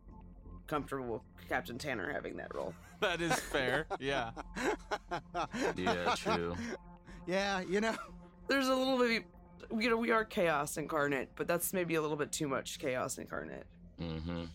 comfortable 0.67 1.23
with 1.38 1.49
Captain 1.49 1.77
Tanner 1.77 2.12
having 2.12 2.38
that 2.38 2.53
role. 2.55 2.73
That 2.99 3.21
is 3.21 3.34
fair. 3.34 3.88
yeah. 3.99 4.32
Yeah, 5.77 6.15
true. 6.15 6.53
Yeah, 7.25 7.62
you 7.62 7.79
know. 7.79 7.95
There's 8.49 8.67
a 8.67 8.75
little 8.75 8.97
bit 8.97 9.23
you 9.77 9.89
know, 9.89 9.97
we 9.97 10.12
are 10.12 10.25
chaos 10.25 10.77
incarnate, 10.77 11.29
but 11.36 11.47
that's 11.47 11.73
maybe 11.73 11.95
a 11.95 12.01
little 12.01 12.17
bit 12.17 12.32
too 12.32 12.47
much 12.47 12.79
chaos 12.79 13.17
incarnate. 13.17 13.65
Mm-hmm. 14.01 14.45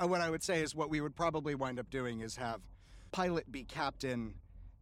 Uh, 0.00 0.06
what 0.06 0.20
I 0.20 0.30
would 0.30 0.42
say 0.42 0.62
is 0.62 0.74
what 0.74 0.90
we 0.90 1.00
would 1.00 1.14
probably 1.14 1.54
wind 1.54 1.78
up 1.78 1.90
doing 1.90 2.20
is 2.20 2.36
have 2.36 2.60
pilot 3.12 3.50
be 3.50 3.64
captain 3.64 4.34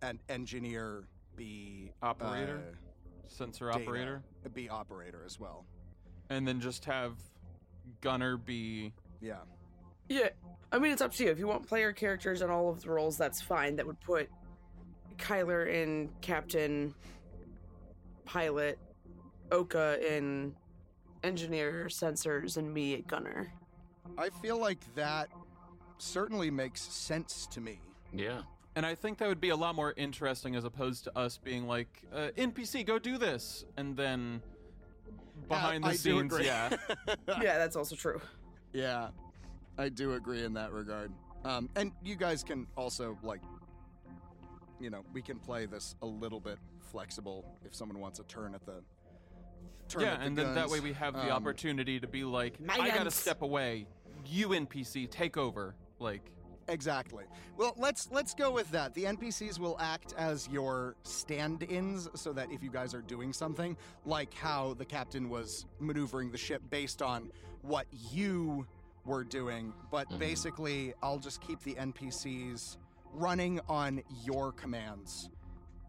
and 0.03 0.21
engineer 0.29 1.05
be 1.37 1.91
Operator? 2.03 2.63
uh, 2.73 2.86
Sensor 3.29 3.71
data, 3.71 3.83
operator. 3.83 4.23
be 4.55 4.69
operator 4.69 5.23
as 5.25 5.39
well. 5.39 5.65
And 6.31 6.47
then 6.47 6.61
just 6.61 6.85
have 6.85 7.15
Gunner 8.01 8.37
be. 8.37 8.93
Yeah. 9.21 9.39
Yeah, 10.09 10.29
I 10.71 10.79
mean 10.79 10.93
it's 10.93 11.03
up 11.03 11.13
to 11.15 11.25
you. 11.25 11.31
If 11.31 11.39
you 11.39 11.47
want 11.47 11.67
player 11.67 11.93
characters 11.93 12.43
in 12.43 12.51
all 12.51 12.69
of 12.69 12.83
the 12.83 12.91
roles, 12.91 13.17
that's 13.17 13.41
fine. 13.41 13.77
That 13.77 13.87
would 13.87 14.01
put 14.01 14.29
Kyler 15.19 15.73
in 15.73 16.11
captain, 16.21 16.95
pilot, 18.25 18.79
Oka 19.51 19.99
in 20.17 20.55
engineer, 21.25 21.87
sensors, 21.89 22.57
and 22.57 22.73
me 22.73 22.95
at 22.95 23.07
gunner. 23.07 23.53
I 24.17 24.31
feel 24.31 24.59
like 24.59 24.79
that 24.95 25.29
certainly 25.99 26.51
makes 26.51 26.81
sense 26.81 27.47
to 27.53 27.61
me. 27.61 27.81
Yeah. 28.13 28.43
And 28.77 28.85
I 28.85 28.95
think 28.95 29.17
that 29.19 29.29
would 29.29 29.41
be 29.41 29.49
a 29.49 29.57
lot 29.57 29.75
more 29.75 29.95
interesting 29.97 30.55
as 30.55 30.65
opposed 30.65 31.05
to 31.05 31.19
us 31.19 31.39
being 31.43 31.67
like, 31.67 31.89
uh, 32.15 32.29
NPC, 32.37 32.87
go 32.87 32.99
do 32.99 33.17
this. 33.17 33.65
And 33.79 33.97
then 33.97 34.43
behind 35.49 35.83
Uh, 35.83 35.89
the 35.89 35.93
I 35.95 35.97
scenes, 35.97 36.35
yeah. 36.39 36.77
yeah, 37.27 37.57
that's 37.57 37.75
also 37.75 37.97
true. 37.97 38.21
Yeah, 38.75 39.09
I 39.79 39.89
do 39.89 40.13
agree 40.13 40.45
in 40.45 40.53
that 40.55 40.73
regard. 40.73 41.11
Um, 41.43 41.71
and 41.75 41.91
you 42.05 42.17
guys 42.17 42.45
can 42.45 42.67
also 42.77 43.17
like, 43.23 43.41
you 44.79 44.91
know, 44.91 45.05
we 45.15 45.23
can 45.23 45.39
play 45.39 45.65
this 45.65 45.95
a 46.03 46.07
little 46.07 46.41
bit 46.41 46.59
flexible 46.93 47.47
if 47.65 47.75
someone 47.75 47.99
wants 47.99 48.19
a 48.21 48.25
turn 48.25 48.55
at 48.55 48.67
the. 48.67 48.83
Turn 49.89 50.03
yeah, 50.03 50.13
at 50.15 50.21
the 50.21 50.27
and 50.27 50.37
then 50.37 50.55
that 50.55 50.69
way 50.69 50.81
we 50.81 50.93
have 50.93 51.15
the 51.15 51.27
Um, 51.27 51.31
opportunity 51.31 51.99
to 51.99 52.07
be 52.07 52.25
like, 52.25 52.61
My 52.61 52.75
I 52.75 52.91
gotta 52.91 53.11
step 53.11 53.41
away. 53.41 53.87
You 54.27 54.49
NPC, 54.49 55.09
take 55.11 55.39
over. 55.39 55.75
Like, 55.99 56.31
Exactly. 56.69 57.25
Well, 57.57 57.75
let's 57.77 58.09
let's 58.11 58.35
go 58.35 58.51
with 58.51 58.71
that. 58.73 58.93
The 58.95 59.05
NPCs 59.05 59.59
will 59.59 59.77
act 59.81 60.15
as 60.19 60.49
your 60.49 60.97
stand-ins 61.05 62.09
so 62.15 62.33
that 62.33 62.51
if 62.51 62.63
you 62.63 62.71
guys 62.71 62.93
are 62.95 63.03
doing 63.03 63.33
something, 63.33 63.77
like 64.05 64.35
how 64.35 64.75
the 64.75 64.85
captain 64.85 65.29
was 65.29 65.67
maneuvering 65.79 66.31
the 66.31 66.39
ship 66.39 66.63
based 66.71 67.03
on 67.03 67.31
what 67.63 67.87
you 68.11 68.67
were 69.05 69.23
doing, 69.25 69.73
but 69.91 70.09
Mhm. 70.11 70.19
basically 70.19 70.95
I'll 71.03 71.19
just 71.21 71.41
keep 71.41 71.61
the 71.63 71.77
NPCs 71.77 72.79
running 73.13 73.61
on 73.69 74.03
your 74.25 74.51
commands 74.53 75.31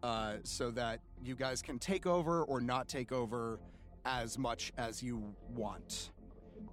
uh, 0.04 0.36
so 0.44 0.70
that 0.70 1.00
you 1.24 1.34
guys 1.34 1.60
can 1.60 1.78
take 1.80 2.06
over 2.06 2.44
or 2.44 2.60
not 2.60 2.86
take 2.88 3.10
over 3.10 3.58
as 4.04 4.38
much 4.38 4.72
as 4.78 5.02
you 5.02 5.34
want. 5.56 6.12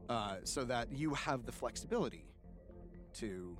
Uh, 0.07 0.37
so 0.43 0.63
that 0.63 0.91
you 0.91 1.15
have 1.15 1.47
the 1.47 1.51
flexibility 1.51 2.23
to 3.13 3.57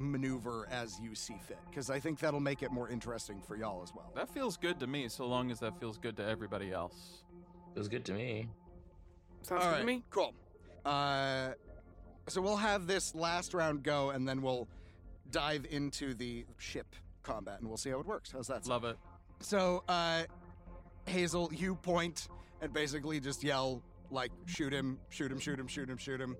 maneuver 0.00 0.66
as 0.70 0.98
you 1.00 1.14
see 1.14 1.36
fit 1.46 1.58
because 1.68 1.90
i 1.90 2.00
think 2.00 2.18
that'll 2.18 2.40
make 2.40 2.62
it 2.62 2.72
more 2.72 2.88
interesting 2.88 3.40
for 3.46 3.54
y'all 3.56 3.82
as 3.82 3.92
well 3.94 4.10
that 4.16 4.28
feels 4.28 4.56
good 4.56 4.80
to 4.80 4.86
me 4.86 5.08
so 5.08 5.26
long 5.26 5.50
as 5.50 5.60
that 5.60 5.78
feels 5.78 5.98
good 5.98 6.16
to 6.16 6.26
everybody 6.26 6.72
else. 6.72 7.22
Feels 7.74 7.86
good 7.88 8.04
to 8.06 8.12
me. 8.14 8.48
Sounds 9.42 9.62
All 9.62 9.68
good 9.68 9.74
right, 9.74 9.80
to 9.80 9.86
me. 9.86 10.02
cool 10.10 10.34
uh, 10.84 11.50
so 12.28 12.40
we'll 12.40 12.56
have 12.56 12.86
this 12.86 13.14
last 13.14 13.54
round 13.54 13.82
go 13.82 14.10
and 14.10 14.26
then 14.26 14.42
we'll 14.42 14.66
dive 15.30 15.66
into 15.70 16.14
the 16.14 16.44
ship 16.58 16.96
combat 17.22 17.60
and 17.60 17.68
we'll 17.68 17.76
see 17.76 17.90
how 17.90 18.00
it 18.00 18.06
works 18.06 18.32
how's 18.32 18.48
that 18.48 18.64
sound? 18.64 18.82
Love 18.82 18.84
it. 18.92 18.96
so 19.40 19.84
uh, 19.88 20.22
hazel 21.06 21.50
you 21.54 21.74
point 21.76 22.26
and 22.62 22.72
basically 22.72 23.20
just 23.20 23.44
yell 23.44 23.82
like 24.10 24.32
shoot 24.46 24.72
him 24.72 24.98
shoot 25.10 25.30
him 25.30 25.38
shoot 25.38 25.58
him 25.60 25.66
shoot 25.68 25.88
him 25.90 25.96
shoot 25.98 26.20
him 26.20 26.36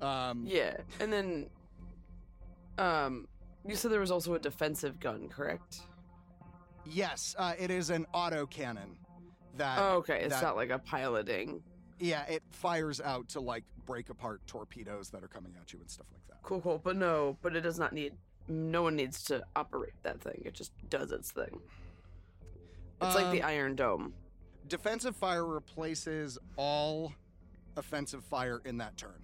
um, 0.00 0.44
Yeah, 0.48 0.78
and 0.98 1.12
then, 1.12 1.48
um, 2.78 3.26
you 3.66 3.74
said 3.76 3.90
there 3.90 4.00
was 4.00 4.10
also 4.10 4.34
a 4.34 4.38
defensive 4.38 4.98
gun, 5.00 5.28
correct? 5.28 5.80
yes 6.84 7.36
uh, 7.38 7.52
it 7.60 7.70
is 7.70 7.90
an 7.90 8.04
auto 8.12 8.44
cannon 8.44 8.96
that 9.56 9.78
Oh, 9.78 9.98
okay, 9.98 10.20
it's 10.22 10.34
that- 10.34 10.42
not 10.42 10.56
like 10.56 10.70
a 10.70 10.78
piloting. 10.80 11.62
Yeah, 12.00 12.24
it 12.24 12.42
fires 12.50 13.00
out 13.00 13.28
to 13.30 13.40
like 13.40 13.62
break 13.86 14.10
apart 14.10 14.40
torpedoes 14.48 15.10
that 15.10 15.22
are 15.22 15.28
coming 15.28 15.52
at 15.60 15.72
you 15.72 15.78
and 15.78 15.88
stuff 15.88 16.06
like 16.12 16.26
that. 16.28 16.42
Cool, 16.42 16.60
cool, 16.60 16.80
but 16.82 16.96
no, 16.96 17.36
but 17.42 17.54
it 17.54 17.60
does 17.60 17.78
not 17.78 17.92
need. 17.92 18.14
No 18.48 18.82
one 18.82 18.96
needs 18.96 19.22
to 19.24 19.44
operate 19.54 19.92
that 20.02 20.20
thing. 20.20 20.42
It 20.44 20.54
just 20.54 20.72
does 20.90 21.12
its 21.12 21.30
thing. 21.30 21.60
It's 23.00 23.14
like 23.14 23.30
the 23.30 23.42
Um, 23.42 23.48
Iron 23.48 23.76
Dome. 23.76 24.14
Defensive 24.68 25.14
fire 25.14 25.44
replaces 25.46 26.38
all 26.56 27.12
offensive 27.76 28.24
fire 28.24 28.60
in 28.64 28.78
that 28.78 28.96
turn. 28.96 29.22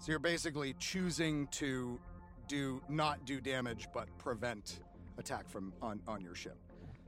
So 0.00 0.12
you're 0.12 0.18
basically 0.18 0.74
choosing 0.78 1.46
to 1.48 2.00
do 2.48 2.80
not 2.88 3.24
do 3.26 3.40
damage 3.40 3.86
but 3.92 4.08
prevent 4.18 4.80
attack 5.18 5.48
from 5.48 5.72
on, 5.82 6.00
on 6.08 6.22
your 6.22 6.34
ship. 6.34 6.56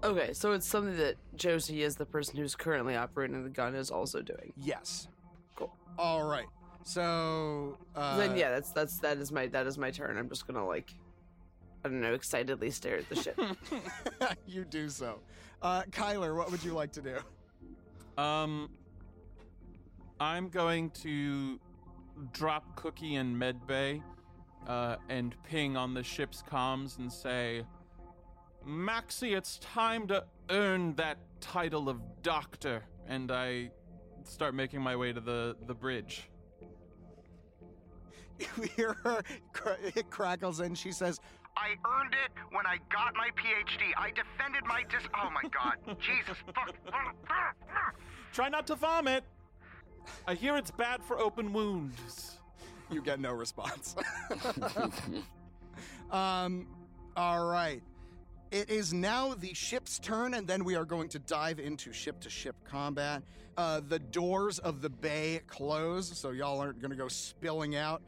Okay, 0.05 0.33
so 0.35 0.53
it's 0.53 0.67
something 0.67 0.97
that 0.99 1.17
Josie, 1.35 1.85
as 1.85 1.97
the 1.97 2.05
person 2.05 2.37
who's 2.37 2.55
currently 2.55 2.95
operating 2.95 3.43
the 3.43 3.51
gun, 3.51 3.75
is 3.75 3.91
also 3.91 4.21
doing. 4.21 4.53
Yes. 4.57 5.09
Cool. 5.57 5.75
All 5.99 6.25
right. 6.25 6.47
So 6.85 7.79
uh, 7.97 8.17
then 8.19 8.37
yeah, 8.37 8.51
that's 8.51 8.73
that's 8.73 8.99
that 8.99 9.19
is 9.19 9.33
my 9.33 9.47
that 9.49 9.67
is 9.67 9.79
my 9.79 9.91
turn. 9.91 10.19
I'm 10.19 10.29
just 10.29 10.47
gonna 10.47 10.67
like, 10.67 10.93
I 11.85 11.89
don't 11.89 12.01
know, 12.01 12.15
excitedly 12.15 12.71
stare 12.71 12.99
at 12.99 13.09
the 13.09 13.15
ship. 13.15 13.41
you 14.47 14.65
do 14.65 14.89
so. 14.89 15.21
Uh, 15.63 15.83
Kyler, 15.91 16.37
what 16.37 16.51
would 16.51 16.63
you 16.63 16.73
like 16.73 16.93
to 16.93 17.01
do? 17.03 18.23
Um, 18.23 18.69
I'm 20.21 20.49
going 20.49 20.91
to 21.03 21.61
drop 22.33 22.77
Cookie 22.77 23.17
in 23.17 23.37
medbay 23.37 24.03
uh, 24.67 24.97
and 25.09 25.35
ping 25.45 25.77
on 25.77 25.95
the 25.95 26.03
ship's 26.03 26.43
comms 26.43 26.99
and 26.99 27.13
say, 27.13 27.65
Maxie, 28.65 29.35
it's 29.35 29.59
time 29.59 30.07
to 30.09 30.25
earn 30.51 30.95
that 30.95 31.19
title 31.41 31.89
of 31.89 32.01
doctor. 32.23 32.83
And 33.09 33.33
I 33.33 33.71
start 34.25 34.55
making 34.55 34.81
my 34.81 34.95
way 34.95 35.13
to 35.13 35.21
the, 35.21 35.57
the 35.67 35.75
bridge. 35.75 36.29
You 38.57 38.69
hear 38.77 38.97
her, 39.05 39.23
it 39.95 40.11
crackles 40.11 40.59
and 40.59 40.77
she 40.77 40.91
says, 40.91 41.21
I 41.57 41.75
earned 41.87 42.15
it 42.15 42.33
when 42.51 42.67
I 42.67 42.79
got 42.91 43.15
my 43.15 43.29
PhD. 43.37 43.93
I 43.97 44.11
defended 44.11 44.65
my 44.67 44.83
dis. 44.89 45.03
Oh 45.15 45.31
my 45.31 45.49
god. 45.51 45.97
Jesus 46.01 46.37
fuck. 46.55 46.75
Try 48.33 48.49
not 48.49 48.67
to 48.69 48.75
vomit! 48.75 49.25
I 50.27 50.35
hear 50.35 50.57
it's 50.57 50.71
bad 50.71 51.03
for 51.03 51.19
open 51.19 51.53
wounds. 51.53 52.39
you 52.91 53.03
get 53.03 53.21
no 53.21 53.33
response. 53.33 53.97
um, 56.11 56.67
all 57.17 57.47
right. 57.47 57.83
It 58.51 58.69
is 58.69 58.93
now 58.93 59.35
the 59.35 59.55
ship's 59.55 59.99
turn, 59.99 60.35
and 60.35 60.47
then 60.47 60.63
we 60.65 60.77
are 60.77 60.85
going 60.85 61.09
to 61.11 61.19
dive 61.19 61.59
into 61.59 61.93
ship 61.93 62.21
to 62.21 62.31
ship 62.31 62.57
combat. 62.65 63.23
Uh, 63.57 63.81
the 63.87 63.99
doors 63.99 64.59
of 64.59 64.83
the 64.83 64.91
bay 64.91 65.41
close, 65.47 66.19
so 66.19 66.31
y'all 66.31 66.61
aren't 66.61 66.81
going 66.81 66.91
to 66.91 66.97
go 66.97 67.09
spilling 67.09 67.77
out. 67.77 68.03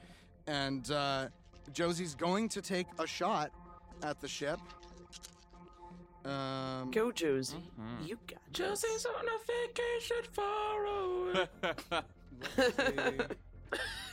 And 0.47 0.91
uh, 0.91 1.29
Josie's 1.73 2.15
going 2.15 2.49
to 2.51 2.61
take 2.61 2.87
a 2.99 3.07
shot 3.07 3.53
at 4.03 4.21
the 4.21 4.29
ship. 4.29 4.61
Um, 6.25 6.91
Go, 6.91 7.13
Josie. 7.13 7.71
Mhm. 7.79 8.09
You 8.09 8.19
got 8.27 8.41
this. 8.53 8.53
Josie's 8.53 9.07
on 9.07 9.27
a 9.27 9.39
vacation 9.47 10.23
far 10.33 10.85
away. 10.87 11.49
let's 12.57 13.35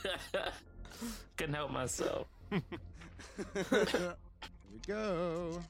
Couldn't 1.36 1.54
help 1.54 1.70
myself. 1.70 2.26
Here 2.50 2.62
we 4.70 4.78
go. 4.86 5.62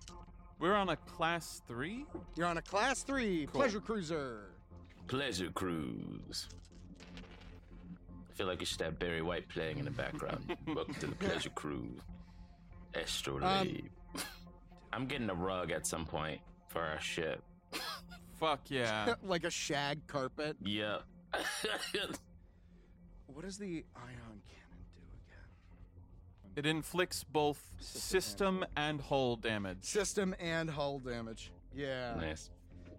We're 0.58 0.74
on 0.74 0.88
a 0.90 0.96
class 0.96 1.62
three? 1.68 2.06
You're 2.36 2.46
on 2.46 2.58
a 2.58 2.62
class 2.62 3.02
three 3.02 3.46
Cool. 3.52 3.60
pleasure 3.60 3.80
cruiser. 3.80 4.50
Pleasure 5.08 5.50
cruise. 5.50 6.48
I 8.30 8.34
feel 8.34 8.46
like 8.46 8.60
you 8.60 8.66
should 8.66 8.80
have 8.80 8.98
Barry 8.98 9.22
White 9.22 9.48
playing 9.48 9.78
in 9.78 9.84
the 9.84 9.90
background. 9.90 10.56
Welcome 10.66 10.94
to 10.94 11.06
the 11.06 11.14
Pleasure 11.16 11.50
Cruise. 11.50 12.00
Astrolabe. 12.94 13.84
I'm 14.92 15.06
getting 15.06 15.30
a 15.30 15.34
rug 15.34 15.70
at 15.70 15.86
some 15.86 16.04
point 16.04 16.40
for 16.68 16.80
our 16.80 17.00
ship. 17.00 17.42
Fuck 18.38 18.70
yeah. 18.70 19.14
like 19.22 19.44
a 19.44 19.50
shag 19.50 20.06
carpet. 20.06 20.56
Yep. 20.62 21.02
What 23.34 23.46
does 23.46 23.56
the 23.56 23.84
ion 23.96 24.42
cannon 24.46 24.84
do 24.94 25.00
again? 25.26 26.54
It 26.54 26.66
inflicts 26.66 27.24
both 27.24 27.58
system 27.78 28.62
and 28.76 29.00
hull 29.00 29.36
damage. 29.36 29.84
System 29.84 30.34
and 30.38 30.68
hull 30.68 30.98
damage. 30.98 31.50
Yeah. 31.74 32.14
nice. 32.20 32.50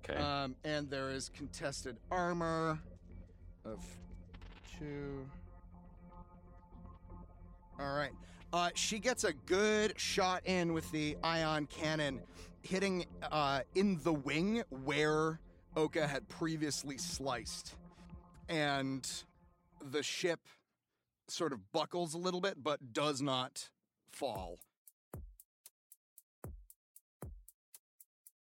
Okay. 0.10 0.20
Um, 0.20 0.56
and 0.64 0.90
there 0.90 1.12
is 1.12 1.30
contested 1.30 1.98
armor 2.10 2.80
of 3.64 3.86
two. 4.80 5.26
All 7.80 7.94
right. 7.94 8.12
Uh, 8.54 8.70
she 8.76 9.00
gets 9.00 9.24
a 9.24 9.34
good 9.34 10.00
shot 10.00 10.44
in 10.46 10.74
with 10.74 10.90
the 10.92 11.18
ion 11.24 11.66
cannon, 11.66 12.22
hitting 12.62 13.04
uh, 13.32 13.62
in 13.74 14.00
the 14.04 14.14
wing 14.14 14.62
where 14.86 15.40
Oka 15.76 16.06
had 16.06 16.30
previously 16.30 17.00
sliced. 17.00 17.76
And 18.48 19.10
the 19.82 20.04
ship 20.04 20.40
sort 21.28 21.52
of 21.52 21.72
buckles 21.72 22.14
a 22.14 22.20
little 22.20 22.42
bit, 22.42 22.64
but 22.64 22.94
does 22.94 23.24
not 23.24 23.70
fall. 24.12 24.60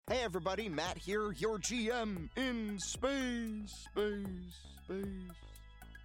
Hey 0.09 0.23
everybody, 0.23 0.71
Matt 0.71 0.97
here, 0.97 1.33
your 1.33 1.59
GM 1.59 2.31
in 2.35 2.79
space, 2.79 3.89
space, 3.93 4.57
space, 4.85 5.05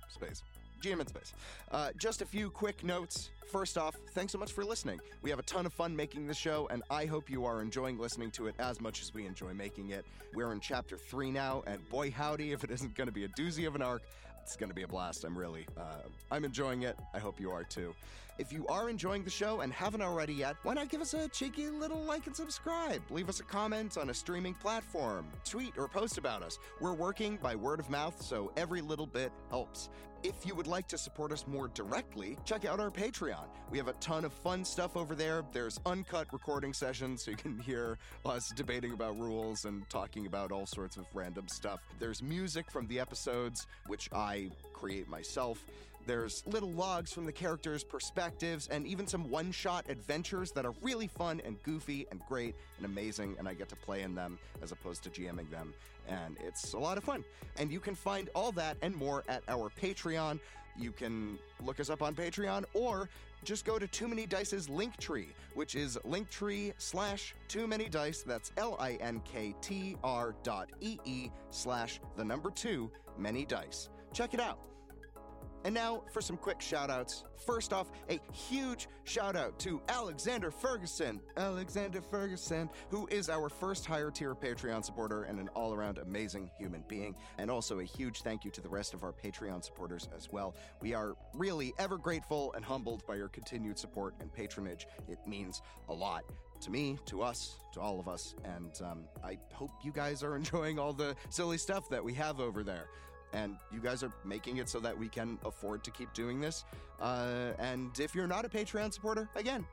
space. 0.09 0.43
GM 0.83 0.99
in 0.99 1.07
space. 1.07 1.33
Uh, 1.71 1.89
just 1.97 2.21
a 2.21 2.25
few 2.25 2.49
quick 2.49 2.83
notes. 2.83 3.29
First 3.49 3.77
off, 3.77 3.95
thanks 4.11 4.33
so 4.33 4.37
much 4.37 4.51
for 4.51 4.65
listening. 4.65 4.99
We 5.21 5.29
have 5.29 5.39
a 5.39 5.43
ton 5.43 5.65
of 5.65 5.73
fun 5.73 5.95
making 5.95 6.27
this 6.27 6.37
show, 6.37 6.67
and 6.71 6.83
I 6.89 7.05
hope 7.05 7.29
you 7.29 7.45
are 7.45 7.61
enjoying 7.61 7.97
listening 7.97 8.31
to 8.31 8.47
it 8.47 8.55
as 8.59 8.81
much 8.81 9.01
as 9.01 9.13
we 9.13 9.25
enjoy 9.25 9.53
making 9.53 9.91
it. 9.91 10.05
We're 10.33 10.51
in 10.51 10.59
chapter 10.59 10.97
three 10.97 11.31
now, 11.31 11.63
and 11.67 11.87
boy 11.89 12.11
howdy, 12.11 12.51
if 12.51 12.63
it 12.65 12.71
isn't 12.71 12.95
going 12.95 13.07
to 13.07 13.13
be 13.13 13.23
a 13.23 13.29
doozy 13.29 13.65
of 13.65 13.75
an 13.75 13.81
arc, 13.81 14.01
it's 14.41 14.57
going 14.57 14.69
to 14.69 14.75
be 14.75 14.83
a 14.83 14.87
blast. 14.87 15.23
I'm 15.23 15.37
really, 15.37 15.65
uh, 15.77 16.01
I'm 16.29 16.43
enjoying 16.43 16.83
it. 16.83 16.97
I 17.13 17.19
hope 17.19 17.39
you 17.39 17.51
are 17.51 17.63
too. 17.63 17.95
If 18.39 18.51
you 18.51 18.65
are 18.67 18.89
enjoying 18.89 19.23
the 19.23 19.29
show 19.29 19.61
and 19.61 19.71
haven't 19.71 20.01
already 20.01 20.33
yet, 20.33 20.55
why 20.63 20.73
not 20.73 20.89
give 20.89 21.01
us 21.01 21.13
a 21.13 21.27
cheeky 21.29 21.69
little 21.69 22.03
like 22.03 22.25
and 22.25 22.35
subscribe? 22.35 23.01
Leave 23.11 23.29
us 23.29 23.39
a 23.39 23.43
comment 23.43 23.95
on 23.97 24.09
a 24.09 24.13
streaming 24.13 24.55
platform, 24.55 25.27
tweet 25.45 25.77
or 25.77 25.87
post 25.87 26.17
about 26.17 26.41
us. 26.41 26.57
We're 26.81 26.93
working 26.93 27.37
by 27.37 27.55
word 27.55 27.79
of 27.79 27.91
mouth, 27.91 28.19
so 28.19 28.51
every 28.57 28.81
little 28.81 29.05
bit 29.05 29.31
helps. 29.51 29.89
If 30.23 30.45
you 30.45 30.55
would 30.55 30.67
like 30.67 30.87
to 30.87 30.97
support 30.97 31.33
us 31.33 31.45
more 31.47 31.67
directly, 31.67 32.37
check 32.45 32.63
out 32.63 32.79
our 32.79 32.89
Patreon. 32.89 33.43
We 33.69 33.77
have 33.77 33.89
a 33.89 33.93
ton 33.93 34.23
of 34.23 34.31
fun 34.31 34.63
stuff 34.63 34.95
over 34.95 35.15
there. 35.15 35.43
There's 35.51 35.81
uncut 35.85 36.27
recording 36.31 36.71
sessions 36.71 37.25
so 37.25 37.31
you 37.31 37.35
can 37.35 37.59
hear 37.59 37.97
us 38.25 38.49
debating 38.55 38.93
about 38.93 39.19
rules 39.19 39.65
and 39.65 39.83
talking 39.89 40.25
about 40.25 40.53
all 40.53 40.65
sorts 40.65 40.95
of 40.95 41.05
random 41.13 41.49
stuff. 41.49 41.81
There's 41.99 42.23
music 42.23 42.71
from 42.71 42.87
the 42.87 43.01
episodes, 43.01 43.67
which 43.87 44.09
I 44.13 44.49
create 44.71 45.09
myself. 45.09 45.65
There's 46.05 46.43
little 46.45 46.71
logs 46.71 47.13
from 47.13 47.25
the 47.25 47.31
characters' 47.31 47.83
perspectives, 47.83 48.67
and 48.67 48.85
even 48.85 49.07
some 49.07 49.29
one 49.29 49.51
shot 49.51 49.85
adventures 49.87 50.51
that 50.51 50.65
are 50.65 50.73
really 50.81 51.07
fun 51.07 51.41
and 51.45 51.61
goofy 51.63 52.05
and 52.11 52.21
great 52.27 52.55
and 52.77 52.85
amazing, 52.85 53.35
and 53.39 53.47
I 53.47 53.53
get 53.53 53.69
to 53.69 53.75
play 53.75 54.01
in 54.01 54.13
them 54.13 54.37
as 54.61 54.71
opposed 54.71 55.03
to 55.03 55.09
GMing 55.09 55.49
them. 55.49 55.73
And 56.07 56.35
it's 56.45 56.73
a 56.73 56.77
lot 56.77 56.97
of 56.97 57.05
fun. 57.05 57.23
And 57.57 57.71
you 57.71 57.79
can 57.79 57.95
find 57.95 58.29
all 58.35 58.51
that 58.53 58.75
and 58.81 58.93
more 58.95 59.23
at 59.29 59.43
our 59.47 59.69
Patreon. 59.81 60.39
You 60.77 60.91
can 60.91 61.37
look 61.63 61.79
us 61.79 61.89
up 61.89 62.01
on 62.01 62.15
Patreon 62.15 62.65
or 62.73 63.07
just 63.45 63.63
go 63.63 63.79
to 63.79 63.87
Too 63.87 64.07
Many 64.07 64.25
Dice's 64.25 64.69
link 64.69 64.97
tree, 64.97 65.29
which 65.53 65.75
is 65.75 65.97
linktree 66.05 66.73
slash 66.77 67.35
Too 67.47 67.67
Many 67.67 67.87
Dice. 67.87 68.23
That's 68.23 68.51
L 68.57 68.75
I 68.79 68.93
N 68.93 69.21
K 69.23 69.55
T 69.61 69.95
R 70.03 70.35
dot 70.43 70.69
E 70.81 70.97
E 71.05 71.29
slash 71.49 72.01
the 72.17 72.25
number 72.25 72.49
two 72.49 72.91
Many 73.17 73.45
Dice. 73.45 73.89
Check 74.11 74.33
it 74.33 74.39
out. 74.39 74.59
And 75.63 75.73
now 75.73 76.03
for 76.11 76.21
some 76.21 76.35
quick 76.35 76.61
shout 76.61 76.89
outs. 76.89 77.23
First 77.45 77.73
off, 77.73 77.89
a 78.09 78.19
huge 78.33 78.87
shout 79.05 79.35
out 79.35 79.57
to 79.59 79.81
Alexander 79.87 80.51
Ferguson. 80.51 81.21
Alexander 81.37 82.01
Ferguson, 82.01 82.69
who 82.89 83.07
is 83.07 83.29
our 83.29 83.49
first 83.49 83.85
higher 83.85 84.11
tier 84.11 84.35
Patreon 84.35 84.83
supporter 84.83 85.23
and 85.23 85.39
an 85.39 85.49
all 85.49 85.73
around 85.73 85.97
amazing 85.99 86.49
human 86.57 86.83
being. 86.87 87.15
And 87.37 87.49
also 87.49 87.79
a 87.79 87.83
huge 87.83 88.21
thank 88.21 88.43
you 88.43 88.51
to 88.51 88.61
the 88.61 88.69
rest 88.69 88.93
of 88.93 89.03
our 89.03 89.13
Patreon 89.13 89.63
supporters 89.63 90.09
as 90.15 90.29
well. 90.31 90.55
We 90.81 90.93
are 90.93 91.15
really 91.33 91.73
ever 91.79 91.97
grateful 91.97 92.53
and 92.53 92.63
humbled 92.63 93.05
by 93.05 93.15
your 93.15 93.29
continued 93.29 93.77
support 93.77 94.15
and 94.19 94.33
patronage. 94.33 94.87
It 95.07 95.19
means 95.25 95.61
a 95.89 95.93
lot 95.93 96.23
to 96.61 96.71
me, 96.71 96.97
to 97.05 97.21
us, 97.21 97.57
to 97.73 97.81
all 97.81 97.99
of 97.99 98.07
us. 98.07 98.35
And 98.43 98.71
um, 98.81 99.03
I 99.23 99.37
hope 99.53 99.71
you 99.83 99.91
guys 99.91 100.23
are 100.23 100.35
enjoying 100.43 100.77
all 100.77 100.93
the 100.93 101.15
silly 101.29 101.57
stuff 101.57 101.89
that 101.89 102.03
we 102.03 102.13
have 102.15 102.39
over 102.39 102.63
there 102.63 102.87
and 103.33 103.57
you 103.71 103.79
guys 103.79 104.03
are 104.03 104.11
making 104.23 104.57
it 104.57 104.69
so 104.69 104.79
that 104.79 104.97
we 104.97 105.09
can 105.09 105.37
afford 105.43 105.83
to 105.83 105.91
keep 105.91 106.13
doing 106.13 106.39
this. 106.39 106.63
Uh, 107.01 107.51
and 107.59 107.99
if 107.99 108.15
you're 108.15 108.27
not 108.27 108.45
a 108.45 108.49
Patreon 108.49 108.93
supporter, 108.93 109.27
again, 109.35 109.65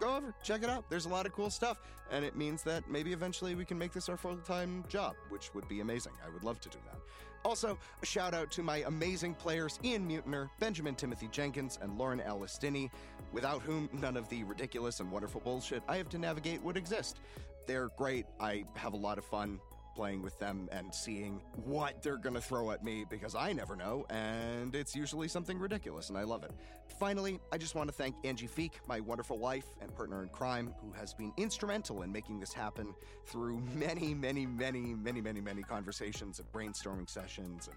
go 0.00 0.16
over, 0.16 0.34
check 0.42 0.62
it 0.62 0.70
out. 0.70 0.88
There's 0.88 1.06
a 1.06 1.08
lot 1.08 1.26
of 1.26 1.32
cool 1.32 1.50
stuff, 1.50 1.80
and 2.10 2.24
it 2.24 2.36
means 2.36 2.62
that 2.62 2.88
maybe 2.88 3.12
eventually 3.12 3.54
we 3.54 3.64
can 3.64 3.78
make 3.78 3.92
this 3.92 4.08
our 4.08 4.16
full 4.16 4.36
time 4.38 4.84
job, 4.88 5.14
which 5.28 5.54
would 5.54 5.68
be 5.68 5.80
amazing. 5.80 6.12
I 6.26 6.32
would 6.32 6.44
love 6.44 6.60
to 6.60 6.68
do 6.68 6.78
that. 6.86 6.98
Also, 7.42 7.78
a 8.02 8.06
shout 8.06 8.34
out 8.34 8.50
to 8.50 8.62
my 8.62 8.78
amazing 8.86 9.34
players 9.34 9.78
Ian 9.82 10.08
Mutiner, 10.08 10.50
Benjamin 10.58 10.94
Timothy 10.94 11.28
Jenkins, 11.32 11.78
and 11.80 11.96
Lauren 11.98 12.20
Ellis 12.20 12.58
Dinney, 12.60 12.90
without 13.32 13.62
whom 13.62 13.88
none 13.92 14.16
of 14.16 14.28
the 14.28 14.44
ridiculous 14.44 15.00
and 15.00 15.10
wonderful 15.10 15.40
bullshit 15.40 15.82
I 15.88 15.96
have 15.96 16.08
to 16.10 16.18
navigate 16.18 16.62
would 16.62 16.76
exist. 16.76 17.20
They're 17.66 17.90
great. 17.96 18.26
I 18.40 18.64
have 18.74 18.92
a 18.92 18.96
lot 18.96 19.16
of 19.16 19.24
fun 19.24 19.60
playing 20.00 20.22
with 20.22 20.38
them 20.38 20.66
and 20.72 20.94
seeing 20.94 21.42
what 21.66 22.02
they're 22.02 22.16
going 22.16 22.34
to 22.34 22.40
throw 22.40 22.70
at 22.70 22.82
me 22.82 23.04
because 23.10 23.34
I 23.34 23.52
never 23.52 23.76
know, 23.76 24.06
and 24.08 24.74
it's 24.74 24.96
usually 24.96 25.28
something 25.28 25.58
ridiculous, 25.58 26.08
and 26.08 26.16
I 26.16 26.22
love 26.22 26.42
it. 26.42 26.52
Finally, 26.98 27.38
I 27.52 27.58
just 27.58 27.74
want 27.74 27.90
to 27.90 27.92
thank 27.92 28.14
Angie 28.24 28.48
Feek, 28.48 28.72
my 28.88 29.00
wonderful 29.00 29.36
wife 29.36 29.66
and 29.82 29.94
partner 29.94 30.22
in 30.22 30.30
crime, 30.30 30.72
who 30.80 30.90
has 30.92 31.12
been 31.12 31.34
instrumental 31.36 32.00
in 32.00 32.10
making 32.10 32.40
this 32.40 32.50
happen 32.50 32.94
through 33.26 33.60
many, 33.74 34.14
many, 34.14 34.46
many, 34.46 34.94
many, 34.94 35.20
many, 35.20 35.42
many 35.42 35.62
conversations 35.62 36.38
and 36.38 36.50
brainstorming 36.50 37.08
sessions 37.10 37.68
and 37.68 37.76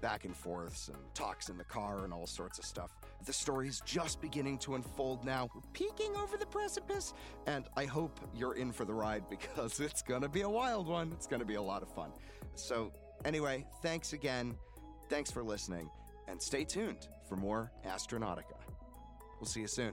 back 0.00 0.24
and 0.24 0.36
forths 0.36 0.88
and 0.88 0.96
talks 1.14 1.48
in 1.48 1.56
the 1.56 1.64
car 1.64 2.04
and 2.04 2.12
all 2.12 2.26
sorts 2.26 2.58
of 2.58 2.64
stuff. 2.64 2.90
The 3.24 3.32
story's 3.32 3.80
just 3.84 4.20
beginning 4.20 4.58
to 4.58 4.74
unfold 4.74 5.24
now. 5.24 5.48
We're 5.54 5.60
peeking 5.72 6.14
over 6.16 6.36
the 6.36 6.46
precipice, 6.46 7.12
and 7.46 7.66
I 7.76 7.84
hope 7.84 8.20
you're 8.34 8.54
in 8.54 8.72
for 8.72 8.84
the 8.84 8.94
ride 8.94 9.24
because 9.30 9.80
it's 9.80 10.02
gonna 10.02 10.28
be 10.28 10.42
a 10.42 10.48
wild 10.48 10.86
one. 10.86 11.12
It's 11.12 11.26
gonna 11.26 11.44
be 11.44 11.54
a 11.54 11.62
lot 11.62 11.82
of 11.82 11.88
fun. 11.88 12.10
So, 12.54 12.92
anyway, 13.24 13.66
thanks 13.82 14.12
again. 14.12 14.56
Thanks 15.08 15.30
for 15.30 15.42
listening, 15.42 15.90
and 16.28 16.40
stay 16.40 16.64
tuned 16.64 17.08
for 17.28 17.36
more 17.36 17.72
Astronautica. 17.86 18.58
We'll 19.40 19.46
see 19.46 19.60
you 19.60 19.68
soon. 19.68 19.92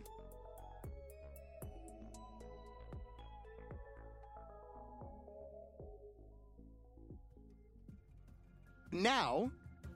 Now, 8.94 9.50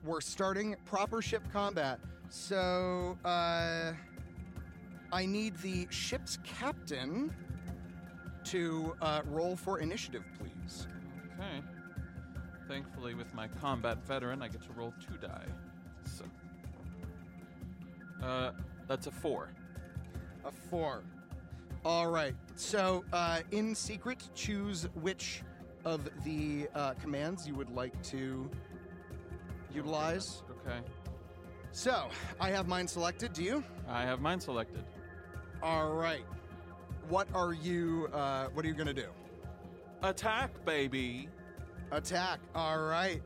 we're 0.08 0.20
starting 0.22 0.74
proper 0.86 1.20
ship 1.20 1.42
combat. 1.52 2.00
So, 2.30 3.18
uh, 3.24 3.92
I 5.12 5.26
need 5.26 5.56
the 5.58 5.86
ship's 5.90 6.38
captain 6.42 7.30
to 8.44 8.96
uh, 9.02 9.20
roll 9.26 9.54
for 9.54 9.80
initiative, 9.80 10.24
please. 10.38 10.86
Okay. 11.34 11.62
Thankfully, 12.66 13.14
with 13.14 13.32
my 13.34 13.48
combat 13.48 13.98
veteran, 14.06 14.42
I 14.42 14.48
get 14.48 14.62
to 14.62 14.72
roll 14.74 14.94
two 15.06 15.16
die. 15.18 15.46
So, 16.16 16.24
uh, 18.22 18.52
that's 18.86 19.06
a 19.06 19.10
four. 19.10 19.50
A 20.44 20.50
four. 20.70 21.02
All 21.84 22.10
right. 22.10 22.34
So, 22.56 23.04
uh, 23.12 23.40
in 23.50 23.74
secret, 23.74 24.28
choose 24.34 24.88
which 25.02 25.42
of 25.84 26.08
the 26.24 26.68
uh, 26.74 26.94
commands 26.94 27.46
you 27.46 27.54
would 27.54 27.70
like 27.70 28.00
to 28.04 28.50
utilize. 29.74 30.42
Okay. 30.66 30.78
So, 31.72 32.08
I 32.40 32.50
have 32.50 32.66
mine 32.66 32.88
selected. 32.88 33.32
Do 33.32 33.42
you? 33.42 33.62
I 33.88 34.02
have 34.02 34.20
mine 34.20 34.40
selected. 34.40 34.84
All 35.62 35.92
right. 35.92 36.24
What 37.08 37.28
are 37.34 37.52
you? 37.52 38.08
Uh, 38.12 38.46
what 38.52 38.64
are 38.64 38.68
you 38.68 38.74
gonna 38.74 38.94
do? 38.94 39.08
Attack, 40.02 40.64
baby. 40.64 41.28
Attack. 41.90 42.40
All 42.54 42.82
right. 42.82 43.22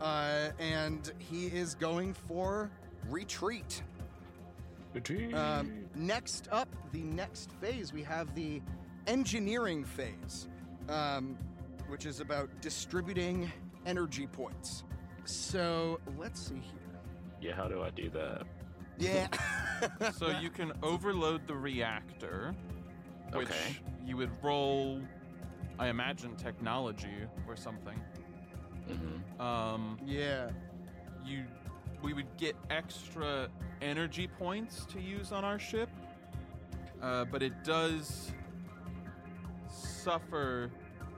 Uh, 0.00 0.50
and 0.58 1.12
he 1.18 1.46
is 1.46 1.74
going 1.74 2.14
for 2.14 2.70
retreat. 3.08 3.82
Retreat. 4.94 5.34
Um, 5.34 5.84
next 5.94 6.48
up, 6.50 6.68
the 6.92 7.02
next 7.02 7.52
phase, 7.60 7.92
we 7.92 8.02
have 8.02 8.34
the 8.34 8.62
engineering 9.06 9.84
phase, 9.84 10.48
um, 10.88 11.36
which 11.88 12.06
is 12.06 12.20
about 12.20 12.48
distributing 12.60 13.50
energy 13.86 14.26
points. 14.26 14.84
So 15.28 16.00
let's 16.18 16.40
see 16.40 16.54
here. 16.54 17.00
Yeah, 17.40 17.54
how 17.54 17.68
do 17.68 17.82
I 17.82 17.90
do 17.90 18.08
that? 18.10 18.44
Yeah. 18.98 19.28
so 20.16 20.30
you 20.40 20.48
can 20.48 20.72
overload 20.82 21.46
the 21.46 21.54
reactor, 21.54 22.54
which 23.32 23.48
Okay. 23.48 23.76
you 24.06 24.16
would 24.16 24.30
roll, 24.42 25.00
I 25.78 25.88
imagine, 25.88 26.34
technology 26.36 27.26
or 27.46 27.56
something. 27.56 28.00
Mm-hmm. 28.90 29.40
Um, 29.40 29.98
yeah. 30.06 30.48
you, 31.24 31.44
we 32.02 32.14
would 32.14 32.34
get 32.38 32.56
extra 32.70 33.48
energy 33.82 34.28
points 34.28 34.86
to 34.86 35.00
use 35.00 35.30
on 35.30 35.44
our 35.44 35.58
ship, 35.58 35.90
uh, 37.02 37.26
but 37.26 37.42
it 37.42 37.52
does 37.64 38.32
suffer, 39.70 40.70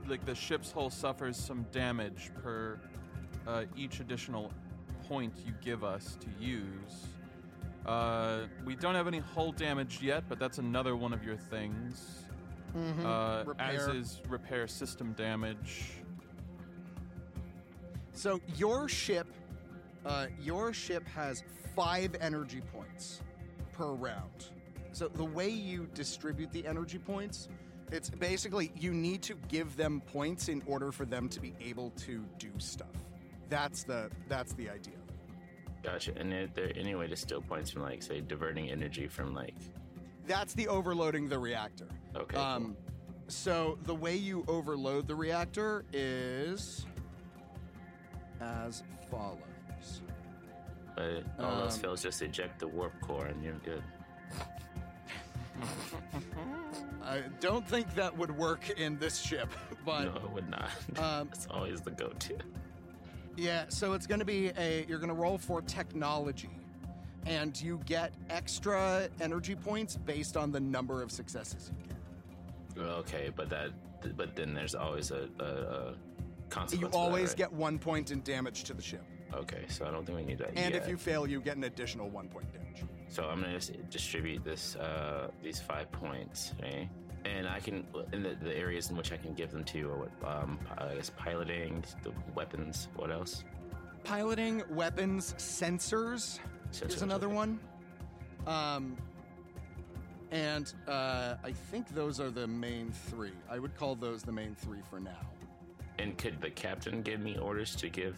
like 0.09 0.27
the 0.27 0.35
ship's 0.35 0.73
hull 0.73 0.91
suffers 0.91 1.37
some 1.37 1.65
damage 1.71 2.33
per 2.43 2.81
uh, 3.47 3.65
each 3.77 4.01
additional 4.01 4.53
point 5.09 5.33
you 5.47 5.53
give 5.63 5.83
us 5.85 6.17
to 6.21 6.45
use. 6.45 7.07
Uh, 7.87 8.43
we 8.65 8.77
don't 8.77 8.95
have 8.95 9.07
any 9.09 9.19
hull 9.19 9.53
damage 9.53 10.01
yet, 10.03 10.25
but 10.29 10.39
that's 10.39 10.59
another 10.59 10.97
one 10.97 11.13
of 11.13 11.25
your 11.25 11.37
things. 11.37 12.25
Mhm. 12.75 13.05
Uh, 13.05 13.53
as 13.59 13.89
is 13.89 14.21
repair 14.29 14.69
system 14.69 15.13
damage. 15.15 15.95
So 18.13 18.41
your 18.57 18.89
ship, 18.89 19.27
uh, 20.05 20.27
your 20.41 20.73
ship 20.73 21.07
has 21.09 21.43
five 21.75 22.15
energy 22.21 22.61
points 22.61 23.23
per 23.73 23.93
round. 23.93 24.51
So 24.93 25.09
the 25.09 25.25
way 25.25 25.49
you 25.49 25.89
distribute 25.95 26.53
the 26.53 26.67
energy 26.67 26.99
points, 26.99 27.49
it's 27.91 28.11
basically 28.11 28.73
you 28.77 28.93
need 28.93 29.23
to 29.23 29.35
give 29.49 29.77
them 29.77 30.01
points 30.03 30.49
in 30.49 30.63
order 30.67 30.93
for 30.93 31.05
them 31.07 31.29
to 31.31 31.41
be 31.41 31.55
able 31.61 31.91
to 31.91 32.25
do 32.39 32.51
stuff. 32.59 32.89
That's 33.51 33.83
the 33.83 34.11
that's 34.29 34.53
the 34.55 34.71
idea. 34.71 34.95
Gotcha. 35.83 36.13
And 36.17 36.33
is 36.33 36.51
there 36.55 36.73
any 36.77 36.95
way 36.95 37.07
to 37.09 37.17
steal 37.17 37.41
points 37.41 37.71
from, 37.71 37.83
like, 37.83 38.03
say, 38.03 38.21
diverting 38.21 38.71
energy 38.71 39.09
from, 39.09 39.35
like, 39.35 39.55
That's 40.27 40.53
the 40.55 40.69
overloading 40.69 41.27
the 41.29 41.39
reactor. 41.39 41.87
okay, 42.15 42.37
Um, 42.37 42.77
so 43.29 43.79
the 43.85 43.95
way 43.95 44.15
you 44.15 44.45
overload 44.47 45.09
the 45.09 45.15
reactor 45.15 45.85
is 45.93 46.85
as 48.43 48.83
follows. 49.11 49.39
but 50.97 51.25
all 51.39 51.63
else 51.63 51.77
um, 51.77 51.81
fails, 51.83 52.03
just 52.03 52.21
eject 52.21 52.59
the 52.59 52.69
warp 52.69 52.93
core 53.01 53.27
and 53.27 53.43
you're 53.43 53.55
good. 53.65 53.83
I 57.03 57.23
don't 57.41 57.67
think 57.67 57.95
that 57.95 58.17
would 58.17 58.31
work 58.37 58.69
in 58.79 58.99
this 58.99 59.19
ship, 59.19 59.49
but 59.85 60.05
no, 60.05 60.15
it 60.17 60.31
would 60.31 60.49
not. 60.51 60.71
um, 60.99 61.29
It's 61.33 61.47
always 61.51 61.81
the 61.81 61.91
go-to. 61.91 62.37
Yeah, 63.41 63.65
so 63.69 63.95
it's 63.95 64.07
going 64.07 64.19
to 64.19 64.27
be 64.27 64.53
a 64.59 64.85
you're 64.87 64.99
going 64.99 65.09
to 65.09 65.15
roll 65.15 65.39
for 65.39 65.63
technology 65.63 66.51
and 67.25 67.61
you 67.61 67.81
get 67.87 68.13
extra 68.29 69.09
energy 69.19 69.55
points 69.55 69.97
based 69.97 70.37
on 70.37 70.53
the 70.53 70.61
number 70.61 71.03
of 71.03 71.11
successes 71.11 71.71
you 72.77 72.83
get. 72.83 72.91
Okay, 72.99 73.31
but 73.35 73.49
that, 73.49 73.71
but 74.17 74.37
then 74.37 74.53
there's 74.53 74.75
always 74.75 75.11
a, 75.11 75.27
a, 75.39 75.45
a 75.45 75.95
consequence. 76.51 76.73
You 76.73 76.87
for 76.89 76.93
that, 76.93 76.99
always 76.99 77.31
right? 77.31 77.39
get 77.39 77.53
1 77.53 77.79
point 77.79 78.11
in 78.11 78.21
damage 78.23 78.65
to 78.65 78.75
the 78.75 78.83
ship. 78.83 79.03
Okay, 79.33 79.65
so 79.69 79.87
I 79.87 79.91
don't 79.91 80.05
think 80.05 80.19
we 80.19 80.25
need 80.25 80.39
that. 80.39 80.49
And 80.49 80.75
yet. 80.75 80.83
if 80.83 80.87
you 80.87 80.99
fail, 80.99 81.27
you 81.27 81.41
get 81.41 81.57
an 81.57 81.65
additional 81.65 82.11
1 82.11 82.29
point 82.29 82.53
damage. 82.53 82.85
So 83.09 83.25
I'm 83.25 83.41
gonna 83.41 83.59
distribute 83.91 84.45
this 84.45 84.77
uh, 84.77 85.31
these 85.43 85.61
five 85.61 85.91
points, 85.93 86.53
right? 86.63 86.91
And 87.25 87.47
I 87.47 87.61
can 87.61 87.87
in 88.13 88.23
the, 88.23 88.35
the 88.43 88.57
areas 88.57 88.91
in 88.91 88.97
which 88.97 89.13
I 89.13 89.17
can 89.17 89.35
give 89.35 89.51
them 89.51 89.65
to, 89.65 89.89
what, 89.89 90.11
um, 90.27 90.59
I 90.79 90.95
guess 90.95 91.11
piloting, 91.11 91.85
the 92.03 92.13
weapons. 92.35 92.89
What 92.97 93.11
else? 93.11 93.45
Piloting, 94.05 94.63
weapons, 94.71 95.35
sensors, 95.37 96.39
is 96.83 97.03
another 97.03 97.27
okay. 97.27 97.35
one. 97.35 97.61
Um 98.47 98.97
and 100.33 100.73
uh, 100.87 101.35
I 101.43 101.53
think 101.53 101.89
those 101.89 102.21
are 102.21 102.31
the 102.31 102.47
main 102.47 102.93
three. 102.93 103.33
I 103.51 103.59
would 103.59 103.77
call 103.77 103.97
those 103.97 104.23
the 104.23 104.33
main 104.33 104.55
three 104.55 104.79
for 104.89 105.01
now. 105.01 105.19
And 105.99 106.17
could 106.17 106.41
the 106.41 106.51
captain 106.51 107.03
give 107.03 107.21
me 107.21 107.37
orders 107.37 107.75
to 107.77 107.89
give 107.89 108.17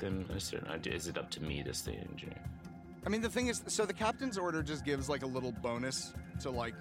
them 0.00 0.28
a 0.34 0.40
certain 0.40 0.68
idea? 0.68 0.94
Is 0.94 1.06
it 1.06 1.16
up 1.16 1.30
to 1.30 1.42
me 1.42 1.62
to 1.62 1.72
stay 1.72 1.94
engineer? 2.10 2.42
I 3.06 3.08
mean, 3.08 3.22
the 3.22 3.30
thing 3.30 3.46
is, 3.46 3.62
so 3.68 3.86
the 3.86 3.94
captain's 3.94 4.36
order 4.36 4.62
just 4.62 4.84
gives 4.84 5.08
like 5.08 5.22
a 5.22 5.26
little 5.26 5.52
bonus 5.52 6.12
to 6.40 6.50
like 6.50 6.74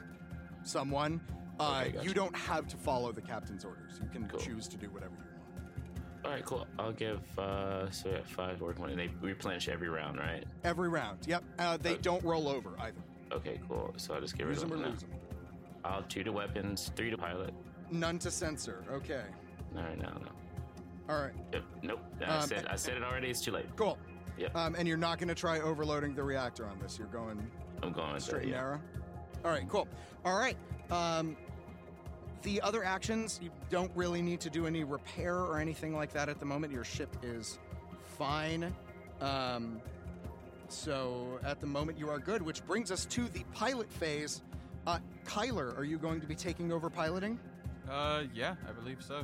someone. 0.64 1.22
Uh, 1.60 1.82
Okay, 1.82 1.92
gotcha. 1.92 2.08
You 2.08 2.14
don't 2.14 2.36
have 2.36 2.68
to 2.68 2.78
follow 2.78 3.12
the 3.12 3.22
captain's 3.22 3.66
orders. 3.66 4.00
You 4.02 4.08
can 4.10 4.28
Cool. 4.30 4.40
choose 4.40 4.68
to 4.70 4.78
do 4.78 4.88
whatever 4.90 5.12
you 5.14 5.24
want. 5.24 6.26
All 6.26 6.32
right, 6.32 6.46
cool. 6.46 6.68
I'll 6.78 6.92
give 6.94 7.22
uh, 7.40 7.90
so 7.92 8.10
yeah, 8.10 8.20
five 8.24 8.62
work 8.62 8.80
money. 8.80 8.96
They 8.96 9.10
replenish 9.22 9.68
every 9.70 9.90
round, 9.90 10.18
right? 10.20 10.44
Every 10.64 10.90
round. 10.90 11.20
Yep. 11.28 11.44
Uh, 11.58 11.78
they 11.78 11.94
Okay. 11.94 12.02
don't 12.02 12.24
roll 12.24 12.48
over 12.48 12.72
either. 12.80 13.02
Okay, 13.32 13.60
cool. 13.68 13.94
So 13.98 14.14
I'll 14.14 14.22
just 14.22 14.38
get 14.38 14.46
rid 14.48 14.56
Use 14.56 14.64
of 14.64 14.70
them 14.70 14.80
or 14.80 14.84
now. 14.84 14.90
lose 14.90 15.02
them. 15.02 15.12
I'll 15.86 16.04
two 16.04 16.24
to 16.24 16.32
weapons, 16.32 16.92
three 16.96 17.10
to 17.10 17.18
pilot. 17.18 17.54
None 17.92 18.20
to 18.20 18.32
sensor. 18.32 18.84
Okay. 18.92 19.24
All 19.78 19.84
right, 19.84 19.98
now, 19.98 20.18
no. 20.22 21.14
All 21.14 21.22
right. 21.22 21.34
Yep, 21.54 21.64
nope. 21.84 22.00
I 22.22 22.38
Um, 22.38 22.48
said 22.48 22.66
I 22.68 22.76
said 22.76 22.98
it 22.98 23.04
already. 23.04 23.30
It's 23.30 23.42
too 23.42 23.52
late. 23.52 23.66
Cool. 23.76 23.98
Yep. 24.38 24.56
Um, 24.56 24.76
and 24.76 24.88
you're 24.88 24.98
not 24.98 25.18
going 25.20 25.30
to 25.30 25.36
try 25.36 25.60
overloading 25.60 26.16
the 26.16 26.24
reactor 26.24 26.66
on 26.68 26.80
this. 26.80 26.98
You're 27.00 27.08
going 27.08 27.50
I'm 27.82 27.92
going 27.94 28.20
straight 28.20 28.44
and 28.44 28.52
Yeah. 28.52 28.58
narrow. 28.58 28.82
All 29.44 29.52
right. 29.52 29.68
Cool. 29.70 29.88
All 30.26 30.38
right. 30.38 30.58
Um, 30.92 31.38
the 32.42 32.62
other 32.62 32.84
actions, 32.84 33.40
you 33.42 33.52
don't 33.70 33.92
really 33.96 34.22
need 34.22 34.40
to 34.42 34.50
do 34.50 34.66
any 34.66 34.84
repair 34.84 35.36
or 35.36 35.60
anything 35.60 35.96
like 35.96 36.14
that 36.14 36.30
at 36.30 36.40
the 36.40 36.46
moment. 36.46 36.72
Your 36.74 36.84
ship 36.84 37.16
is 37.22 37.60
fine. 38.06 38.74
Um, 39.22 39.82
so 40.70 41.40
at 41.44 41.60
the 41.60 41.68
moment, 41.68 41.98
you 41.98 42.10
are 42.10 42.20
good, 42.20 42.42
which 42.42 42.66
brings 42.66 42.92
us 42.92 43.06
to 43.08 43.28
the 43.30 43.44
pilot 43.54 43.92
phase. 43.92 44.42
Uh, 44.88 45.00
Kyler, 45.26 45.78
are 45.78 45.84
you 45.84 45.98
going 45.98 46.22
to 46.22 46.28
be 46.28 46.36
taking 46.36 46.72
over 46.72 46.90
piloting? 46.90 47.40
Uh, 47.90 48.24
yeah, 48.34 48.56
I 48.68 48.72
believe 48.72 49.04
so. 49.06 49.24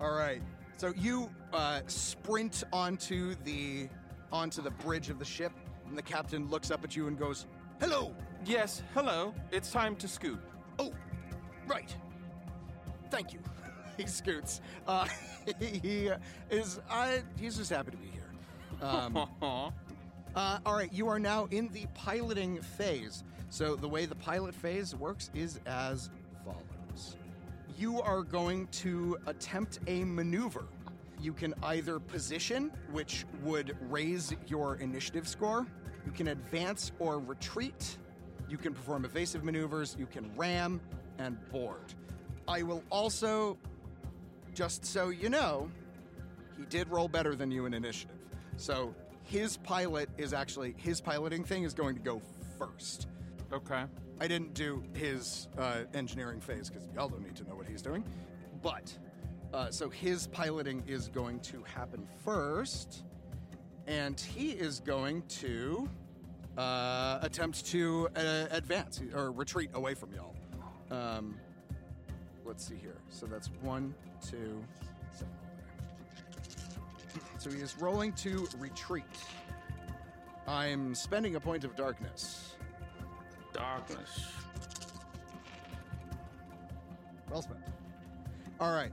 All 0.00 0.12
right. 0.12 0.42
So 0.76 0.92
you 0.96 1.30
uh, 1.52 1.80
sprint 1.86 2.64
onto 2.72 3.36
the 3.44 3.88
onto 4.32 4.60
the 4.60 4.70
bridge 4.70 5.10
of 5.10 5.20
the 5.20 5.24
ship, 5.24 5.52
and 5.88 5.96
the 5.96 6.02
captain 6.02 6.50
looks 6.50 6.72
up 6.72 6.82
at 6.82 6.96
you 6.96 7.06
and 7.06 7.16
goes, 7.16 7.46
"Hello." 7.84 8.14
Yes, 8.46 8.82
hello. 8.94 9.34
It's 9.52 9.70
time 9.70 9.94
to 9.96 10.08
scoot. 10.08 10.38
Oh, 10.78 10.90
right. 11.66 11.94
Thank 13.10 13.34
you. 13.34 13.40
he 13.98 14.06
scoots. 14.06 14.62
Uh, 14.86 15.06
he 15.60 16.10
is. 16.50 16.80
Uh, 16.88 17.18
he's 17.38 17.58
just 17.58 17.68
happy 17.68 17.90
to 17.90 17.96
be 17.98 18.08
here. 18.08 18.30
Um, 18.80 19.16
uh, 19.42 19.70
all 20.64 20.74
right, 20.74 20.90
you 20.94 21.08
are 21.08 21.18
now 21.18 21.46
in 21.50 21.68
the 21.74 21.84
piloting 21.92 22.62
phase. 22.62 23.22
So 23.50 23.76
the 23.76 23.88
way 23.88 24.06
the 24.06 24.14
pilot 24.14 24.54
phase 24.54 24.94
works 24.94 25.30
is 25.34 25.60
as 25.66 26.08
follows. 26.42 27.18
You 27.76 28.00
are 28.00 28.22
going 28.22 28.66
to 28.68 29.18
attempt 29.26 29.80
a 29.88 30.04
maneuver. 30.04 30.64
You 31.20 31.34
can 31.34 31.52
either 31.62 31.98
position, 31.98 32.72
which 32.92 33.26
would 33.42 33.76
raise 33.90 34.34
your 34.46 34.76
initiative 34.76 35.28
score. 35.28 35.66
You 36.04 36.12
can 36.12 36.28
advance 36.28 36.92
or 36.98 37.18
retreat. 37.18 37.98
You 38.48 38.58
can 38.58 38.74
perform 38.74 39.04
evasive 39.04 39.44
maneuvers. 39.44 39.96
You 39.98 40.06
can 40.06 40.30
ram 40.36 40.80
and 41.18 41.38
board. 41.50 41.94
I 42.46 42.62
will 42.62 42.82
also, 42.90 43.56
just 44.54 44.84
so 44.84 45.08
you 45.08 45.28
know, 45.28 45.70
he 46.58 46.64
did 46.66 46.88
roll 46.88 47.08
better 47.08 47.34
than 47.34 47.50
you 47.50 47.66
in 47.66 47.74
initiative. 47.74 48.16
So 48.56 48.94
his 49.22 49.56
pilot 49.58 50.08
is 50.18 50.32
actually, 50.32 50.74
his 50.76 51.00
piloting 51.00 51.42
thing 51.44 51.64
is 51.64 51.74
going 51.74 51.94
to 51.94 52.02
go 52.02 52.20
first. 52.58 53.08
Okay. 53.52 53.84
I 54.20 54.28
didn't 54.28 54.54
do 54.54 54.84
his 54.92 55.48
uh, 55.58 55.80
engineering 55.92 56.40
phase 56.40 56.70
because 56.70 56.86
y'all 56.94 57.08
don't 57.08 57.22
need 57.22 57.36
to 57.36 57.44
know 57.44 57.56
what 57.56 57.66
he's 57.66 57.82
doing. 57.82 58.04
But, 58.62 58.96
uh, 59.52 59.70
so 59.70 59.88
his 59.88 60.26
piloting 60.28 60.82
is 60.86 61.08
going 61.08 61.40
to 61.40 61.62
happen 61.64 62.06
first. 62.24 63.04
And 63.86 64.18
he 64.18 64.50
is 64.50 64.80
going 64.80 65.22
to 65.40 65.88
uh, 66.56 67.18
attempt 67.22 67.66
to 67.66 68.08
uh, 68.16 68.46
advance 68.50 69.02
or 69.14 69.30
retreat 69.32 69.70
away 69.74 69.94
from 69.94 70.10
y'all. 70.14 70.34
Um, 70.90 71.36
let's 72.44 72.66
see 72.66 72.76
here. 72.76 72.96
So 73.10 73.26
that's 73.26 73.50
one, 73.60 73.94
two, 74.26 74.62
seven. 75.10 75.32
So 77.38 77.50
he 77.50 77.60
is 77.60 77.76
rolling 77.78 78.12
to 78.14 78.48
retreat. 78.58 79.04
I'm 80.46 80.94
spending 80.94 81.36
a 81.36 81.40
point 81.40 81.64
of 81.64 81.74
darkness. 81.76 82.56
Darkness. 83.52 84.28
Well 87.30 87.42
spent. 87.42 87.60
All 88.60 88.72
right. 88.72 88.92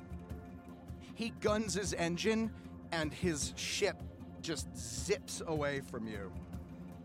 He 1.15 1.29
guns 1.39 1.75
his 1.75 1.93
engine, 1.93 2.51
and 2.91 3.13
his 3.13 3.53
ship 3.55 3.97
just 4.41 4.67
zips 4.77 5.41
away 5.47 5.81
from 5.81 6.07
you. 6.07 6.31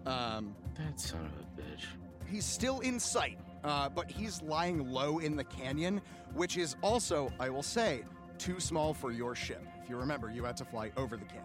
Um, 0.06 0.54
That 0.76 0.98
son 1.00 1.26
of 1.26 1.32
a 1.32 1.60
bitch. 1.60 1.84
he's 2.28 2.44
still 2.44 2.80
in 2.80 3.00
sight, 3.00 3.38
uh, 3.64 3.88
but 3.88 4.10
he's 4.10 4.42
lying 4.42 4.90
low 4.90 5.18
in 5.18 5.36
the 5.36 5.44
canyon, 5.44 6.00
which 6.34 6.56
is 6.56 6.76
also, 6.82 7.32
I 7.40 7.50
will 7.50 7.62
say, 7.62 8.02
too 8.38 8.60
small 8.60 8.94
for 8.94 9.10
your 9.12 9.34
ship. 9.34 9.64
If 9.82 9.90
you 9.90 9.96
remember, 9.96 10.30
you 10.30 10.44
had 10.44 10.56
to 10.58 10.64
fly 10.64 10.92
over 10.96 11.16
the 11.16 11.24
canyon. 11.24 11.44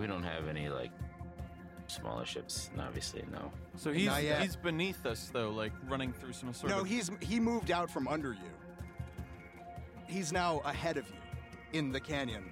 We 0.00 0.06
don't 0.08 0.24
have 0.24 0.48
any 0.48 0.68
like 0.68 0.90
smaller 1.86 2.24
ships, 2.24 2.70
and 2.72 2.80
obviously 2.80 3.22
no. 3.30 3.52
So 3.76 3.92
he's 3.92 4.10
he's 4.16 4.56
beneath 4.56 5.06
us 5.06 5.30
though, 5.32 5.50
like 5.50 5.72
running 5.88 6.12
through 6.12 6.32
some 6.32 6.52
sort 6.52 6.70
no, 6.72 6.80
of. 6.80 6.86
he's 6.86 7.10
he 7.20 7.38
moved 7.38 7.70
out 7.70 7.88
from 7.90 8.08
under 8.08 8.32
you. 8.32 8.50
He's 10.06 10.32
now 10.32 10.60
ahead 10.64 10.96
of 10.96 11.06
you 11.08 11.78
in 11.78 11.92
the 11.92 12.00
canyon. 12.00 12.44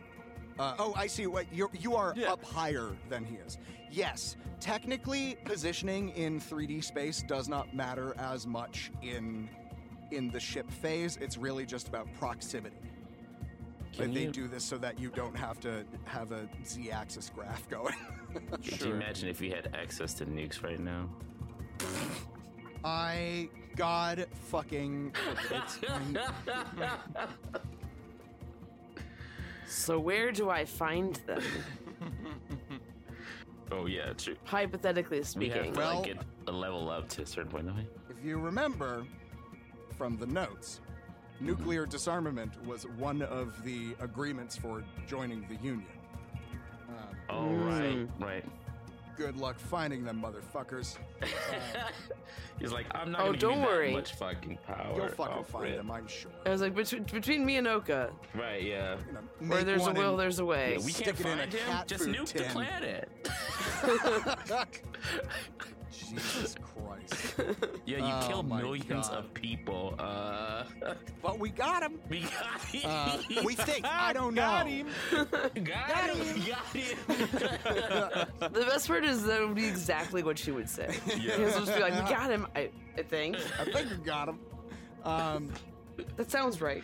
Uh, 0.59 0.75
oh, 0.79 0.93
I 0.97 1.07
see. 1.07 1.27
What 1.27 1.53
you 1.53 1.71
you 1.73 1.95
are 1.97 2.13
Yeah. 2.17 2.33
up 2.33 2.45
higher 2.45 2.91
than 3.09 3.25
he 3.25 3.37
is. 3.37 3.59
Yes, 3.91 4.37
technically, 4.61 5.37
positioning 5.45 6.11
in 6.11 6.41
3D 6.41 6.83
space 6.83 7.23
does 7.23 7.49
not 7.49 7.75
matter 7.75 8.15
as 8.19 8.47
much 8.47 8.91
in 9.03 9.49
in 10.11 10.31
the 10.31 10.41
ship 10.41 10.71
phase. 10.71 11.17
It's 11.21 11.37
really 11.39 11.65
just 11.67 11.89
about 11.89 12.07
proximity. 12.19 12.77
Can 13.93 14.07
But 14.07 14.15
they 14.15 14.27
do 14.27 14.49
this 14.49 14.65
so 14.65 14.79
that 14.79 14.99
you 14.99 15.11
don't 15.11 15.37
have 15.37 15.61
to 15.61 15.85
have 16.05 16.33
a 16.33 16.49
z-axis 16.65 17.31
graph 17.35 17.69
going. 17.69 17.95
Could 18.65 18.81
you 18.81 18.93
imagine 18.95 19.29
if 19.29 19.41
we 19.41 19.51
had 19.51 19.75
access 19.75 20.15
to 20.15 20.27
nukes 20.27 20.63
right 20.63 20.81
now? 20.81 21.09
I 22.85 23.49
God 23.77 24.27
fucking 24.51 25.13
forbid. 25.49 26.19
So 29.73 29.99
where 29.99 30.31
do 30.33 30.51
I 30.51 30.65
find 30.65 31.17
them? 31.27 31.43
Oh 33.75 33.87
yeah, 33.87 34.13
true. 34.13 34.37
Hypothetically 34.45 35.21
We 35.21 35.25
speaking. 35.25 35.65
have 35.65 35.73
to 35.73 35.79
Well- 35.81 35.97
like 36.01 36.05
get 36.05 36.19
a 36.47 36.53
level 36.53 36.91
up 36.91 37.09
to 37.11 37.23
a 37.23 37.27
certain 37.27 37.51
point, 37.51 37.65
don't 37.67 37.77
we? 37.77 37.87
If 38.11 38.23
you 38.23 38.39
remember 38.39 39.07
from 39.97 40.19
the 40.19 40.27
notes, 40.27 40.83
nuclear 41.41 41.87
disarmament 41.87 42.63
was 42.67 42.87
one 42.99 43.23
of 43.23 43.65
the 43.65 43.97
agreements 44.01 44.57
for 44.59 44.85
joining 45.09 45.41
the 45.49 45.55
Union. 45.65 45.87
Um, 46.91 46.97
Oh 47.31 47.49
right, 47.55 48.07
right. 48.21 48.45
Good 49.17 49.37
luck 49.37 49.59
finding 49.59 50.05
them, 50.05 50.23
motherfuckers. 50.25 50.97
He's 52.59 52.73
like, 52.73 52.87
I'm 52.93 53.11
not 53.13 53.21
Oh, 53.23 53.25
gonna 53.27 53.39
don't 53.39 53.55
give 53.59 53.65
worry. 53.69 53.89
that 53.91 53.97
much 53.97 54.15
fucking 54.15 54.59
power. 54.67 54.95
You'll 54.97 55.09
fucking 55.09 55.45
find 55.45 55.65
rip. 55.65 55.77
them, 55.77 55.91
I'm 55.91 56.07
sure. 56.07 56.31
I 56.47 56.51
was 56.51 56.61
like, 56.61 56.75
between, 56.75 57.03
between 57.05 57.45
me 57.45 57.57
and 57.57 57.67
Oka, 57.67 58.11
Right, 58.35 58.63
yeah. 58.63 58.97
You 59.07 59.13
know, 59.13 59.21
where 59.49 59.59
make 59.59 59.67
there's 59.67 59.83
a 59.83 59.85
one 59.87 59.95
will, 59.95 60.11
and- 60.11 60.21
there's 60.21 60.39
a 60.39 60.45
way. 60.45 60.77
Yeah, 60.79 60.85
we 60.85 60.93
Stick 60.93 61.07
can't 61.17 61.21
it 61.21 61.27
in 61.27 61.33
a 61.33 61.37
find 61.39 61.53
him. 61.53 61.67
cat 61.67 61.89
Just 61.89 62.05
food 62.05 62.15
nuke 62.17 62.33
the 62.33 62.39
tin. 62.45 62.53
planet. 62.53 63.09
Jesus 65.93 66.55
Christ. 66.63 67.35
yeah, 67.87 67.99
you 67.99 68.05
Oh 68.05 68.27
killed 68.29 68.49
my 68.49 68.61
millions 68.63 69.09
God. 69.09 69.19
of 69.19 69.35
people. 69.35 69.95
Uh, 69.99 70.65
But 71.23 71.39
we 71.39 71.51
got 71.51 71.83
him. 71.83 72.01
we 72.09 72.21
got 72.21 72.61
him. 72.63 72.83
Uh, 72.91 73.19
we 73.45 73.55
think. 73.55 73.87
I 73.87 74.13
don't 74.19 74.35
know. 74.35 74.43
Got 74.43 74.67
him. 74.67 74.89
got, 75.13 76.11
him. 76.11 76.43
Got 76.47 76.67
him. 76.75 76.99
The 78.41 78.67
best 78.69 78.89
part 78.89 79.05
is 79.05 79.25
that 79.25 79.41
would 79.41 79.55
be 79.55 79.67
exactly 79.67 80.23
what 80.23 80.39
she 80.39 80.51
would 80.51 80.69
say. 80.69 80.89
Yeah. 81.07 81.37
He'll 81.37 81.51
just 81.65 81.75
be 81.75 81.81
like, 81.81 81.93
we 81.95 82.11
got 82.11 82.31
him, 82.31 82.47
I, 82.57 82.71
I 82.99 83.03
think. 83.03 83.37
I 83.61 83.65
think 83.65 83.91
we 83.91 83.97
got 84.05 84.29
him. 84.29 84.39
Um, 85.05 85.51
That 86.17 86.31
sounds 86.31 86.61
right. 86.61 86.83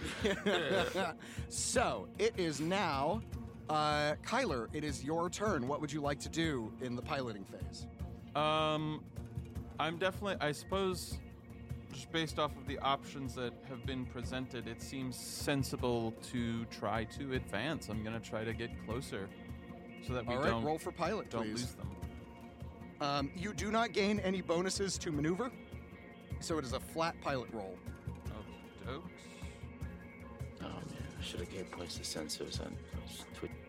so 1.49 2.09
it 2.19 2.35
is 2.37 2.61
now, 2.61 3.23
uh, 3.69 4.15
Kyler. 4.25 4.69
It 4.73 4.85
is 4.85 5.03
your 5.03 5.29
turn. 5.31 5.67
What 5.67 5.81
would 5.81 5.93
you 5.93 6.01
like 6.01 6.21
to 6.21 6.29
do 6.29 6.73
in 6.81 6.95
the 6.95 7.03
piloting 7.03 7.45
phase? 7.45 7.87
Um, 8.39 9.03
I'm 9.81 9.97
definitely. 9.99 10.37
I 10.41 10.53
suppose, 10.53 11.19
just 11.93 12.11
based 12.13 12.39
off 12.39 12.57
of 12.57 12.67
the 12.67 12.79
options 12.79 13.35
that 13.35 13.53
have 13.69 13.85
been 13.85 14.05
presented, 14.07 14.69
it 14.69 14.81
seems 14.81 15.17
sensible 15.17 16.13
to 16.31 16.65
try 16.67 17.05
to 17.05 17.35
advance. 17.35 17.89
I'm 17.89 18.05
gonna 18.05 18.21
try 18.21 18.45
to 18.45 18.53
get 18.53 18.71
closer, 18.87 19.29
so 20.07 20.13
that 20.13 20.27
we 20.27 20.35
All 20.35 20.41
right, 20.41 20.51
don't 20.51 20.65
roll 20.65 20.79
for 20.79 20.93
pilot, 20.93 21.31
don't 21.31 21.43
please. 21.43 21.53
lose 21.53 21.75
them. 21.75 21.91
Um, 23.01 23.31
you 23.37 23.53
do 23.53 23.71
not 23.71 23.93
gain 23.93 24.21
any 24.21 24.41
bonuses 24.41 24.99
to 24.99 25.11
maneuver, 25.13 25.51
so 26.41 26.59
it 26.59 26.65
is 26.65 26.73
a 26.73 26.81
flat 26.81 27.21
pilot 27.21 27.49
roll. 27.53 27.77
Okey-dokes. 28.87 29.23
Oh 30.61 30.65
man, 30.65 30.77
I 31.19 31.23
should 31.23 31.41
have 31.41 31.51
gave 31.51 31.71
points 31.71 31.97
to 31.97 32.03
sensors 32.03 32.61
on 32.61 32.77
Twitch. 33.35 33.51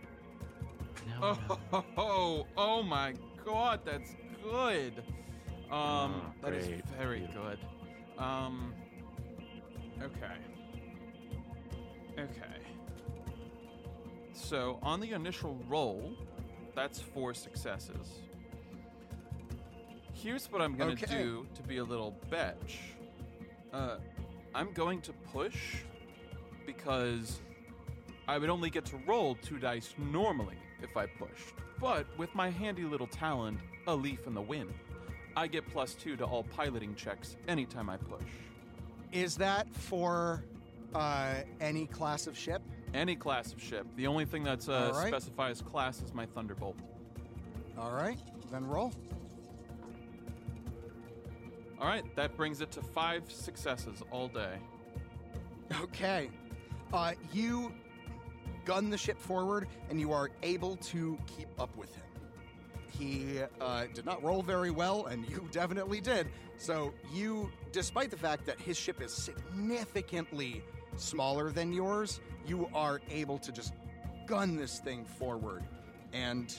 Oh, 1.22 1.34
ho, 1.48 1.60
ho, 1.72 1.86
ho. 1.96 2.48
oh 2.56 2.84
my 2.84 3.14
god, 3.44 3.82
that's 3.84 4.16
good. 4.50 5.04
Um, 5.72 6.22
Oh, 6.22 6.22
that 6.42 6.54
is 6.54 6.68
very 6.98 7.20
Beautiful. 7.20 7.44
good. 7.44 7.60
Um, 8.24 8.74
okay. 10.02 10.36
Okay. 12.18 12.58
So 14.34 14.80
on 14.82 15.00
the 15.00 15.12
initial 15.12 15.58
roll, 15.68 16.14
that's 16.76 17.00
four 17.00 17.34
successes. 17.34 18.20
Here's 20.14 20.52
what 20.52 20.62
I'm 20.62 20.76
gonna 20.76 20.94
Okay. 20.94 21.06
do 21.18 21.46
to 21.56 21.64
be 21.64 21.78
a 21.78 21.84
little 21.84 22.16
betch. 22.30 22.80
Uh, 23.72 23.98
I'm 24.56 24.74
going 24.74 25.02
to 25.02 25.14
push 25.32 25.84
because 26.66 27.40
I 28.28 28.38
would 28.38 28.50
only 28.50 28.70
get 28.70 28.86
to 28.86 28.98
roll 29.06 29.36
two 29.36 29.60
dice 29.60 29.94
normally 29.98 30.58
if 30.82 30.98
I 30.98 31.06
pushed. 31.06 31.54
But 31.80 32.06
with 32.18 32.34
my 32.36 32.50
handy 32.50 32.84
little 32.84 33.08
talent, 33.08 33.60
a 33.88 33.96
leaf 33.96 34.28
in 34.28 34.34
the 34.34 34.42
wind, 34.42 34.74
I 35.36 35.48
get 35.48 35.68
plus 35.72 35.94
two 35.94 36.16
to 36.18 36.26
all 36.26 36.44
piloting 36.44 36.96
checks 36.96 37.38
anytime 37.48 37.90
I 37.90 37.98
push. 37.98 38.24
Is 39.12 39.38
that 39.38 39.74
for 39.74 40.44
uh, 40.94 41.36
any 41.62 41.86
class 41.86 42.28
of 42.28 42.38
ship? 42.38 42.62
Any 42.94 43.16
class 43.16 43.54
of 43.54 43.62
ship. 43.62 43.88
The 43.96 44.08
only 44.08 44.26
thing 44.26 44.44
that 44.44 44.68
uh, 44.68 44.92
right. 44.94 45.08
specified 45.08 45.52
as 45.52 45.62
class 45.62 46.02
is 46.02 46.14
my 46.14 46.26
Thunderbolt. 46.26 46.78
All 47.78 47.92
right, 47.92 48.20
then 48.52 48.68
roll. 48.68 48.92
All 51.80 51.88
right, 51.88 52.04
that 52.18 52.36
brings 52.36 52.60
it 52.60 52.72
to 52.72 52.82
five 52.82 53.32
successes 53.32 54.04
all 54.12 54.28
day. 54.28 54.58
Okay. 55.82 56.30
Uh, 56.92 57.14
you 57.32 57.72
gun 58.70 58.92
the 58.92 58.98
ship 59.00 59.20
forward, 59.20 59.68
and 59.90 60.00
you 60.00 60.14
are 60.14 60.30
able 60.44 60.76
to 60.76 61.18
keep 61.26 61.48
up 61.58 61.76
with 61.76 61.92
him. 61.96 62.04
He 62.88 63.40
uh, 63.60 63.86
did 63.96 64.06
not 64.06 64.22
roll 64.22 64.44
very 64.44 64.70
well, 64.70 65.08
and 65.08 65.28
you 65.28 65.50
definitely 65.52 66.00
did. 66.02 66.28
So, 66.60 66.94
you, 67.12 67.50
despite 67.72 68.12
the 68.12 68.18
fact 68.18 68.46
that 68.46 68.62
his 68.62 68.78
ship 68.78 69.02
is 69.02 69.12
significantly 69.12 70.62
smaller 70.98 71.50
than 71.52 71.74
yours, 71.74 72.20
you 72.46 72.70
are 72.76 73.02
able 73.10 73.40
to 73.40 73.52
just 73.52 73.74
gun 74.28 74.56
this 74.56 74.78
thing 74.78 75.04
forward. 75.04 75.64
And 76.14 76.54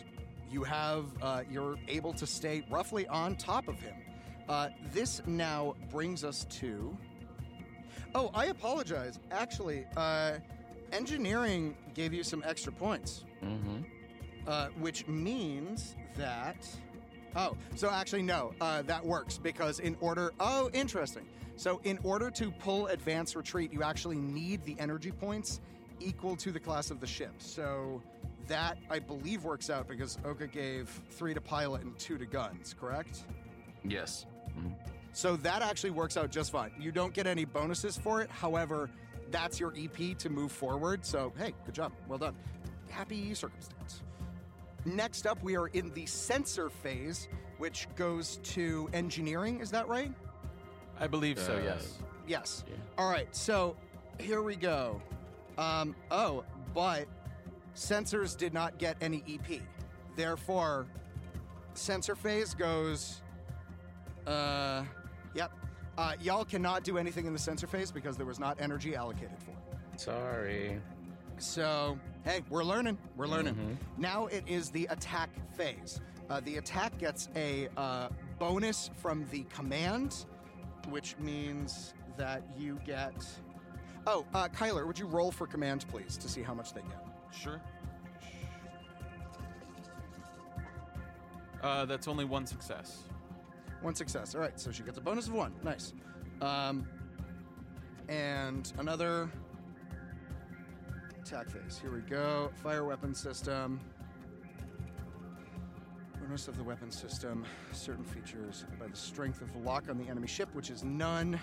you 0.51 0.65
have, 0.65 1.05
uh, 1.23 1.43
you're 1.49 1.79
able 1.87 2.13
to 2.15 2.27
stay 2.27 2.67
roughly 2.69 3.07
on 3.07 3.37
top 3.37 3.69
of 3.69 3.79
him. 3.81 3.95
Uh, 4.49 4.71
this 4.93 5.23
now 5.29 5.77
brings 5.93 6.25
us 6.25 6.45
to. 6.59 6.97
Oh, 8.17 8.33
I 8.35 8.47
apologize. 8.47 9.21
Actually, 9.31 9.87
uh, 9.97 10.39
engineering 10.93 11.77
gave 11.95 12.12
you 12.12 12.22
some 12.22 12.43
extra 12.47 12.72
points, 12.72 13.24
Mm-hmm. 13.45 13.78
uh, 14.47 14.68
which 14.78 15.07
means 15.07 15.97
that. 16.16 16.66
Oh, 17.36 17.57
so 17.76 17.88
actually, 17.91 18.22
no, 18.22 18.53
uh, 18.61 18.82
that 18.82 19.05
works 19.05 19.38
because 19.38 19.78
in 19.80 19.97
order. 20.01 20.32
Oh, 20.41 20.68
interesting. 20.72 21.24
So, 21.57 21.80
in 21.84 21.99
order 22.03 22.30
to 22.30 22.51
pull 22.53 22.86
advance 22.88 23.36
retreat, 23.36 23.72
you 23.72 23.82
actually 23.82 24.16
need 24.16 24.64
the 24.64 24.74
energy 24.78 25.12
points 25.12 25.61
equal 26.01 26.34
to 26.36 26.51
the 26.53 26.59
class 26.61 26.91
of 26.91 27.01
the 27.01 27.07
ship. 27.07 27.34
So, 27.38 28.03
that 28.49 28.78
I 28.91 28.99
believe 28.99 29.45
works 29.45 29.68
out 29.70 29.86
because 29.86 30.18
Oka 30.24 30.47
gave 30.49 30.88
three 31.11 31.34
to 31.34 31.41
pilot 31.41 31.82
and 31.82 31.97
two 31.99 32.18
to 32.18 32.26
guns, 32.26 32.74
correct? 32.80 33.24
Yes. 33.84 34.26
Mhm. 34.59 34.74
So 35.12 35.36
that 35.36 35.62
actually 35.62 35.91
works 35.91 36.16
out 36.16 36.30
just 36.30 36.51
fine. 36.51 36.72
You 36.78 36.91
don't 36.93 37.12
get 37.14 37.26
any 37.26 37.45
bonuses 37.45 37.97
for 37.97 38.22
it. 38.22 38.30
However, 38.30 38.91
that's 39.31 39.61
your 39.61 39.72
EP 39.76 40.16
to 40.18 40.28
move 40.28 40.53
forward. 40.53 41.05
So, 41.05 41.33
hey, 41.39 41.55
good 41.64 41.74
job. 41.74 41.93
Well 42.09 42.18
done. 42.18 42.35
Happy 42.89 43.35
circumstance. 43.35 44.03
Next 44.85 45.26
up, 45.26 45.43
we 45.43 45.57
are 45.57 45.68
in 45.68 45.93
the 45.93 46.07
sensor 46.07 46.70
phase, 46.70 47.28
which 47.59 47.87
goes 47.97 48.39
to 48.45 48.89
engineering. 48.93 49.61
Is 49.61 49.70
that 49.70 49.89
right? 49.89 50.12
I 50.99 51.07
believe 51.07 51.39
so, 51.39 51.57
Uh, 51.57 51.61
yes. 51.62 51.99
Yes. 52.26 52.64
Yeah. 52.68 52.76
All 52.99 53.11
right. 53.11 53.35
So 53.35 53.76
here 54.18 54.43
we 54.43 54.57
go. 54.57 55.01
Um, 55.59 55.95
oh, 56.11 56.45
but 56.74 57.07
sensors 57.74 58.37
did 58.37 58.55
not 58.55 58.78
get 58.78 58.97
any 59.01 59.22
EP. 59.28 59.61
Therefore, 60.16 60.87
sensor 61.74 62.14
phase 62.14 62.55
goes. 62.55 63.22
Uh, 64.26 64.85
yep. 65.35 65.53
Uh, 66.01 66.15
y'all 66.23 66.47
cannot 66.47 66.83
do 66.83 66.97
anything 66.97 67.27
in 67.27 67.35
the 67.35 67.39
sensor 67.39 67.67
phase 67.67 67.93
because 67.93 68.17
there 68.17 68.25
was 68.25 68.41
not 68.41 68.59
energy 68.59 68.97
allocated 68.97 69.37
for 69.45 69.51
it. 69.51 70.01
Sorry. 70.01 70.81
So, 71.37 71.99
hey, 72.25 72.41
we're 72.49 72.65
learning. 72.65 72.97
We're 73.17 73.27
learning. 73.27 73.55
Mhm. 73.55 73.77
Now 73.99 74.25
it 74.29 74.43
is 74.47 74.71
the 74.71 74.87
attack 74.87 75.29
phase. 75.55 76.01
Uh, 76.31 76.41
the 76.41 76.57
attack 76.57 76.97
gets 76.97 77.29
a 77.37 77.69
uh, 77.77 78.09
bonus 78.39 78.89
from 78.97 79.27
the 79.31 79.43
command, 79.55 80.25
which 80.89 81.19
means 81.19 81.93
that 82.17 82.45
you 82.57 82.81
get. 82.87 83.13
Oh, 84.07 84.25
uh, 84.33 84.49
Kyler, 84.49 84.87
would 84.87 84.99
you 84.99 85.07
roll 85.07 85.31
for 85.31 85.47
command, 85.47 85.85
please, 85.89 86.17
to 86.17 86.31
see 86.31 86.41
how 86.41 86.55
much 86.55 86.73
they 86.73 86.81
get? 86.81 87.05
Sure. 87.31 87.61
Uh, 91.63 91.85
that's 91.85 92.09
only 92.09 92.25
one 92.25 92.47
success. 92.47 93.03
One 93.83 93.95
success. 93.95 94.35
All 94.35 94.41
right, 94.41 94.59
so 94.59 94.70
she 94.70 94.83
gets 94.83 94.99
a 94.99 95.01
bonus 95.01 95.26
of 95.26 95.35
one. 95.35 95.55
Nice. 95.62 95.95
Um, 96.43 96.87
and 98.09 98.72
another 98.78 99.31
attack 101.20 101.49
phase. 101.51 101.78
Here 101.81 101.93
we 101.93 102.01
go. 102.01 102.51
Fire 102.62 102.85
weapon 102.85 103.14
system. 103.14 103.81
Bonus 106.20 106.49
of 106.49 106.57
the 106.57 106.64
weapon 106.64 106.91
system. 106.91 107.45
Certain 107.72 108.05
features 108.05 108.64
by 108.78 108.87
the 108.87 108.97
strength 108.97 109.41
of 109.41 109.53
the 109.53 109.59
lock 109.59 109.89
on 109.89 109.97
the 109.97 110.09
enemy 110.09 110.28
ship, 110.28 110.49
which 110.55 110.70
is 110.70 110.85
none. 110.85 111.39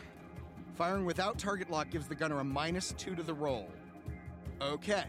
Firing 0.75 1.05
without 1.05 1.39
target 1.39 1.71
lock 1.71 1.89
gives 1.89 2.07
the 2.07 2.15
gunner 2.15 2.39
a 2.39 2.43
minus 2.43 2.93
two 2.97 3.15
to 3.15 3.23
the 3.23 3.33
roll. 3.33 3.69
Okay. 4.61 5.05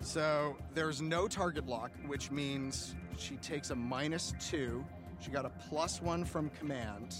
So 0.00 0.56
there's 0.74 1.00
no 1.00 1.26
target 1.26 1.66
lock, 1.66 1.90
which 2.06 2.30
means 2.30 2.94
she 3.16 3.36
takes 3.36 3.70
a 3.70 3.74
minus 3.74 4.34
two. 4.38 4.84
She 5.20 5.30
got 5.30 5.44
a 5.44 5.50
plus 5.68 6.00
one 6.02 6.24
from 6.24 6.50
command. 6.50 7.14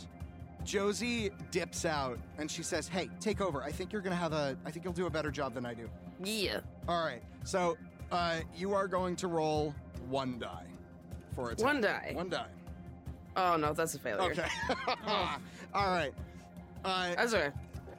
Josie 0.65 1.31
dips 1.51 1.85
out 1.85 2.19
and 2.39 2.51
she 2.51 2.63
says, 2.63 2.89
Hey, 2.89 3.09
take 3.21 3.41
over. 3.41 3.63
I 3.63 3.71
think 3.71 3.93
you're 3.93 4.03
gonna 4.03 4.17
have 4.17 4.33
a 4.33 4.57
I 4.65 4.71
think 4.71 4.85
you'll 4.85 4.95
do 4.95 5.07
a 5.07 5.11
better 5.11 5.31
job 5.31 5.55
than 5.55 5.65
I 5.65 5.75
do. 5.75 5.89
Yeah. 6.23 6.61
All 6.89 7.05
right. 7.05 7.23
So 7.45 7.77
uh, 8.11 8.41
you 8.57 8.75
are 8.75 8.89
going 8.89 9.17
to 9.17 9.29
roll 9.29 9.75
one 10.09 10.39
die 10.39 10.67
for 11.35 11.51
attack. 11.51 11.65
One 11.65 11.81
die. 11.81 12.13
One 12.15 12.29
die. 12.29 12.47
Oh 13.37 13.57
no, 13.57 13.73
that's 13.73 13.95
a 13.95 13.99
failure. 13.99 14.33
Okay. 14.33 14.49
All 15.75 15.91
right. 15.91 16.13
Uh, 16.85 17.15
That's 17.17 17.35
okay. 17.35 17.51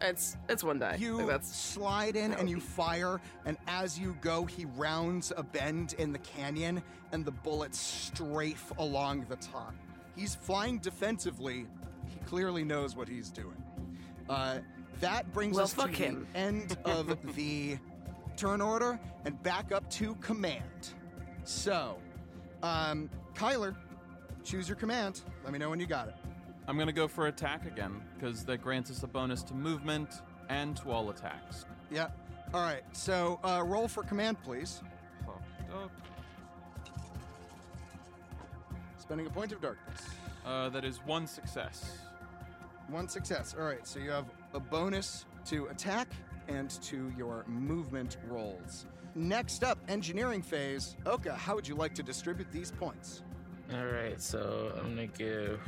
It's 0.01 0.37
it's 0.47 0.63
one 0.63 0.79
die. 0.79 0.95
You 0.99 1.17
Like, 1.17 1.27
that's 1.27 1.53
slide 1.55 2.15
in 2.15 2.33
and 2.33 2.49
you 2.49 2.59
fire, 2.77 3.19
and 3.45 3.57
as 3.67 3.99
you 3.99 4.15
go, 4.21 4.45
he 4.45 4.65
rounds 4.75 5.33
a 5.35 5.43
bend 5.43 5.95
in 5.97 6.13
the 6.13 6.19
canyon, 6.19 6.83
and 7.11 7.25
the 7.25 7.31
bullets 7.31 7.79
strafe 7.79 8.71
along 8.77 9.25
the 9.27 9.35
top. 9.37 9.73
He's 10.17 10.35
flying 10.35 10.79
defensively. 10.79 11.67
He 12.07 12.19
clearly 12.25 12.63
knows 12.63 12.95
what 12.95 13.07
he's 13.07 13.29
doing. 13.29 13.63
Uh, 14.27 14.59
that 14.99 15.31
brings 15.31 15.55
Well, 15.55 15.65
us 15.65 15.73
fuck 15.73 15.91
to 15.91 15.95
him. 15.95 16.27
the 16.33 16.39
end 16.39 16.77
of 16.85 17.35
the 17.35 17.77
turn 18.35 18.59
order 18.61 18.99
and 19.25 19.41
back 19.43 19.71
up 19.71 19.89
to 19.91 20.15
command. 20.15 20.89
So, 21.43 21.97
um, 22.63 23.09
Kyler, 23.35 23.75
choose 24.43 24.67
your 24.67 24.75
command. 24.75 25.21
Let 25.43 25.53
me 25.53 25.59
know 25.59 25.69
when 25.69 25.79
you 25.79 25.85
got 25.85 26.07
it. 26.07 26.15
I'm 26.67 26.75
going 26.75 26.87
to 26.87 26.93
go 26.93 27.07
for 27.07 27.27
attack 27.27 27.65
again, 27.65 28.01
because 28.15 28.43
that 28.45 28.61
grants 28.61 28.91
us 28.91 29.03
a 29.03 29.07
bonus 29.07 29.43
to 29.43 29.53
movement 29.53 30.09
and 30.49 30.75
to 30.77 30.91
all 30.91 31.09
attacks. 31.11 31.65
Yeah. 31.91 32.07
All 32.53 32.61
right. 32.61 32.83
So, 32.91 33.39
uh, 33.43 33.63
roll 33.65 33.87
for 33.87 34.03
command, 34.03 34.41
please. 34.43 34.81
Oh, 35.73 35.89
Spending 39.07 39.27
a 39.27 39.29
point 39.29 39.53
of 39.53 39.61
darkness. 39.61 40.01
Uh, 40.45 40.67
that 40.67 40.83
is 40.83 40.97
one 41.05 41.27
success. 41.27 41.99
One 42.89 43.07
success. 43.07 43.55
All 43.57 43.63
right, 43.63 43.87
so 43.87 43.99
you 43.99 44.09
have 44.09 44.25
a 44.53 44.59
bonus 44.59 45.23
to 45.45 45.67
attack 45.67 46.09
and 46.49 46.69
to 46.81 47.09
your 47.17 47.45
movement 47.47 48.17
rolls. 48.27 48.85
Next 49.15 49.63
up, 49.63 49.79
engineering 49.87 50.41
phase. 50.41 50.97
Oka, 51.05 51.33
how 51.33 51.55
would 51.55 51.65
you 51.65 51.75
like 51.75 51.95
to 51.95 52.03
distribute 52.03 52.51
these 52.51 52.69
points? 52.69 53.21
All 53.73 53.85
right, 53.85 54.19
so 54.21 54.73
I'm 54.77 54.89
gonna 54.89 55.07
give. 55.07 55.61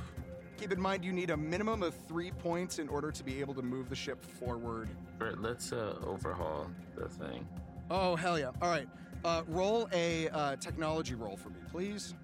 Keep 0.57 0.73
in 0.73 0.81
mind 0.81 1.05
you 1.05 1.13
need 1.13 1.29
a 1.29 1.37
minimum 1.37 1.81
of 1.81 1.95
three 2.09 2.31
points 2.31 2.77
in 2.77 2.89
order 2.89 3.09
to 3.09 3.23
be 3.23 3.39
able 3.39 3.53
to 3.53 3.61
move 3.61 3.87
the 3.87 3.95
ship 3.95 4.21
forward. 4.21 4.89
Bert, 5.17 5.41
let's 5.41 5.71
uh, 5.71 5.95
overhaul 6.05 6.69
the 6.97 7.07
thing. 7.07 7.47
Oh, 7.89 8.17
hell 8.17 8.37
yeah. 8.37 8.51
All 8.61 8.69
right, 8.69 8.89
uh, 9.23 9.43
roll 9.47 9.87
a 9.93 10.27
uh, 10.27 10.57
technology 10.57 11.15
roll 11.15 11.37
for 11.37 11.51
me, 11.51 11.59
please. 11.71 12.15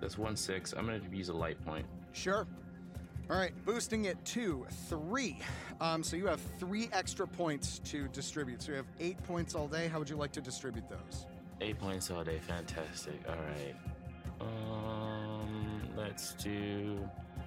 That's 0.00 0.18
one 0.18 0.36
six. 0.36 0.72
I'm 0.72 0.86
gonna 0.86 1.00
use 1.12 1.28
a 1.28 1.34
light 1.34 1.62
point. 1.64 1.86
Sure. 2.12 2.46
All 3.28 3.36
right, 3.36 3.52
boosting 3.64 4.04
it 4.04 4.24
to 4.26 4.66
three. 4.88 5.38
Um, 5.80 6.02
so 6.04 6.16
you 6.16 6.26
have 6.26 6.40
three 6.58 6.88
extra 6.92 7.26
points 7.26 7.80
to 7.80 8.06
distribute. 8.08 8.62
So 8.62 8.70
you 8.70 8.76
have 8.76 8.86
eight 9.00 9.20
points 9.24 9.54
all 9.54 9.66
day. 9.66 9.88
How 9.88 9.98
would 9.98 10.08
you 10.08 10.16
like 10.16 10.32
to 10.32 10.40
distribute 10.40 10.88
those? 10.88 11.26
Eight 11.60 11.78
points 11.78 12.10
all 12.10 12.22
day. 12.22 12.38
Fantastic. 12.38 13.20
All 13.28 13.34
right. 13.34 13.74
Um, 14.40 15.80
let's 15.96 16.34
do. 16.34 16.98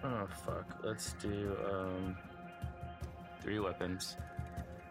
Oh 0.04 0.28
fuck. 0.46 0.80
Let's 0.84 1.14
do 1.14 1.56
um, 1.72 2.18
three 3.42 3.60
weapons, 3.60 4.18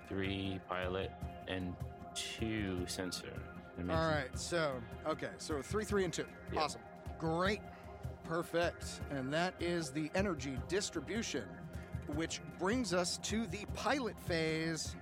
three 0.09 0.61
pilot, 0.69 1.11
and 1.49 1.75
two 2.15 2.85
sensor. 2.87 3.33
All 3.79 4.11
right, 4.11 4.27
so 4.35 4.73
okay, 5.07 5.29
so 5.39 5.63
three, 5.63 5.85
three, 5.85 6.03
and 6.03 6.13
two. 6.13 6.25
Yeah. 6.53 6.63
Awesome, 6.63 6.81
great, 7.19 7.61
perfect, 8.25 9.01
and 9.11 9.33
that 9.33 9.55
is 9.61 9.91
the 9.91 10.11
energy 10.15 10.57
distribution, 10.69 11.45
which 12.15 12.41
brings 12.59 12.93
us 12.95 13.19
to 13.19 13.47
the 13.49 13.65
pilot 13.75 14.19
phase. 14.21 14.95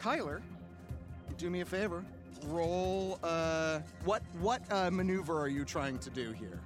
Kyler, 0.00 0.40
do 1.38 1.50
me 1.50 1.60
a 1.60 1.64
favor. 1.64 2.04
Roll. 2.46 3.18
Uh, 3.22 3.80
what 4.04 4.22
what 4.40 4.60
uh, 4.70 4.90
maneuver 4.90 5.40
are 5.40 5.48
you 5.48 5.64
trying 5.64 5.98
to 6.00 6.10
do 6.10 6.32
here? 6.32 6.60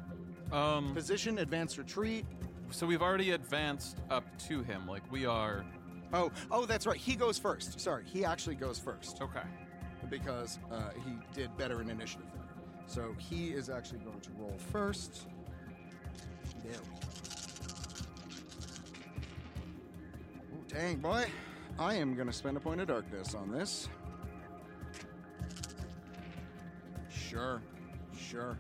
Um, 0.53 0.92
Position, 0.94 1.38
advance, 1.38 1.78
retreat. 1.78 2.26
so 2.70 2.86
we've 2.86 3.03
already 3.03 3.30
advanced 3.32 3.98
up 4.11 4.24
to 4.48 4.62
him. 4.62 4.86
Like 4.88 5.03
we 5.12 5.26
are. 5.26 5.64
Oh, 6.12 6.32
oh, 6.51 6.66
that's 6.66 6.86
right. 6.88 6.96
He 6.96 7.14
goes 7.14 7.38
first. 7.38 7.78
Sorry, 7.80 8.03
he 8.05 8.24
actually 8.24 8.57
goes 8.57 8.80
first 8.80 9.22
Okay. 9.22 9.46
because 10.09 10.59
uh, 10.72 10.90
he 11.07 11.12
did 11.32 11.57
better 11.57 11.80
in 11.80 11.88
initiative. 11.88 12.26
So 12.91 13.14
he 13.18 13.51
is 13.51 13.70
actually 13.70 14.01
going 14.01 14.18
to 14.18 14.30
roll 14.36 14.59
first. 14.72 15.28
There 16.64 16.72
we 16.72 16.88
go. 16.88 17.07
Ooh, 20.57 20.64
dang, 20.66 20.97
boy. 20.97 21.26
I 21.78 21.95
am 21.95 22.16
going 22.16 22.26
to 22.26 22.32
spend 22.32 22.57
a 22.57 22.61
point 22.61 22.80
of 22.80 22.88
darkness 22.88 23.36
on 23.36 23.53
this. 23.53 23.88
Sure, 27.09 27.62
sure. 28.18 28.59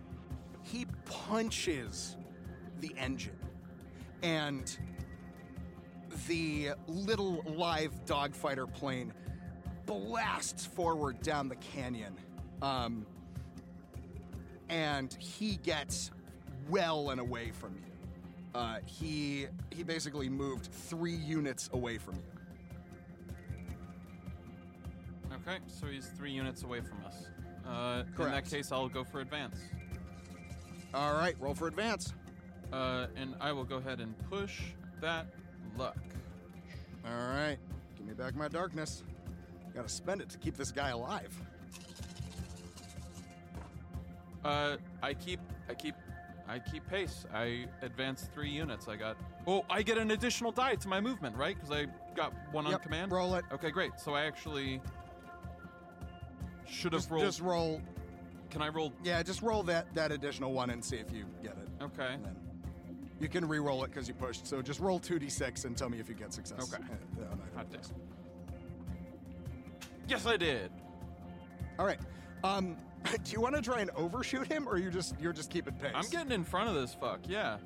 He 0.62 0.86
punches 1.06 2.16
the 2.78 2.94
engine, 2.96 3.36
and 4.22 4.78
the 6.28 6.70
little 6.86 7.42
live 7.56 8.04
dogfighter 8.04 8.72
plane 8.72 9.12
blasts 9.86 10.66
forward 10.66 11.20
down 11.20 11.48
the 11.48 11.56
canyon. 11.56 12.16
Um, 12.62 13.06
and 14.70 15.12
he 15.18 15.56
gets 15.56 16.10
well 16.68 17.10
and 17.10 17.20
away 17.20 17.50
from 17.50 17.74
you. 17.74 17.82
Uh, 18.54 18.78
he 18.86 19.46
he 19.70 19.82
basically 19.82 20.28
moved 20.28 20.66
three 20.66 21.14
units 21.14 21.68
away 21.72 21.98
from 21.98 22.14
you. 22.16 22.22
Okay. 25.34 25.58
So 25.66 25.86
he's 25.86 26.06
three 26.06 26.32
units 26.32 26.62
away 26.62 26.80
from 26.80 27.04
us. 27.06 27.26
Uh, 27.66 28.02
in 28.02 28.06
that 28.06 28.16
Correct. 28.16 28.50
case, 28.50 28.72
I'll 28.72 28.88
go 28.88 29.04
for 29.04 29.20
advance. 29.20 29.58
All 30.92 31.14
right, 31.14 31.36
roll 31.40 31.54
for 31.54 31.68
advance. 31.68 32.12
Uh, 32.72 33.06
and 33.16 33.34
I 33.40 33.52
will 33.52 33.64
go 33.64 33.76
ahead 33.76 34.00
and 34.00 34.14
push 34.28 34.60
that 35.00 35.26
luck. 35.76 35.96
All 37.04 37.12
right, 37.12 37.58
give 37.96 38.06
me 38.06 38.14
back 38.14 38.34
my 38.34 38.48
darkness. 38.48 39.02
Got 39.74 39.86
to 39.86 39.94
spend 39.94 40.20
it 40.20 40.28
to 40.30 40.38
keep 40.38 40.56
this 40.56 40.72
guy 40.72 40.90
alive. 40.90 41.32
Uh, 44.44 44.76
I 45.02 45.14
keep, 45.14 45.40
I 45.68 45.74
keep, 45.74 45.94
I 46.48 46.58
keep 46.58 46.86
pace. 46.86 47.26
I 47.34 47.66
advance 47.82 48.28
three 48.34 48.50
units. 48.50 48.88
I 48.88 48.96
got. 48.96 49.16
Oh, 49.46 49.64
I 49.68 49.82
get 49.82 49.98
an 49.98 50.10
additional 50.12 50.50
die 50.52 50.74
to 50.76 50.88
my 50.88 51.00
movement, 51.00 51.36
right? 51.36 51.54
Because 51.56 51.70
I 51.70 51.86
got 52.16 52.32
one 52.52 52.64
on 52.66 52.72
Yep, 52.72 52.82
command. 52.82 53.12
roll 53.12 53.34
it. 53.34 53.44
Okay, 53.52 53.70
great. 53.70 53.92
So 53.98 54.14
I 54.14 54.24
actually 54.24 54.80
should 56.66 56.92
have 56.92 57.02
Just, 57.02 57.10
rolled. 57.10 57.24
just 57.24 57.40
roll. 57.40 57.82
Can 58.50 58.62
I 58.62 58.68
roll? 58.68 58.92
Yeah, 59.04 59.22
just 59.22 59.42
roll 59.42 59.62
that 59.64 59.94
that 59.94 60.10
additional 60.10 60.52
one 60.52 60.70
and 60.70 60.84
see 60.84 60.96
if 60.96 61.12
you 61.12 61.24
get 61.42 61.52
it. 61.52 61.68
Okay. 61.84 62.14
And 62.14 62.24
then 62.24 62.36
you 63.20 63.28
can 63.28 63.46
re-roll 63.46 63.84
it 63.84 63.88
because 63.92 64.08
you 64.08 64.14
pushed. 64.14 64.46
So 64.46 64.60
just 64.62 64.80
roll 64.80 64.98
two 64.98 65.18
d6 65.20 65.66
and 65.66 65.76
tell 65.76 65.88
me 65.88 66.00
if 66.00 66.08
you 66.08 66.14
get 66.14 66.32
success. 66.32 66.72
Okay. 66.74 66.82
Uh, 66.82 67.30
on 67.30 67.40
either 67.40 67.56
Hot 67.56 67.66
of 67.66 67.72
those. 67.72 67.88
damn. 67.88 67.98
Yes, 70.08 70.26
I 70.26 70.36
did. 70.36 70.72
All 71.78 71.86
right. 71.86 72.00
Um, 72.42 72.76
do 73.24 73.32
you 73.32 73.40
want 73.40 73.54
to 73.54 73.62
try 73.62 73.80
and 73.80 73.90
overshoot 73.96 74.46
him, 74.46 74.68
or 74.68 74.78
you 74.78 74.90
just 74.90 75.14
you're 75.20 75.32
just 75.32 75.50
keeping 75.50 75.74
pace? 75.74 75.92
I'm 75.94 76.08
getting 76.10 76.32
in 76.32 76.44
front 76.44 76.68
of 76.68 76.74
this 76.74 76.94
fuck. 76.94 77.20
Yeah. 77.28 77.58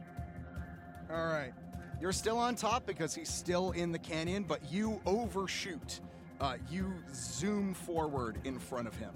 All 1.11 1.27
right. 1.27 1.53
You're 2.01 2.13
still 2.13 2.39
on 2.39 2.55
top 2.55 2.87
because 2.87 3.15
he's 3.15 3.31
still 3.31 3.71
in 3.73 3.93
the 3.93 3.99
canyon, 3.99 4.45
but 4.45 4.61
you 4.71 5.01
overshoot. 5.07 6.01
Uh, 6.41 6.57
you 6.71 6.93
zoom 7.15 7.73
forward 7.75 8.39
in 8.45 8.59
front 8.59 8.89
of 8.89 8.97
him. 8.97 9.13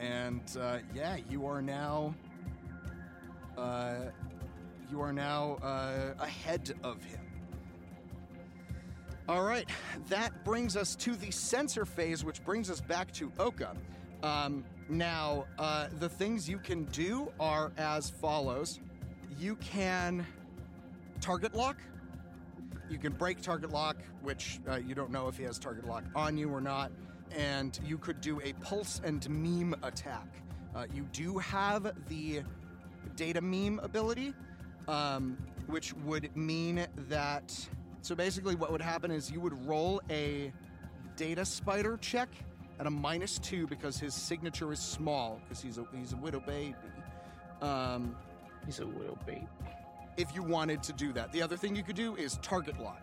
And 0.00 0.42
uh, 0.58 0.78
yeah, 0.94 1.16
you 1.28 1.46
are 1.46 1.62
now. 1.62 2.14
Uh, 3.56 3.96
you 4.90 5.00
are 5.00 5.12
now 5.12 5.58
uh, 5.62 6.14
ahead 6.18 6.74
of 6.82 7.02
him. 7.04 7.20
All 9.28 9.42
right, 9.42 9.68
that 10.08 10.44
brings 10.44 10.76
us 10.76 10.94
to 10.96 11.16
the 11.16 11.32
sensor 11.32 11.84
phase, 11.84 12.24
which 12.24 12.44
brings 12.44 12.70
us 12.70 12.80
back 12.80 13.12
to 13.14 13.32
Oka. 13.40 13.74
Um, 14.22 14.64
now, 14.88 15.46
uh, 15.58 15.88
the 15.98 16.08
things 16.08 16.48
you 16.48 16.58
can 16.58 16.84
do 16.86 17.32
are 17.40 17.72
as 17.76 18.10
follows 18.10 18.80
you 19.38 19.56
can 19.56 20.26
target 21.20 21.54
lock. 21.54 21.76
You 22.88 22.98
can 22.98 23.12
break 23.12 23.42
target 23.42 23.70
lock, 23.70 23.96
which 24.22 24.60
uh, 24.68 24.76
you 24.76 24.94
don't 24.94 25.10
know 25.10 25.28
if 25.28 25.36
he 25.36 25.44
has 25.44 25.58
target 25.58 25.86
lock 25.86 26.04
on 26.14 26.36
you 26.36 26.48
or 26.50 26.60
not. 26.60 26.92
And 27.36 27.78
you 27.84 27.98
could 27.98 28.20
do 28.20 28.40
a 28.42 28.52
pulse 28.54 29.00
and 29.04 29.28
meme 29.28 29.74
attack. 29.82 30.26
Uh, 30.74 30.86
you 30.94 31.06
do 31.12 31.38
have 31.38 31.92
the 32.08 32.42
data 33.16 33.40
djinn 33.40 33.80
ability, 33.82 34.32
um, 34.88 35.36
which 35.66 35.92
would 36.04 36.34
mean 36.36 36.86
that. 37.08 37.68
So 38.02 38.14
basically, 38.14 38.54
what 38.54 38.70
would 38.70 38.82
happen 38.82 39.10
is 39.10 39.30
you 39.30 39.40
would 39.40 39.66
roll 39.66 40.00
a 40.08 40.52
data 41.16 41.44
spider 41.44 41.98
check 42.00 42.28
at 42.78 42.86
a 42.86 42.90
minus 42.90 43.38
two 43.38 43.66
because 43.66 43.98
his 43.98 44.14
signature 44.14 44.72
is 44.72 44.78
small 44.80 45.40
because 45.44 45.62
he's 45.62 45.78
a 45.78 45.84
he's 45.96 46.12
a 46.12 46.16
widow 46.16 46.40
baby. 46.40 46.74
Um, 47.62 48.14
He's 48.66 48.80
a 48.80 48.86
widow 48.86 49.16
baby. 49.24 49.46
if 50.16 50.34
you 50.34 50.42
wanted 50.42 50.82
to 50.82 50.92
do 50.92 51.12
that. 51.12 51.30
The 51.30 51.40
other 51.40 51.56
thing 51.56 51.76
you 51.76 51.84
could 51.84 51.94
do 51.94 52.16
is 52.16 52.36
target 52.42 52.80
lock, 52.80 53.00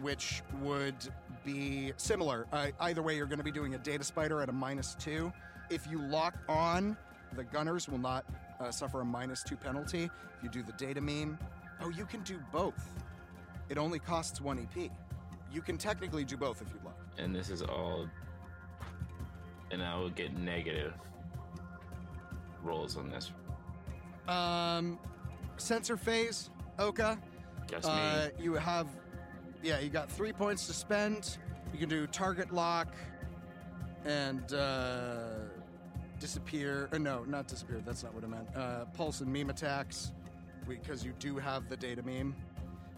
which 0.00 0.42
would 0.62 0.96
be 1.44 1.92
similar. 1.98 2.46
Uh, 2.52 2.68
either 2.80 3.02
way, 3.02 3.14
you're 3.14 3.26
going 3.26 3.38
to 3.38 3.44
be 3.44 3.50
doing 3.52 3.74
a 3.74 3.78
data 3.78 4.02
spider 4.02 4.40
at 4.40 4.48
a 4.48 4.52
minus 4.52 4.94
two. 4.98 5.30
If 5.68 5.86
you 5.86 6.00
lock 6.00 6.34
on, 6.48 6.96
the 7.36 7.44
gunners 7.44 7.86
will 7.86 7.98
not 7.98 8.24
uh, 8.60 8.70
suffer 8.70 9.02
a 9.02 9.04
minus 9.04 9.42
two 9.42 9.56
penalty. 9.56 10.04
If 10.04 10.42
you 10.42 10.48
do 10.48 10.62
the 10.62 10.72
data 10.72 11.00
djinn, 11.02 11.36
oh, 11.82 11.90
you 11.90 12.06
can 12.06 12.22
do 12.22 12.38
both. 12.50 12.88
It 13.68 13.76
only 13.76 13.98
costs 13.98 14.40
one 14.40 14.58
EP. 14.74 14.90
You 15.52 15.60
can 15.60 15.76
technically 15.76 16.24
do 16.24 16.38
both 16.38 16.62
if 16.62 16.68
you'd 16.72 16.82
like. 16.84 16.94
And 17.18 17.34
this 17.34 17.50
is 17.50 17.60
all. 17.60 18.08
And 19.70 19.82
I 19.82 19.96
will 19.96 20.10
get 20.10 20.36
negative 20.36 20.94
rolls 22.62 22.96
on 22.96 23.10
this. 23.10 23.32
Um, 24.26 24.98
sensor 25.56 25.96
phase, 25.96 26.50
Oka. 26.78 27.18
Me. 27.70 27.78
Uh, 27.84 28.28
you 28.38 28.54
have, 28.54 28.86
yeah, 29.62 29.78
you 29.78 29.90
got 29.90 30.10
three 30.10 30.32
points 30.32 30.66
to 30.66 30.72
spend. 30.72 31.38
You 31.72 31.78
can 31.78 31.88
do 31.88 32.06
target 32.06 32.52
lock 32.52 32.88
and 34.06 34.52
uh, 34.54 35.34
disappear. 36.18 36.88
Uh, 36.92 36.98
no, 36.98 37.24
not 37.24 37.46
disappear. 37.46 37.82
That's 37.84 38.02
not 38.02 38.14
what 38.14 38.24
I 38.24 38.26
meant. 38.26 38.48
Uh, 38.56 38.84
pulse 38.86 39.20
and 39.20 39.30
meme 39.30 39.50
attacks 39.50 40.12
because 40.66 41.04
you 41.04 41.12
do 41.18 41.36
have 41.36 41.68
the 41.68 41.76
data 41.76 42.02
djinn. 42.02 42.34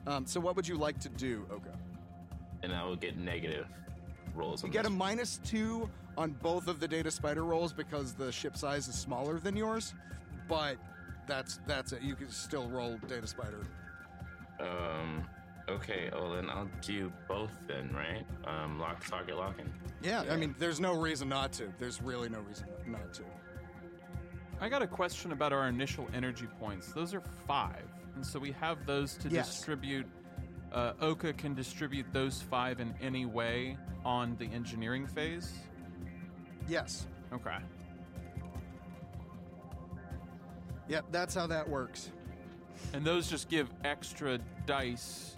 Um, 0.06 0.24
so, 0.26 0.40
what 0.40 0.56
would 0.56 0.66
you 0.66 0.76
like 0.76 0.98
to 1.00 1.08
do, 1.08 1.46
Oka? 1.50 1.76
and 2.62 2.74
I 2.74 2.84
will 2.84 2.96
get 2.96 3.16
negative 3.16 3.66
rolls 4.34 4.62
You 4.62 4.68
on 4.68 4.72
get 4.72 4.86
a 4.86 4.90
minus 4.90 5.38
two 5.44 5.88
on 6.18 6.32
both 6.42 6.68
of 6.68 6.80
the 6.80 6.88
data 6.88 7.10
spider 7.10 7.44
rolls 7.44 7.72
because 7.72 8.14
the 8.14 8.30
ship 8.32 8.56
size 8.56 8.88
is 8.88 8.94
smaller 8.94 9.38
than 9.38 9.56
yours, 9.56 9.94
but 10.48 10.76
that's 11.26 11.60
that's 11.66 11.92
it. 11.92 12.02
You 12.02 12.14
can 12.16 12.30
still 12.30 12.68
roll 12.68 12.98
data 13.08 13.26
spider. 13.26 13.62
Um. 14.58 15.24
Okay. 15.68 16.10
Oh, 16.12 16.34
then 16.34 16.50
I'll 16.50 16.68
do 16.82 17.12
both 17.28 17.52
then, 17.68 17.90
right? 17.94 18.24
Um. 18.46 18.78
Lock, 18.80 19.04
target 19.06 19.36
locking. 19.36 19.72
Yeah, 20.02 20.24
I 20.30 20.36
mean, 20.36 20.54
there's 20.58 20.80
no 20.80 20.94
reason 20.98 21.28
not 21.28 21.52
to. 21.54 21.72
There's 21.78 22.02
really 22.02 22.28
no 22.28 22.40
reason 22.40 22.66
not 22.86 23.12
to. 23.14 23.22
I 24.60 24.68
got 24.68 24.82
a 24.82 24.86
question 24.86 25.32
about 25.32 25.52
our 25.52 25.68
initial 25.68 26.08
energy 26.12 26.46
points. 26.58 26.92
Those 26.92 27.14
are 27.14 27.22
five, 27.46 27.84
and 28.14 28.26
so 28.26 28.38
we 28.38 28.52
have 28.52 28.84
those 28.86 29.16
to 29.18 29.28
Yes. 29.28 29.48
distribute. 29.54 30.06
Uh, 30.72 30.92
Oka 31.00 31.32
can 31.32 31.54
distribute 31.54 32.06
those 32.12 32.40
five 32.42 32.78
in 32.80 32.94
any 33.02 33.26
way 33.26 33.76
on 34.04 34.36
the 34.38 34.46
engineering 34.46 35.06
phase. 35.06 35.52
Yes. 36.68 37.06
Okay. 37.32 37.56
Yep, 40.88 41.06
that's 41.10 41.34
how 41.34 41.46
that 41.48 41.68
works. 41.68 42.10
And 42.92 43.04
those 43.04 43.28
just 43.28 43.48
give 43.48 43.68
extra 43.84 44.38
dice. 44.66 45.36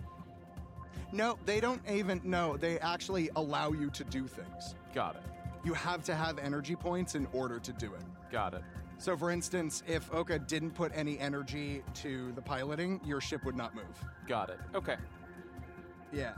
No, 1.13 1.39
they 1.45 1.61
don't 1.61 1.81
even 1.91 2.21
no, 2.25 2.57
they 2.57 2.79
actually 2.79 3.31
allow 3.37 3.73
you 3.73 3.91
to 3.91 4.05
do 4.05 4.27
things. 4.27 4.75
Got 4.95 5.17
it. 5.17 5.23
You 5.65 5.75
have 5.75 6.03
to 6.05 6.15
have 6.15 6.39
energy 6.39 6.75
points 6.75 7.15
in 7.15 7.27
order 7.33 7.59
to 7.59 7.73
do 7.73 7.93
it. 7.95 8.03
Got 8.31 8.55
it. 8.55 8.63
So 8.99 9.17
for 9.17 9.31
instance, 9.31 9.83
if 9.87 10.13
Oka 10.15 10.39
didn't 10.39 10.71
put 10.71 10.93
any 10.95 11.19
energy 11.19 11.83
to 11.95 12.33
the 12.33 12.43
piloting, 12.43 13.01
your 13.05 13.21
ship 13.21 13.45
would 13.45 13.57
not 13.57 13.75
move. 13.75 13.85
Got 14.27 14.51
it. 14.51 14.59
Okay. 14.75 14.97
Yeah. 16.13 16.33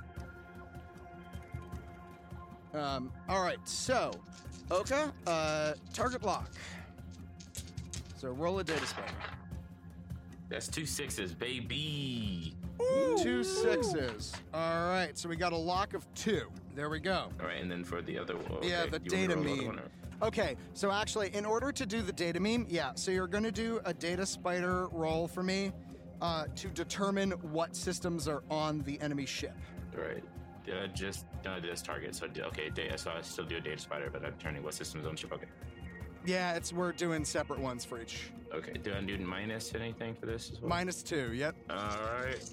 Um, 2.73 3.13
all 3.29 3.43
right, 3.43 3.59
so 3.65 4.11
Oka, 4.71 5.13
uh, 5.27 5.75
target 5.93 6.23
lock. 6.25 6.51
So 8.17 8.31
roll 8.31 8.59
a 8.59 8.65
data 8.65 8.85
spider. 8.87 9.13
That's 10.49 10.69
two 10.69 10.87
sixes, 10.87 11.33
baby. 11.33 12.55
Two 13.23 13.45
sixes. 13.45 14.33
All 14.53 14.89
right, 14.89 15.11
so 15.15 15.29
we 15.29 15.37
got 15.37 15.53
a 15.53 15.57
lock 15.57 15.95
of 15.95 16.07
two. 16.15 16.49
There 16.75 16.91
we 16.91 16.99
go. 17.01 17.29
All 17.41 17.47
right, 17.47 17.61
and 17.61 17.71
then 17.71 17.85
for 17.85 18.03
the 18.03 18.19
other 18.19 18.37
one. 18.37 18.63
Yeah, 18.63 18.87
the 18.87 19.01
you 19.05 19.11
data 19.11 19.37
djinn. 19.37 19.79
or- 19.79 20.27
Okay, 20.27 20.57
so 20.75 20.91
actually, 20.91 21.35
in 21.35 21.45
order 21.45 21.71
to 21.71 21.87
do 21.87 22.03
the 22.03 22.13
data 22.13 22.39
djinn, 22.41 22.67
yeah, 22.69 22.93
so 22.95 23.11
you're 23.11 23.27
going 23.29 23.45
to 23.45 23.53
do 23.53 23.81
a 23.85 23.93
data 23.95 24.27
spider 24.27 24.89
roll 24.89 25.29
for 25.29 25.43
me 25.43 25.73
uh, 26.25 26.47
to 26.57 26.69
determine 26.69 27.33
what 27.53 27.77
systems 27.77 28.27
are 28.27 28.43
on 28.51 28.81
the 28.85 28.99
enemy 29.03 29.27
ship. 29.27 29.55
Right. 29.95 30.25
Uh, 30.67 30.87
just 30.87 31.27
uh, 31.47 31.61
this 31.61 31.83
target. 31.83 32.15
So 32.15 32.27
okay, 32.47 32.71
data. 32.71 32.97
So 32.97 33.11
I 33.11 33.21
still 33.21 33.45
do 33.45 33.59
a 33.59 33.61
data 33.61 33.79
spider, 33.79 34.09
but 34.11 34.25
I'm 34.25 34.33
turning 34.39 34.63
what 34.63 34.73
systems 34.73 35.07
on 35.07 35.17
ship. 35.17 35.33
Okay. 35.35 35.45
Yeah, 36.25 36.55
it's 36.55 36.73
we're 36.73 36.93
doing 36.93 37.27
separate 37.27 37.61
ones 37.61 37.85
for 37.85 38.01
each. 38.01 38.31
Okay. 38.55 38.73
Do 38.73 38.95
I 38.95 39.03
do 39.03 39.19
minus 39.19 39.75
anything 39.75 40.15
for 40.15 40.25
this 40.25 40.51
as 40.51 40.63
well? 40.63 40.71
Minus 40.71 41.03
two. 41.03 41.35
Yep. 41.35 41.57
All 41.69 41.77
right. 41.77 42.51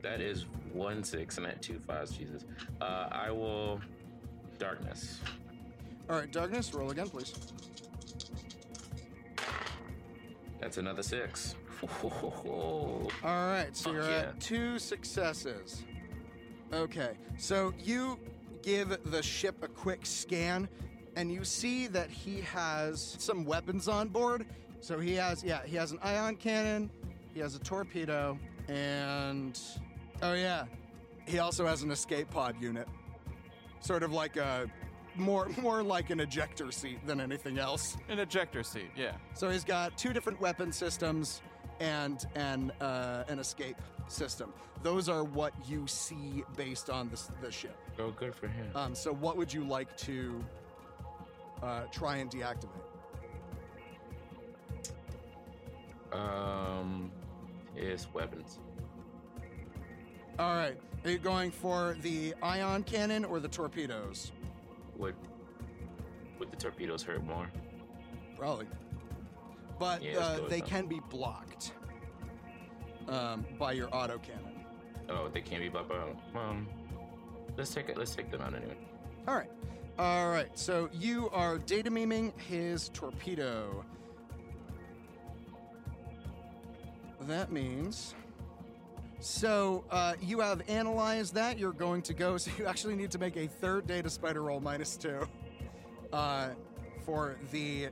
That 0.00 0.20
is 0.20 0.46
one 0.72 1.02
six 1.02 1.38
and 1.38 1.46
I 1.46 1.50
had 1.50 1.62
two 1.62 1.80
fives. 1.80 2.16
Jesus. 2.16 2.44
Uh, 2.80 3.08
I 3.10 3.32
will 3.32 3.80
darkness. 4.60 5.18
All 6.08 6.20
right, 6.20 6.30
darkness. 6.30 6.72
Roll 6.72 6.92
again, 6.92 7.08
please. 7.08 7.34
That's 10.62 10.78
another 10.78 11.02
six. 11.02 11.56
All 12.04 13.10
right, 13.24 13.66
so 13.72 13.86
Fuck 13.86 13.92
you're 13.94 14.10
yeah. 14.10 14.18
at 14.18 14.40
two 14.40 14.78
successes. 14.78 15.82
Okay, 16.72 17.18
so 17.36 17.74
you 17.82 18.16
give 18.62 18.96
the 19.10 19.20
ship 19.24 19.64
a 19.64 19.68
quick 19.68 20.06
scan, 20.06 20.68
and 21.16 21.32
you 21.32 21.42
see 21.42 21.88
that 21.88 22.10
he 22.10 22.42
has 22.42 23.16
some 23.18 23.44
weapons 23.44 23.88
on 23.88 24.08
board. 24.08 24.46
So 24.80 25.00
he 25.00 25.14
has, 25.14 25.42
yeah, 25.42 25.62
he 25.66 25.74
has 25.74 25.90
an 25.90 25.98
ion 26.00 26.36
cannon, 26.36 26.90
he 27.34 27.40
has 27.40 27.56
a 27.56 27.58
torpedo, 27.58 28.38
and 28.68 29.58
oh 30.22 30.34
yeah, 30.34 30.66
he 31.26 31.40
also 31.40 31.66
has 31.66 31.82
an 31.82 31.90
escape 31.90 32.30
pod 32.30 32.54
unit. 32.60 32.86
Sort 33.80 34.04
of 34.04 34.12
like 34.12 34.36
a 34.36 34.70
more 35.16 35.48
more 35.60 35.82
like 35.82 36.10
an 36.10 36.20
ejector 36.20 36.72
seat 36.72 37.06
than 37.06 37.20
anything 37.20 37.58
else. 37.58 37.96
An 38.08 38.18
ejector 38.18 38.62
seat. 38.62 38.90
Yeah. 38.96 39.12
So 39.34 39.50
he's 39.50 39.64
got 39.64 39.96
two 39.98 40.12
different 40.12 40.40
weapon 40.40 40.72
systems 40.72 41.42
and 41.80 42.26
an 42.34 42.72
uh, 42.80 43.24
an 43.28 43.38
escape 43.38 43.76
system. 44.08 44.52
Those 44.82 45.08
are 45.08 45.24
what 45.24 45.52
you 45.68 45.86
see 45.86 46.42
based 46.56 46.90
on 46.90 47.08
the, 47.08 47.20
the 47.40 47.52
ship. 47.52 47.76
Oh, 47.98 48.10
good 48.10 48.34
for 48.34 48.48
him. 48.48 48.70
Um, 48.74 48.94
so 48.94 49.12
what 49.12 49.36
would 49.36 49.52
you 49.52 49.64
like 49.64 49.96
to 49.98 50.44
uh, 51.62 51.82
try 51.92 52.16
and 52.16 52.30
deactivate? 52.30 52.68
Um, 56.12 57.10
his 57.74 58.12
weapons. 58.12 58.58
All 60.38 60.56
right. 60.56 60.76
Are 61.04 61.10
you 61.10 61.18
going 61.18 61.50
for 61.50 61.96
the 62.00 62.34
ion 62.42 62.82
cannon 62.84 63.24
or 63.24 63.40
the 63.40 63.48
torpedoes? 63.48 64.32
Would 64.96 65.14
would 66.38 66.50
the 66.50 66.56
torpedoes 66.56 67.02
hurt 67.02 67.24
more? 67.24 67.50
Probably. 68.36 68.66
But 69.78 70.02
Yeah, 70.02 70.18
uh, 70.18 70.48
they 70.48 70.60
can 70.60 70.86
be 70.86 71.00
blocked 71.10 71.72
um, 73.08 73.44
by 73.58 73.72
your 73.72 73.88
autocannon. 73.88 74.64
Oh, 75.08 75.28
they 75.28 75.40
can't 75.40 75.62
be 75.62 75.68
bumped 75.68 75.92
out. 75.92 76.16
Um, 76.34 76.68
let's 77.56 77.72
take 77.74 77.88
it. 77.88 77.96
Let's 77.96 78.14
take 78.14 78.30
them 78.30 78.40
out 78.40 78.54
anyway. 78.54 78.76
All 79.28 79.34
right. 79.34 79.50
All 79.98 80.30
right. 80.30 80.56
So 80.58 80.88
you 80.92 81.28
are 81.30 81.58
data 81.58 81.90
meming 81.90 82.32
his 82.38 82.88
torpedo. 82.90 83.84
That 87.22 87.52
means. 87.52 88.14
So 89.22 89.84
uh, 89.88 90.14
you 90.20 90.40
have 90.40 90.68
analyzed 90.68 91.34
that. 91.34 91.56
You're 91.56 91.72
going 91.72 92.02
to 92.02 92.12
go. 92.12 92.36
So 92.42 92.50
you 92.58 92.66
actually 92.66 92.96
need 92.96 93.12
to 93.12 93.18
make 93.18 93.36
a 93.36 93.46
third 93.46 93.86
data 93.86 94.10
spider 94.10 94.42
roll 94.42 94.58
minus 94.58 94.96
two 94.96 95.20
uh, 96.12 96.48
for 97.06 97.36
the 97.52 97.88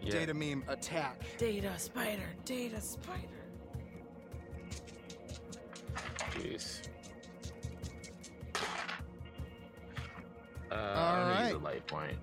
Yeah. 0.00 0.10
data 0.12 0.32
djinn 0.32 0.62
attack. 0.68 1.24
Data 1.38 1.72
spider, 1.76 2.28
data 2.44 2.80
spider. 2.80 3.18
Jeez. 6.30 6.82
Uh, 10.70 10.74
All 10.74 10.76
I 10.76 11.42
right. 11.46 11.54
a 11.54 11.58
light 11.58 11.86
point. 11.88 12.16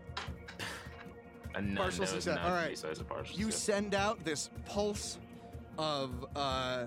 A 1.55 1.61
none, 1.61 1.75
partial 1.75 2.05
no, 2.05 2.11
success. 2.11 2.36
not 2.36 2.45
All 2.45 2.51
three, 2.57 2.67
right. 2.69 2.77
so 2.77 2.88
it's 2.88 3.01
a 3.01 3.03
partial 3.03 3.38
You 3.38 3.45
success. 3.51 3.61
send 3.63 3.93
out 3.95 4.23
this 4.23 4.49
pulse 4.65 5.17
of 5.77 6.25
uh, 6.36 6.86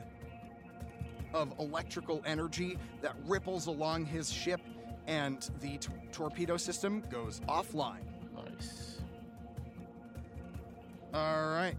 of 1.35 1.53
electrical 1.59 2.23
energy 2.25 2.79
that 3.03 3.15
ripples 3.27 3.67
along 3.67 4.07
his 4.07 4.33
ship, 4.33 4.61
and 5.07 5.51
the 5.61 5.77
t- 5.77 5.89
torpedo 6.13 6.57
system 6.57 7.03
goes 7.11 7.41
offline. 7.49 8.05
Nice. 8.35 9.01
All 11.13 11.49
right. 11.49 11.77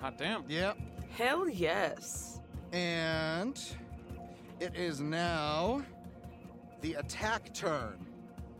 Hot 0.00 0.18
damn. 0.18 0.44
Yep. 0.48 0.76
Hell 1.10 1.48
yes. 1.48 2.40
And 2.72 3.58
it 4.60 4.74
is 4.76 5.00
now 5.00 5.82
the 6.80 6.94
attack 6.94 7.54
turn. 7.54 8.04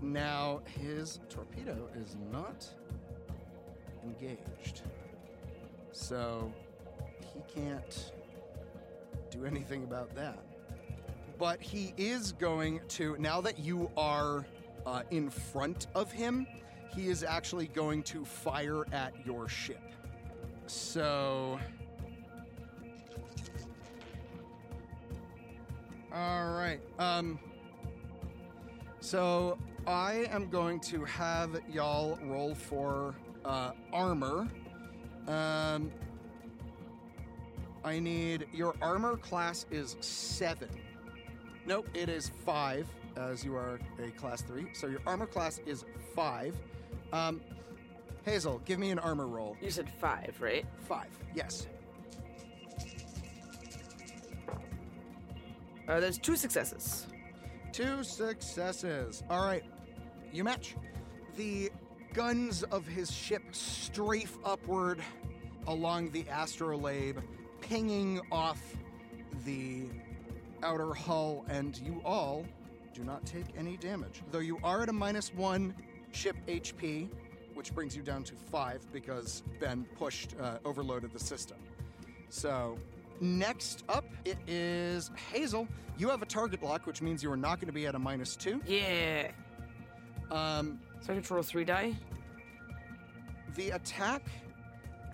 Now 0.00 0.60
his 0.80 1.20
torpedo 1.28 1.88
is 1.96 2.16
not 2.32 2.66
engaged. 4.04 4.82
So 5.92 6.52
he 7.20 7.40
can't 7.60 8.12
do 9.30 9.44
anything 9.44 9.84
about 9.84 10.14
that. 10.14 10.38
But 11.38 11.60
he 11.60 11.92
is 11.96 12.32
going 12.32 12.80
to, 12.88 13.16
now 13.18 13.40
that 13.42 13.58
you 13.58 13.90
are 13.96 14.46
uh, 14.86 15.02
in 15.10 15.28
front 15.28 15.86
of 15.94 16.10
him, 16.10 16.46
he 16.94 17.08
is 17.08 17.22
actually 17.22 17.66
going 17.66 18.02
to 18.04 18.24
fire 18.24 18.84
at 18.92 19.12
your 19.26 19.48
ship. 19.48 19.82
So. 20.66 21.60
All 26.12 26.52
right. 26.52 26.80
Um. 26.98 27.38
So 29.00 29.58
I 29.86 30.26
am 30.30 30.48
going 30.48 30.80
to 30.80 31.04
have 31.04 31.60
y'all 31.70 32.18
roll 32.24 32.54
for 32.54 33.14
uh, 33.44 33.72
armor. 33.92 34.48
Um. 35.28 35.92
I 37.86 38.00
need 38.00 38.48
your 38.52 38.74
armor 38.82 39.16
class 39.16 39.64
is 39.70 39.96
seven. 40.00 40.68
Nope, 41.66 41.88
it 41.94 42.08
is 42.08 42.32
five, 42.44 42.88
as 43.16 43.44
you 43.44 43.54
are 43.54 43.78
a 44.04 44.10
class 44.10 44.42
three. 44.42 44.66
So 44.72 44.88
your 44.88 44.98
armor 45.06 45.26
class 45.26 45.60
is 45.66 45.84
five. 46.12 46.56
Um, 47.12 47.40
Hazel, 48.24 48.60
give 48.64 48.80
me 48.80 48.90
an 48.90 48.98
armor 48.98 49.28
roll. 49.28 49.56
You 49.62 49.70
said 49.70 49.88
five, 50.00 50.36
right? 50.40 50.66
Five. 50.88 51.16
Yes. 51.32 51.68
Uh, 55.88 56.00
there's 56.00 56.18
two 56.18 56.34
successes. 56.34 57.06
Two 57.70 58.02
successes. 58.02 59.22
All 59.30 59.46
right. 59.46 59.62
You 60.32 60.42
match. 60.42 60.74
The 61.36 61.70
guns 62.14 62.64
of 62.64 62.84
his 62.84 63.12
ship 63.12 63.42
strafe 63.52 64.38
upward 64.44 65.00
along 65.68 66.10
the 66.10 66.24
astrolabe, 66.30 67.18
pinging 67.68 68.20
off 68.30 68.60
the 69.44 69.82
outer 70.62 70.94
hull, 70.94 71.44
and 71.48 71.78
you 71.78 72.00
all 72.04 72.44
do 72.94 73.02
not 73.04 73.24
take 73.26 73.46
any 73.56 73.76
damage. 73.76 74.22
Though 74.30 74.38
you 74.38 74.58
are 74.62 74.82
at 74.82 74.88
a 74.88 74.92
minus 74.92 75.32
one 75.34 75.74
ship 76.12 76.36
HP, 76.46 77.08
which 77.54 77.74
brings 77.74 77.96
you 77.96 78.02
down 78.02 78.22
to 78.24 78.34
five 78.34 78.80
because 78.92 79.42
Ben 79.60 79.84
pushed, 79.98 80.34
uh, 80.40 80.58
overloaded 80.64 81.12
the 81.12 81.18
system. 81.18 81.58
So, 82.28 82.76
next 83.20 83.84
up, 83.88 84.04
it 84.24 84.38
is 84.46 85.10
Hazel. 85.32 85.66
You 85.98 86.08
have 86.08 86.22
a 86.22 86.26
target 86.26 86.62
lock, 86.62 86.86
which 86.86 87.02
means 87.02 87.22
you 87.22 87.30
are 87.32 87.36
not 87.36 87.58
going 87.60 87.68
to 87.68 87.72
be 87.72 87.86
at 87.86 87.94
a 87.94 87.98
minus 87.98 88.36
two. 88.36 88.60
Yeah. 88.66 89.30
Um, 90.30 90.80
So 91.00 91.14
I 91.14 91.42
three 91.42 91.64
die. 91.64 91.94
the 93.54 93.70
attack 93.70 94.22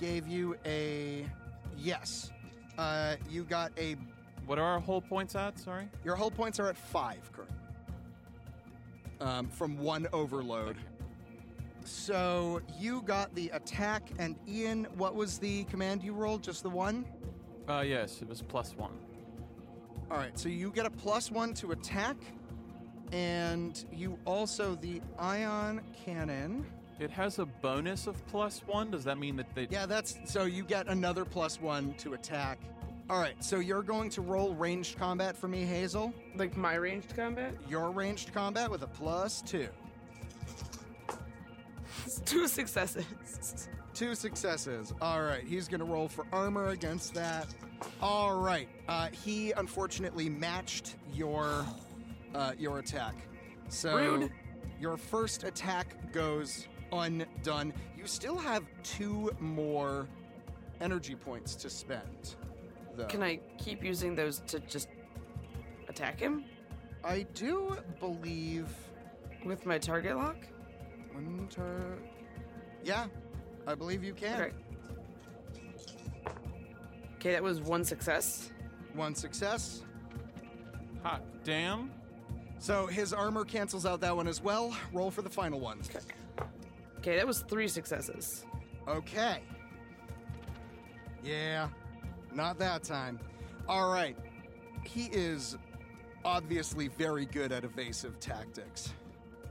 gave 0.00 0.26
you 0.26 0.57
a 0.64 1.26
yes. 1.76 2.30
Uh, 2.79 3.16
you 3.29 3.45
got 3.45 3.73
a. 3.79 3.97
What 4.47 4.59
are 4.59 4.64
our 4.64 4.81
whole 4.81 5.01
points 5.01 5.35
at? 5.37 5.59
Sorry. 5.59 5.89
Your 6.05 6.16
hull 6.16 6.31
points 6.31 6.59
are 6.59 6.68
at 6.68 6.77
five 6.77 7.31
currently. 7.33 7.57
Um, 9.20 9.49
from 9.49 9.79
one 9.79 10.09
overload. 10.12 10.77
So 11.85 12.61
you 12.79 13.03
got 13.03 13.35
the 13.35 13.51
attack, 13.51 14.11
and 14.18 14.37
Ian, 14.49 14.87
what 14.97 15.14
was 15.14 15.39
the 15.39 15.64
command 15.64 16.03
you 16.03 16.12
rolled? 16.12 16.43
Just 16.43 16.62
the 16.62 16.70
one? 16.70 17.05
Uh, 17.68 17.85
yes, 17.87 18.20
it 18.23 18.29
was 18.29 18.43
plus 18.43 18.77
one. 18.77 18.99
All 20.11 20.16
right, 20.16 20.39
so 20.39 20.49
you 20.49 20.70
get 20.70 20.87
a 20.87 20.91
plus 20.91 21.31
one 21.31 21.55
to 21.55 21.73
attack, 21.73 22.16
and 23.12 23.85
you 23.93 24.18
also 24.25 24.75
the 24.75 25.01
ion 25.18 25.81
cannon. 26.05 26.66
It 26.99 27.11
has 27.11 27.38
a 27.38 27.47
bonus 27.47 28.07
of 28.07 28.24
plus 28.28 28.61
one. 28.66 28.90
Does 28.90 29.05
that 29.05 29.18
mean 29.18 29.36
that 29.36 29.55
they? 29.55 29.66
Yeah, 29.70 29.86
that's 29.86 30.18
so 30.24 30.45
you 30.45 30.64
get 30.64 30.88
another 30.88 31.24
plus 31.24 31.61
one 31.61 31.95
to 31.95 32.14
attack. 32.14 32.59
All 33.11 33.20
right, 33.20 33.34
so 33.43 33.59
you're 33.59 33.82
going 33.82 34.09
to 34.11 34.22
roll 34.22 34.55
ranged 34.55 34.97
combat 34.97 35.36
for 35.36 35.49
me, 35.49 35.64
Hazel. 35.64 36.14
Like 36.36 36.57
my 36.57 36.74
ranged 36.74 37.14
combat? 37.16 37.55
Your 37.68 37.90
ranged 37.90 38.32
combat 38.32 38.70
with 38.70 38.82
a 38.82 38.86
plus 38.86 39.43
two. 39.43 39.68
It's 42.05 42.20
two 42.20 42.49
successes. 42.49 43.68
Two 43.95 44.14
successes. 44.14 44.95
All 45.03 45.22
right, 45.22 45.45
he's 45.45 45.68
going 45.68 45.80
to 45.80 45.84
roll 45.84 46.09
for 46.09 46.24
armor 46.32 46.68
against 46.68 47.12
that. 47.14 47.47
All 48.01 48.40
right, 48.40 48.68
uh, 48.88 49.09
he 49.09 49.53
unfortunately 49.53 50.30
matched 50.30 50.97
your 51.12 51.66
uh, 52.34 52.53
your 52.59 52.78
attack. 52.78 53.14
So 53.68 53.97
Rude. 53.97 54.32
your 54.80 54.97
first 54.97 55.45
attack 55.45 56.12
goes 56.12 56.68
undone. 56.93 57.72
You 57.97 58.07
still 58.07 58.38
have 58.38 58.64
two 58.82 59.30
more 59.40 60.07
energy 60.80 61.14
points 61.14 61.55
to 61.57 61.70
spend. 61.70 62.36
Though. 62.97 63.07
Can 63.07 63.22
I 63.22 63.40
keep 63.59 63.82
using 63.82 64.14
those 64.14 64.40
to 64.49 64.61
just 64.61 64.88
attack 65.88 66.20
him 66.20 66.45
I 67.05 67.26
do 67.34 67.76
believe 67.99 68.68
with 69.45 69.66
my 69.66 69.78
target 69.78 70.16
lock? 70.16 70.36
Winter. 71.14 71.99
Yeah, 72.84 73.07
I 73.66 73.74
believe 73.74 74.05
you 74.05 74.14
can. 74.14 74.40
Okay. 74.40 74.53
Okay, 77.16 77.32
that 77.32 77.43
was 77.43 77.61
one 77.61 77.84
success. 77.84 78.51
One 78.95 79.14
success. 79.14 79.82
Hot 81.03 81.22
damn. 81.45 81.90
So 82.59 82.86
his 82.86 83.12
armor 83.12 83.45
cancels 83.45 83.84
out 83.84 84.01
that 84.01 84.14
one 84.14 84.28
as 84.28 84.40
well. 84.40 84.76
Roll 84.93 85.11
for 85.11 85.22
the 85.22 85.30
final 85.30 85.59
one. 85.59 85.80
Okay, 85.80 85.99
that 87.05 87.26
was 87.26 87.40
three 87.40 87.68
successes. 87.68 88.44
Okay. 88.88 89.40
Yeah, 91.24 91.68
not 92.34 92.59
that 92.59 92.82
time. 92.82 93.18
All 93.68 93.92
right. 93.92 94.16
He 94.84 95.05
is 95.07 95.57
obviously 96.24 96.88
very 96.88 97.26
good 97.26 97.53
at 97.53 97.64
evasive 97.64 98.18
tactics. 98.20 98.92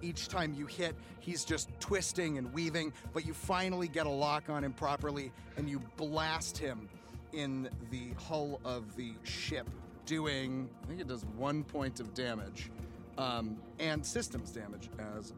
Each 0.02 0.28
time 0.28 0.54
you 0.54 0.66
hit, 0.66 0.96
he's 1.20 1.46
just 1.46 1.70
twisting 1.80 2.38
and 2.38 2.52
weaving, 2.54 2.92
but 3.14 3.26
you 3.26 3.34
finally 3.34 3.88
get 3.88 4.06
a 4.06 4.10
lock 4.10 4.50
on 4.50 4.64
him 4.64 4.74
properly 4.74 5.32
and 5.58 5.70
you 5.70 5.80
blast 5.96 6.58
him 6.58 6.90
in 7.34 7.70
the 7.92 8.10
hull 8.18 8.60
of 8.66 8.96
the 8.96 9.14
ship, 9.24 9.70
doing, 10.06 10.70
I 10.84 10.88
think 10.88 11.02
it 11.02 11.08
does 11.08 11.26
one 11.38 11.64
point 11.64 12.00
of 12.00 12.14
damage, 12.14 12.72
um, 13.18 13.58
and 13.80 14.06
systems 14.06 14.52
damage 14.52 14.90
as. 15.18 15.34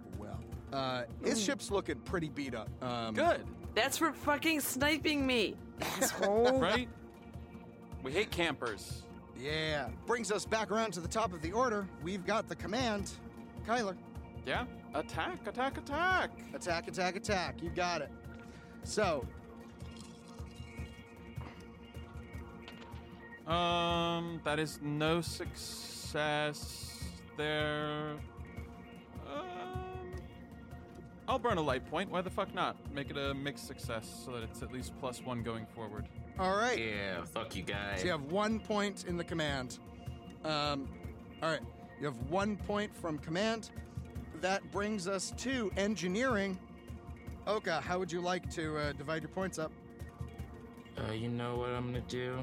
Uh, 0.74 1.04
his 1.24 1.42
ship's 1.42 1.70
looking 1.70 1.96
pretty 2.00 2.30
beat 2.30 2.56
up. 2.56 2.68
Um, 2.82 3.14
Good. 3.14 3.46
That's 3.76 3.98
for 3.98 4.12
fucking 4.12 4.60
sniping 4.60 5.26
me, 5.26 5.56
asshole. 5.82 6.60
Right? 6.60 6.90
We 8.02 8.12
hate 8.12 8.32
campers. 8.32 9.04
Yeah. 9.40 9.90
Brings 10.06 10.32
us 10.32 10.46
back 10.46 10.72
around 10.72 10.92
to 10.94 11.00
the 11.00 11.08
top 11.08 11.32
of 11.34 11.42
the 11.42 11.52
order. 11.52 11.88
We've 12.04 12.26
got 12.26 12.50
the 12.50 12.56
command. 12.56 13.12
Kyler, 13.68 13.96
Yeah. 14.46 14.66
Attack! 14.94 15.48
Attack! 15.48 15.78
Attack! 15.78 16.32
attack, 16.54 16.88
attack, 16.88 17.16
attack. 17.16 17.62
You 17.64 17.70
got 17.70 18.02
it. 18.02 18.12
So, 18.84 19.26
Um, 23.48 24.40
that 24.46 24.58
is 24.60 24.80
no 24.82 25.20
success 25.22 27.04
there. 27.36 28.16
I'll 31.28 31.40
burn 31.40 31.58
a 31.58 31.62
light 31.62 31.90
point. 31.90 32.12
Why 32.12 32.22
the 32.22 32.30
fuck 32.30 32.54
not? 32.54 32.76
Make 32.94 33.10
it 33.10 33.18
a 33.18 33.34
mixed 33.34 33.68
success 33.68 34.24
so 34.26 34.34
that 34.34 34.44
it's 34.44 34.62
at 34.62 34.72
least 34.74 34.94
plus 35.00 35.22
one 35.24 35.42
going 35.42 35.66
forward. 35.74 36.08
all 36.38 36.56
right. 36.56 36.78
Yeah, 36.78 37.24
fuck 37.24 37.56
you 37.56 37.64
guys. 37.64 38.00
So 38.00 38.06
you 38.06 38.12
have 38.12 38.24
one 38.32 38.60
point 38.60 39.06
in 39.08 39.16
the 39.18 39.24
command. 39.24 39.80
Um, 40.44 40.90
all 41.42 41.50
right. 41.50 41.62
You 42.00 42.06
have 42.08 42.18
one 42.30 42.58
point 42.58 42.94
from 42.96 43.18
command. 43.20 43.70
That 44.42 44.70
brings 44.72 45.08
us 45.08 45.32
to 45.38 45.72
engineering. 45.78 46.60
Oka, 47.48 47.80
how 47.80 48.00
would 48.00 48.12
you 48.12 48.20
like 48.20 48.50
to 48.56 48.78
uh, 48.78 48.92
divide 48.94 49.22
your 49.22 49.30
points 49.30 49.58
up? 49.60 49.72
Uh, 50.98 51.12
you 51.14 51.30
know 51.30 51.56
what 51.56 51.70
I'm 51.70 51.86
gonna 51.86 52.02
do? 52.02 52.40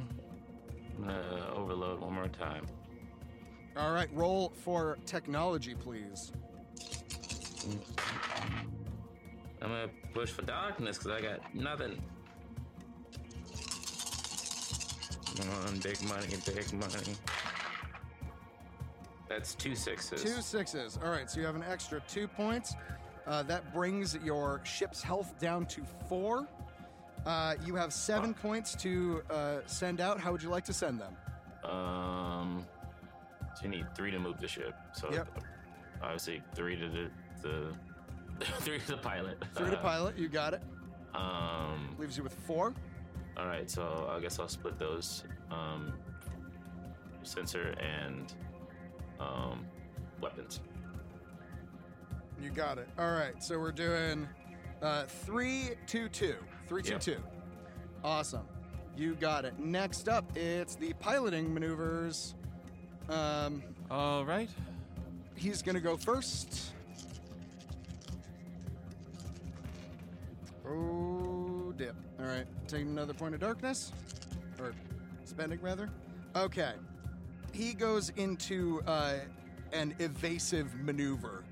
I'm 0.97 1.05
gonna 1.05 1.53
overload 1.55 2.01
one 2.01 2.15
more 2.15 2.29
time. 2.29 2.67
All 3.77 3.93
right. 3.93 4.09
Roll 4.15 4.53
for 4.65 4.99
technology, 5.07 5.75
please. 5.75 6.33
I'm 9.63 9.69
gonna 9.69 9.89
push 10.15 10.31
for 10.31 10.43
darkness 10.43 10.99
because 10.99 11.13
I 11.13 11.21
got 11.21 11.55
nothing. 11.55 12.01
Come 15.37 15.51
on, 15.67 15.79
big 15.79 16.01
money, 16.03 16.27
big 16.47 16.73
money. 16.73 17.15
That's 19.29 19.55
two 19.55 19.75
sixes. 19.75 20.23
Two 20.23 20.43
sixes. 20.43 20.99
All 21.03 21.11
right, 21.11 21.31
so 21.31 21.39
you 21.41 21.47
have 21.47 21.55
an 21.55 21.63
extra 21.63 22.03
two 22.09 22.27
points. 22.27 22.75
Uh, 23.27 23.43
that 23.45 23.73
brings 23.73 24.17
your 24.25 24.61
ship's 24.65 25.03
health 25.03 25.39
down 25.39 25.67
to 25.67 25.83
four. 26.09 26.49
Uh, 27.27 27.55
you 27.65 27.75
have 27.77 27.93
seven 27.93 28.35
points 28.35 28.75
to 28.75 29.23
uh, 29.31 29.59
send 29.67 30.01
out. 30.01 30.19
How 30.19 30.33
would 30.33 30.43
you 30.43 30.49
like 30.49 30.65
to 30.65 30.73
send 30.73 31.01
them? 31.01 31.15
Um, 31.71 32.67
so 33.55 33.65
you 33.65 33.69
need 33.69 33.95
three 33.95 34.11
to 34.11 34.19
move 34.19 34.41
the 34.41 34.49
ship. 34.49 34.75
So 34.95 35.13
Yep. 35.13 35.29
obviously 36.03 36.43
three 36.55 36.77
to 36.77 37.11
the, 37.43 37.73
the 38.39 38.45
three 38.61 38.79
to 38.79 38.87
the 38.93 38.97
pilot. 38.97 39.43
Three 39.55 39.71
to 39.71 39.79
Uh, 39.79 39.83
pilot, 39.83 40.17
you 40.19 40.29
got 40.29 40.55
it. 40.55 40.63
Um, 41.15 41.97
Leaves 41.99 42.17
you 42.17 42.23
with 42.23 42.35
four. 42.47 42.73
all 43.37 43.47
right, 43.47 43.69
so 43.69 44.09
I 44.15 44.21
guess 44.21 44.39
I'll 44.39 44.49
split 44.49 44.79
those. 44.79 45.25
Um, 45.51 45.93
sensor 47.23 47.75
and 47.81 48.33
um, 49.19 49.67
weapons. 50.21 50.61
You 52.41 52.51
got 52.51 52.79
it. 52.79 52.89
All 52.99 53.11
right, 53.13 53.43
so 53.43 53.59
we're 53.59 53.73
doing 53.73 54.27
uh, 54.81 55.05
three, 55.05 55.71
two, 55.87 56.09
two. 56.09 56.37
Three, 56.67 56.83
two, 56.83 56.93
Yep. 56.93 57.01
two. 57.01 57.17
Awesome. 58.03 58.47
You 58.97 59.15
got 59.17 59.45
it. 59.45 59.59
Next 59.59 60.09
up, 60.09 60.25
it's 60.37 60.75
the 60.77 60.93
piloting 60.95 61.53
maneuvers. 61.53 62.35
Um, 63.09 63.63
All 63.91 64.25
right. 64.25 64.49
he's 65.35 65.61
gonna 65.63 65.81
go 65.81 65.97
first. 65.97 66.73
Oh, 70.71 71.73
dip. 71.77 71.97
All 72.19 72.27
right, 72.27 72.47
taking 72.69 72.89
another 72.89 73.15
point 73.15 73.35
of 73.35 73.41
darkness, 73.41 73.93
or 74.61 74.73
spending 75.25 75.61
rather. 75.61 75.91
Okay, 76.37 76.73
he 77.53 77.75
goes 77.75 78.11
into 78.11 78.83
uh, 78.87 79.15
an 79.73 79.95
evasive 79.99 80.75
maneuver. 80.77 81.45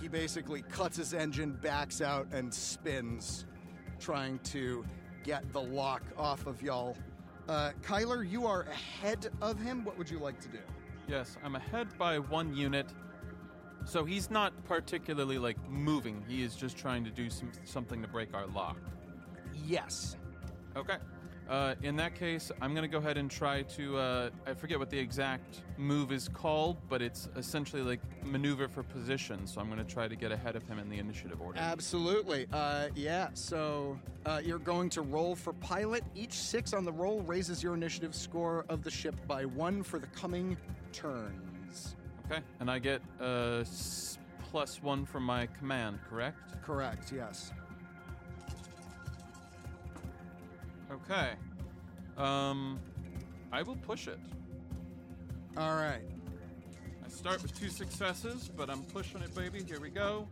He 0.00 0.08
basically 0.08 0.62
cuts 0.62 0.98
his 0.98 1.14
engine, 1.14 1.52
backs 1.62 2.02
out, 2.02 2.26
and 2.32 2.52
spins, 2.52 3.46
trying 3.98 4.38
to 4.40 4.84
get 5.24 5.50
the 5.52 5.62
lock 5.62 6.02
off 6.18 6.46
of 6.46 6.60
y'all. 6.60 6.96
Uh, 7.48 7.70
Kyler, 7.82 8.28
you 8.28 8.46
are 8.46 8.62
ahead 8.62 9.30
of 9.40 9.58
him. 9.58 9.84
What 9.84 9.96
would 9.96 10.10
you 10.10 10.18
like 10.18 10.38
to 10.40 10.48
do? 10.48 10.58
Yes, 11.08 11.36
I'm 11.42 11.54
ahead 11.54 11.96
by 11.96 12.18
one 12.18 12.54
unit. 12.54 12.86
So 13.86 14.04
he's 14.04 14.30
not 14.30 14.52
particularly 14.64 15.38
like 15.38 15.56
moving. 15.70 16.22
He 16.28 16.42
is 16.42 16.56
just 16.56 16.76
trying 16.76 17.04
to 17.04 17.10
do 17.10 17.30
some, 17.30 17.50
something 17.64 18.02
to 18.02 18.08
break 18.08 18.34
our 18.34 18.46
lock. 18.46 18.76
Yes. 19.64 20.16
Okay. 20.76 20.96
Uh, 21.48 21.76
in 21.84 21.94
that 21.94 22.16
case, 22.16 22.50
I'm 22.60 22.72
going 22.72 22.82
to 22.82 22.88
go 22.88 22.98
ahead 22.98 23.16
and 23.16 23.30
try 23.30 23.62
to. 23.62 23.96
Uh, 23.96 24.30
I 24.44 24.54
forget 24.54 24.80
what 24.80 24.90
the 24.90 24.98
exact 24.98 25.62
move 25.76 26.10
is 26.10 26.28
called, 26.28 26.76
but 26.88 27.00
it's 27.00 27.28
essentially 27.36 27.82
like 27.82 28.00
maneuver 28.24 28.66
for 28.66 28.82
position. 28.82 29.46
So 29.46 29.60
I'm 29.60 29.70
going 29.70 29.78
to 29.78 29.84
try 29.84 30.08
to 30.08 30.16
get 30.16 30.32
ahead 30.32 30.56
of 30.56 30.66
him 30.66 30.80
in 30.80 30.88
the 30.88 30.98
initiative 30.98 31.40
order. 31.40 31.60
Absolutely. 31.60 32.48
Uh, 32.52 32.88
yeah, 32.96 33.28
so 33.34 33.96
uh, 34.26 34.40
you're 34.44 34.58
going 34.58 34.90
to 34.90 35.02
roll 35.02 35.36
for 35.36 35.52
pilot. 35.52 36.02
Each 36.16 36.32
six 36.32 36.72
on 36.72 36.84
the 36.84 36.92
roll 36.92 37.20
raises 37.20 37.62
your 37.62 37.74
initiative 37.74 38.16
score 38.16 38.64
of 38.68 38.82
the 38.82 38.90
ship 38.90 39.14
by 39.28 39.44
one 39.44 39.84
for 39.84 40.00
the 40.00 40.08
coming 40.08 40.56
turns. 40.92 41.94
Okay. 42.30 42.40
And 42.60 42.70
I 42.70 42.78
get 42.78 43.00
uh, 43.20 43.58
s- 43.60 44.18
plus 44.50 44.82
one 44.82 45.04
from 45.04 45.22
my 45.24 45.46
command, 45.58 45.98
correct? 46.08 46.38
Correct, 46.64 47.12
yes. 47.14 47.52
Okay. 50.90 51.30
Um, 52.16 52.78
I 53.52 53.62
will 53.62 53.76
push 53.76 54.08
it. 54.08 54.18
All 55.56 55.74
right. 55.74 56.02
I 57.04 57.08
start 57.08 57.42
with 57.42 57.58
two 57.58 57.68
successes, 57.68 58.50
but 58.56 58.70
I'm 58.70 58.82
pushing 58.84 59.20
it, 59.22 59.34
baby. 59.34 59.62
Here 59.66 59.80
we 59.80 59.90
go. 59.90 60.26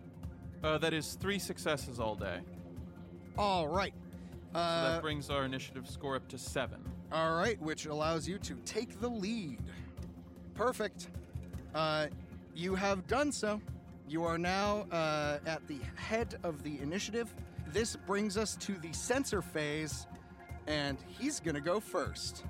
Uh, 0.63 0.79
that 0.79 0.93
is 0.93 1.15
three 1.15 1.39
successes 1.39 2.01
all 2.01 2.15
day. 2.15 2.39
All 3.37 3.69
right. 3.69 3.95
So 4.53 4.59
Uh, 4.61 4.93
that 4.93 5.03
brings 5.03 5.31
our 5.31 5.45
initiative 5.45 5.89
score 5.89 6.17
up 6.17 6.29
to 6.29 6.39
seven. 6.39 6.81
all 7.13 7.35
right, 7.37 7.61
which 7.61 7.87
allows 7.87 8.27
you 8.29 8.39
to 8.39 8.55
take 8.65 9.01
the 9.01 9.09
lead. 9.09 9.59
Perfect. 10.55 11.09
Uh, 11.75 12.07
you 12.55 12.75
have 12.75 13.07
done 13.07 13.33
so. 13.33 13.61
You 14.09 14.25
are 14.25 14.39
now 14.39 14.87
uh, 14.93 15.39
at 15.47 15.67
the 15.67 15.79
head 15.97 16.37
of 16.45 16.63
the 16.63 16.79
initiative. 16.81 17.35
This 17.69 17.97
brings 17.97 18.37
us 18.37 18.57
to 18.57 18.75
the 18.75 18.93
sensor 18.93 19.43
phase, 19.43 20.07
and 20.67 20.99
he's 21.19 21.41
going 21.41 21.55
to 21.55 21.61
go 21.61 21.81
first. 21.81 22.45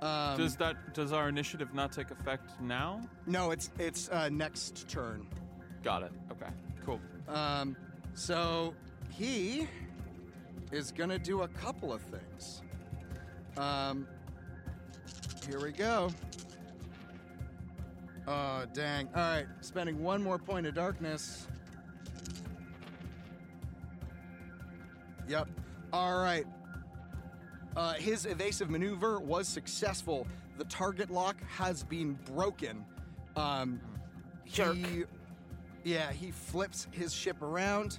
Um, 0.00 0.36
does 0.36 0.54
that 0.56 0.94
does 0.94 1.12
our 1.12 1.28
initiative 1.28 1.74
not 1.74 1.90
take 1.90 2.12
effect 2.12 2.60
now? 2.60 3.00
No, 3.26 3.50
it's 3.50 3.70
it's 3.80 4.08
uh, 4.10 4.28
next 4.28 4.88
turn. 4.88 5.26
Got 5.82 6.04
it. 6.04 6.12
Okay. 6.30 6.52
Cool. 6.84 7.00
Um, 7.26 7.76
so 8.14 8.74
he 9.10 9.66
is 10.70 10.92
gonna 10.92 11.18
do 11.18 11.42
a 11.42 11.48
couple 11.48 11.92
of 11.92 12.00
things. 12.02 12.62
Um, 13.56 14.06
here 15.48 15.60
we 15.60 15.72
go. 15.72 16.10
Oh 18.30 18.66
dang! 18.74 19.08
All 19.14 19.22
right, 19.22 19.46
spending 19.62 20.02
one 20.02 20.22
more 20.22 20.38
point 20.38 20.66
of 20.66 20.74
darkness. 20.74 21.48
Yep. 25.26 25.48
All 25.94 26.18
right. 26.18 26.44
Uh, 27.74 27.94
his 27.94 28.26
evasive 28.26 28.68
maneuver 28.68 29.18
was 29.18 29.48
successful. 29.48 30.26
The 30.58 30.64
target 30.64 31.10
lock 31.10 31.36
has 31.48 31.84
been 31.84 32.18
broken. 32.34 32.84
Um, 33.34 33.80
Jerk. 34.44 34.76
He, 34.76 35.04
yeah, 35.84 36.12
he 36.12 36.30
flips 36.30 36.86
his 36.90 37.14
ship 37.14 37.40
around, 37.40 37.98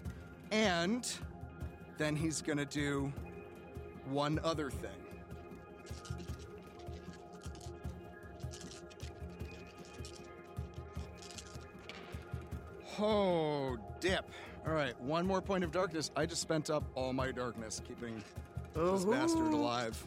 and 0.52 1.12
then 1.98 2.16
he's 2.16 2.44
gonna 2.44 2.66
do 2.66 3.12
one 4.12 4.40
other 4.44 4.70
thing. 4.70 4.99
Oh, 13.02 13.78
dip. 14.02 14.30
All 14.68 14.74
right, 14.74 15.00
one 15.02 15.26
more 15.26 15.42
point 15.42 15.64
of 15.64 15.72
darkness. 15.72 16.12
I 16.18 16.26
just 16.26 16.42
spent 16.42 16.70
up 16.70 16.84
all 16.96 17.14
my 17.14 17.32
darkness 17.32 17.82
keeping 17.88 18.22
this 18.74 19.06
bastard 19.06 19.54
alive. 19.54 20.06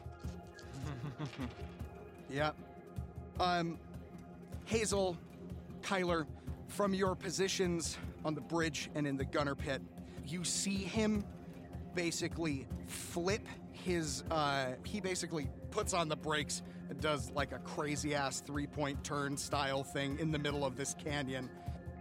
yep. 2.30 2.54
Um, 3.40 3.78
Hazel, 4.66 5.16
Kyler, 5.80 6.26
from 6.68 6.92
your 6.92 7.14
positions 7.14 7.96
on 8.26 8.34
the 8.34 8.42
bridge 8.42 8.90
and 8.94 9.06
in 9.06 9.16
the 9.16 9.24
gunner 9.24 9.54
pit, 9.54 9.80
you 10.26 10.44
see 10.44 10.76
him 10.76 11.24
basically 11.94 12.66
flip 12.86 13.46
his. 13.72 14.22
Uh, 14.30 14.72
he 14.84 15.00
basically 15.00 15.48
puts 15.70 15.94
on 15.94 16.10
the 16.10 16.16
brakes 16.16 16.62
and 16.90 17.00
does 17.00 17.30
like 17.30 17.52
a 17.52 17.58
crazy 17.60 18.14
ass 18.14 18.42
three 18.42 18.66
point 18.66 19.02
turn 19.02 19.34
style 19.34 19.82
thing 19.82 20.18
in 20.18 20.30
the 20.30 20.38
middle 20.38 20.64
of 20.64 20.76
this 20.76 20.94
canyon 21.02 21.48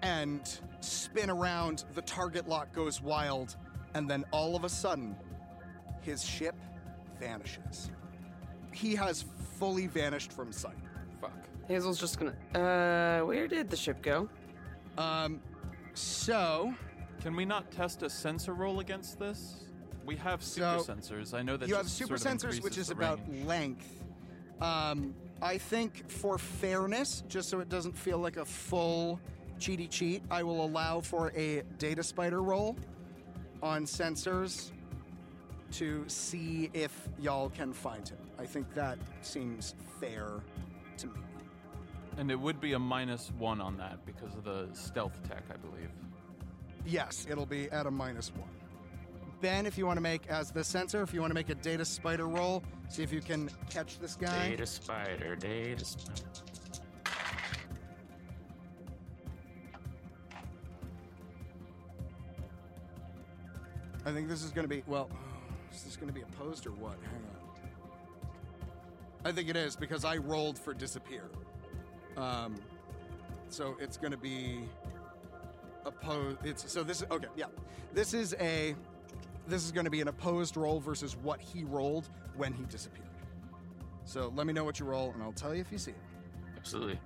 and 0.02 0.60
spin 0.82 1.30
around. 1.30 1.86
The 1.94 2.02
target 2.02 2.48
lock 2.48 2.74
goes 2.74 3.02
wild, 3.02 3.56
and 3.94 4.10
then 4.10 4.26
all 4.32 4.56
of 4.56 4.64
a 4.64 4.70
sudden, 4.70 5.16
his 6.02 6.24
ship 6.24 6.56
vanishes. 7.20 7.92
He 8.72 8.96
has 8.96 9.26
fully 9.58 9.88
vanished 9.88 10.32
from 10.32 10.52
sight. 10.52 10.78
Fuck. 11.20 11.32
Hazel's 11.68 12.00
just 12.00 12.18
gonna. 12.20 12.34
Uh, 12.56 13.26
where 13.26 13.48
did 13.48 13.70
the 13.70 13.78
ship 13.78 14.02
go? 14.02 14.28
Um, 14.98 15.42
so 15.94 16.74
Can 17.22 17.36
we 17.36 17.46
not 17.46 17.70
test 17.72 18.02
a 18.04 18.10
sensor 18.10 18.54
roll 18.54 18.80
against 18.80 19.20
this? 19.20 19.66
We 20.06 20.16
have 20.16 20.42
super 20.44 20.80
So, 20.80 20.94
sensors. 20.94 21.34
I 21.36 21.44
know 21.44 21.56
that 21.58 21.70
you 21.70 21.76
have 21.76 21.88
super 21.88 22.18
sort 22.18 22.34
of 22.34 22.42
sensors, 22.42 22.64
which 22.64 22.78
is 22.80 22.90
about 22.90 23.20
range. 23.30 23.46
length. 23.46 24.04
Um, 24.60 25.14
I 25.42 25.58
think 25.60 26.10
for 26.10 26.38
fairness, 26.40 27.24
just 27.28 27.50
so 27.50 27.60
it 27.60 27.70
doesn't 27.70 27.96
feel 27.98 28.18
like 28.18 28.38
a 28.38 28.46
full 28.46 29.20
cheaty 29.62 29.90
cheat, 29.90 30.24
I 30.32 30.44
will 30.44 30.66
allow 30.66 31.00
for 31.00 31.32
a 31.36 31.62
data 31.78 32.04
spider 32.04 32.42
roll 32.42 32.76
on 33.62 33.86
sensors 33.86 34.72
to 35.74 36.04
see 36.08 36.70
if 36.74 37.08
y'all 37.20 37.50
can 37.50 37.72
find 37.72 38.08
him. 38.08 38.18
I 38.40 38.46
think 38.46 38.74
that 38.74 38.98
seems 39.22 39.76
fair 40.00 40.42
to 40.98 41.08
me. 41.08 41.14
And 42.18 42.30
it 42.32 42.40
would 42.40 42.60
be 42.60 42.74
a 42.74 42.80
minus 42.80 43.32
one 43.38 43.62
on 43.62 43.78
that 43.78 44.06
because 44.06 44.36
of 44.36 44.44
the 44.44 44.68
stealth 44.74 45.18
tech, 45.30 45.44
I 45.54 45.58
believe. 45.58 45.90
Yes, 46.86 47.28
it'll 47.30 47.46
be 47.46 47.70
at 47.70 47.86
a 47.86 47.92
minus 47.92 48.34
one. 48.36 48.50
Ben, 49.40 49.66
if 49.66 49.78
you 49.78 49.86
want 49.86 49.98
to 49.98 50.02
make, 50.02 50.28
as 50.28 50.52
the 50.52 50.64
sensor, 50.64 51.02
if 51.04 51.14
you 51.14 51.22
want 51.22 51.32
to 51.32 51.36
make 51.36 51.50
a 51.50 51.56
data 51.56 51.86
spider 51.86 52.28
roll, 52.28 52.64
see 52.90 53.04
if 53.04 53.14
you 53.14 53.22
can 53.22 53.50
catch 53.70 54.00
this 54.00 54.16
guy. 54.16 54.50
Data 54.50 54.66
spider, 54.66 55.36
data 55.36 55.86
spider. 55.86 56.22
I 64.12 64.14
think 64.14 64.28
this 64.28 64.44
is 64.44 64.52
going 64.52 64.68
to 64.68 64.76
be, 64.76 64.84
well, 64.88 65.10
is 65.74 65.84
this 65.84 65.96
going 65.96 66.10
to 66.10 66.14
be 66.14 66.22
opposed 66.22 66.68
or 66.68 66.72
what? 66.72 66.98
Hang 67.02 67.24
on. 67.24 67.32
I 69.24 69.32
think 69.32 69.48
it 69.48 69.56
is 69.56 69.78
because 69.78 70.04
I 70.04 70.18
rolled 70.18 70.60
for 70.60 70.74
disappear. 70.74 71.30
Um, 72.18 72.56
so 73.48 73.78
it's 73.80 73.96
going 73.96 74.12
to 74.12 74.18
be 74.18 74.64
opposed. 75.86 76.40
It's 76.44 76.70
so 76.70 76.84
this 76.84 77.02
is 77.02 77.08
okay. 77.10 77.28
Yeah, 77.38 77.46
this 77.94 78.14
is 78.14 78.36
a 78.42 78.76
this 79.48 79.64
is 79.64 79.72
going 79.72 79.86
to 79.86 79.92
be 79.92 80.02
an 80.02 80.10
opposed 80.10 80.58
roll 80.58 80.82
versus 80.82 81.16
what 81.16 81.40
he 81.40 81.64
rolled 81.64 82.10
when 82.36 82.52
he 82.52 82.66
disappeared. 82.66 83.08
So 84.04 84.34
let 84.36 84.46
me 84.46 84.52
know 84.52 84.66
what 84.66 84.78
you 84.78 84.86
roll, 84.86 85.12
and 85.14 85.24
I'll 85.24 85.32
tell 85.32 85.56
you 85.56 85.62
if 85.62 85.72
you 85.72 85.78
see 85.78 85.92
it. 85.92 85.98
Absolutely. 86.58 87.00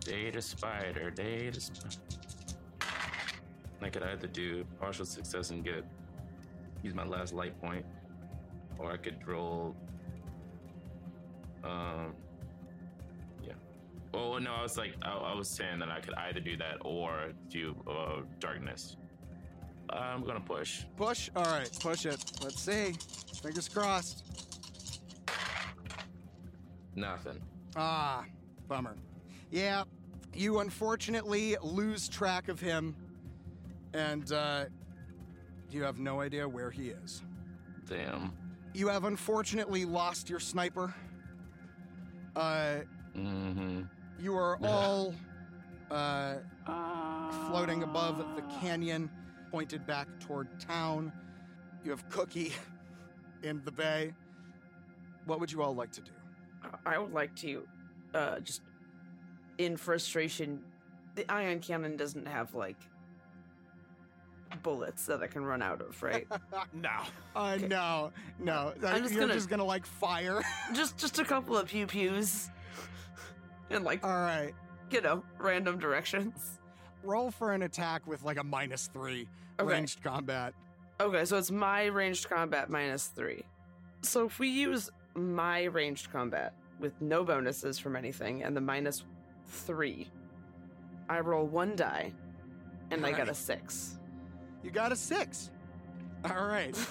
Data 0.00 0.40
spider, 0.40 1.10
data 1.10 1.60
spider. 1.60 2.13
I 3.84 3.90
could 3.90 4.02
either 4.02 4.26
do 4.26 4.64
partial 4.80 5.04
success 5.04 5.50
and 5.50 5.62
get 5.62 5.84
use 6.82 6.94
my 6.94 7.04
last 7.04 7.34
light 7.34 7.60
point, 7.60 7.84
or 8.78 8.90
I 8.90 8.96
could 8.96 9.26
roll. 9.26 9.76
Um. 11.62 12.14
Yeah. 13.42 13.52
Oh 14.14 14.38
no, 14.38 14.54
I 14.54 14.62
was 14.62 14.78
like, 14.78 14.94
I, 15.02 15.12
I 15.12 15.34
was 15.34 15.48
saying 15.48 15.78
that 15.80 15.90
I 15.90 16.00
could 16.00 16.14
either 16.14 16.40
do 16.40 16.56
that 16.56 16.78
or 16.80 17.32
do 17.48 17.76
uh, 17.88 18.22
darkness. 18.40 18.96
I'm 19.90 20.24
gonna 20.24 20.40
push. 20.40 20.84
Push. 20.96 21.30
All 21.36 21.44
right, 21.44 21.70
push 21.80 22.06
it. 22.06 22.24
Let's 22.42 22.60
see. 22.60 22.94
Fingers 23.42 23.68
crossed. 23.68 24.24
Nothing. 26.96 27.40
Ah, 27.76 28.24
bummer. 28.66 28.96
Yeah, 29.50 29.84
you 30.34 30.60
unfortunately 30.60 31.56
lose 31.62 32.08
track 32.08 32.48
of 32.48 32.60
him, 32.60 32.96
and 33.94 34.30
uh, 34.32 34.64
you 35.70 35.82
have 35.82 35.98
no 35.98 36.20
idea 36.20 36.46
where 36.48 36.70
he 36.70 36.88
is. 36.88 37.22
Damn. 37.88 38.32
You 38.74 38.88
have 38.88 39.04
unfortunately 39.04 39.84
lost 39.84 40.28
your 40.28 40.40
sniper. 40.40 40.94
Uh, 42.36 42.76
Mm-hmm. 43.16 43.82
you 44.18 44.34
are 44.34 44.58
all 44.64 45.14
uh, 45.92 46.34
floating 47.46 47.84
above 47.84 48.18
the 48.34 48.42
canyon, 48.60 49.08
pointed 49.52 49.86
back 49.86 50.08
toward 50.18 50.48
town. 50.58 51.12
You 51.84 51.92
have 51.92 52.08
Cookie 52.08 52.52
in 53.44 53.62
the 53.64 53.70
bay. 53.70 54.12
What 55.26 55.38
would 55.38 55.52
you 55.52 55.62
all 55.62 55.76
like 55.76 55.92
to 55.92 56.00
do? 56.00 56.10
I 56.84 56.98
would 56.98 57.12
like 57.12 57.36
to, 57.36 57.68
uh, 58.14 58.40
just 58.40 58.62
in 59.58 59.76
frustration, 59.76 60.58
the 61.14 61.30
ion 61.30 61.60
cannon 61.60 61.96
doesn't 61.96 62.26
have 62.26 62.52
like 62.52 62.78
bullets 64.62 65.06
that 65.06 65.22
I 65.22 65.26
can 65.26 65.44
run 65.44 65.62
out 65.62 65.80
of, 65.80 66.02
right? 66.02 66.26
No. 66.72 66.90
Uh, 67.36 67.56
no, 67.68 68.12
no. 68.38 68.72
I'm 68.86 69.02
just 69.02 69.12
You're 69.14 69.22
gonna- 69.22 69.34
just 69.34 69.48
gonna 69.48 69.64
like 69.64 69.86
fire. 69.86 70.42
just 70.74 70.96
just 70.98 71.18
a 71.18 71.24
couple 71.24 71.56
of 71.56 71.68
pew 71.68 71.86
pews, 71.86 72.50
and 73.70 73.84
like 73.84 74.04
all 74.04 74.10
right. 74.10 74.52
you 74.90 75.00
know 75.00 75.22
random 75.38 75.78
directions. 75.78 76.58
Roll 77.02 77.30
for 77.30 77.52
an 77.52 77.62
attack 77.62 78.06
with 78.06 78.22
like 78.22 78.38
a 78.38 78.44
minus 78.44 78.88
three 78.92 79.28
Okay. 79.60 79.68
ranged 79.70 80.02
combat. 80.02 80.54
Okay, 81.00 81.24
so 81.24 81.36
it's 81.36 81.50
my 81.50 81.84
ranged 81.86 82.28
combat 82.28 82.70
minus 82.70 83.06
three. 83.06 83.44
So 84.02 84.26
if 84.26 84.38
we 84.38 84.48
use 84.48 84.90
my 85.14 85.64
ranged 85.64 86.10
combat 86.12 86.54
with 86.80 87.00
no 87.00 87.24
bonuses 87.24 87.78
from 87.78 87.94
anything 87.96 88.42
and 88.42 88.56
the 88.56 88.60
minus 88.60 89.04
three, 89.46 90.08
I 91.08 91.20
roll 91.20 91.46
one 91.46 91.76
die, 91.76 92.12
and 92.90 93.04
I 93.06 93.12
got 93.12 93.28
a 93.28 93.34
six. 93.34 93.98
You 94.64 94.70
got 94.70 94.90
a 94.92 94.96
six. 94.96 95.50
All 96.24 96.46
right. 96.46 96.76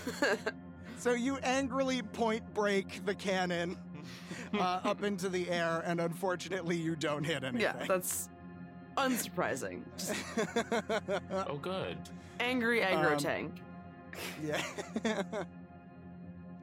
So 0.95 1.11
you 1.11 1.35
angrily 1.39 2.01
point 2.01 2.53
break 2.53 3.03
the 3.05 3.13
cannon 3.13 3.75
uh, 4.53 4.79
up 4.85 5.03
into 5.03 5.27
the 5.27 5.49
air, 5.49 5.83
and 5.85 5.99
unfortunately, 5.99 6.77
you 6.77 6.95
don't 6.95 7.25
hit 7.25 7.43
anything. 7.43 7.59
yeah, 7.59 7.73
that's 7.85 8.29
unsurprising. 8.95 9.81
Just 9.97 10.15
Oh, 11.49 11.57
good. 11.61 11.97
angry 12.39 12.79
aggro 12.79 13.13
Um, 13.13 13.17
tank, 13.17 13.55
yeah. 14.41 14.63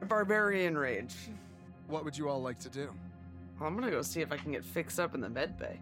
barbarian 0.07 0.75
rage. 0.77 1.13
what 1.87 2.03
would 2.03 2.17
you 2.17 2.27
all 2.29 2.41
like 2.41 2.57
to 2.59 2.69
do? 2.69 2.89
Well, 3.59 3.67
I'm 3.69 3.75
gonna 3.75 3.91
go 3.91 4.01
see 4.01 4.21
if 4.21 4.31
I 4.31 4.37
can 4.37 4.53
get 4.53 4.65
fixed 4.65 4.99
up 4.99 5.13
in 5.13 5.21
the 5.21 5.29
med 5.29 5.57
bay. 5.59 5.79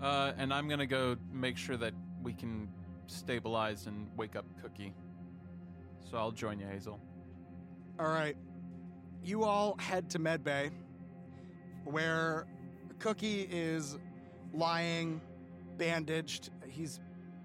Uh, 0.00 0.32
and 0.38 0.54
I'm 0.54 0.66
gonna 0.68 0.86
go 0.86 1.16
make 1.30 1.58
sure 1.58 1.76
that 1.76 1.92
we 2.22 2.32
can 2.32 2.68
stabilize 3.06 3.86
and 3.86 4.08
wake 4.16 4.36
up 4.36 4.44
Cookie. 4.62 4.92
So 6.10 6.18
I'll 6.18 6.30
join 6.30 6.58
you, 6.58 6.66
Hazel. 6.66 7.00
All 7.98 8.08
right. 8.08 8.36
You 9.22 9.44
all 9.44 9.76
head 9.78 10.10
to 10.10 10.18
Medbay, 10.18 10.70
where 11.84 12.46
Cookie 12.98 13.48
is 13.50 13.98
lying, 14.54 15.20
bandaged. 15.78 16.50
He's 16.68 17.00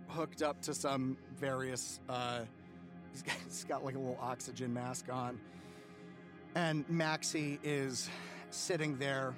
hooked 0.07 0.41
up 0.41 0.61
to 0.63 0.73
some 0.73 1.17
various. 1.37 1.99
Uh, 2.07 2.41
he's, 3.11 3.23
got, 3.23 3.35
he's 3.45 3.63
got 3.63 3.83
like 3.83 3.95
a 3.95 3.99
little 3.99 4.19
oxygen 4.21 4.73
mask 4.73 5.07
on, 5.11 5.39
and 6.55 6.87
Maxie 6.89 7.59
is 7.63 8.09
sitting 8.51 8.97
there 8.97 9.33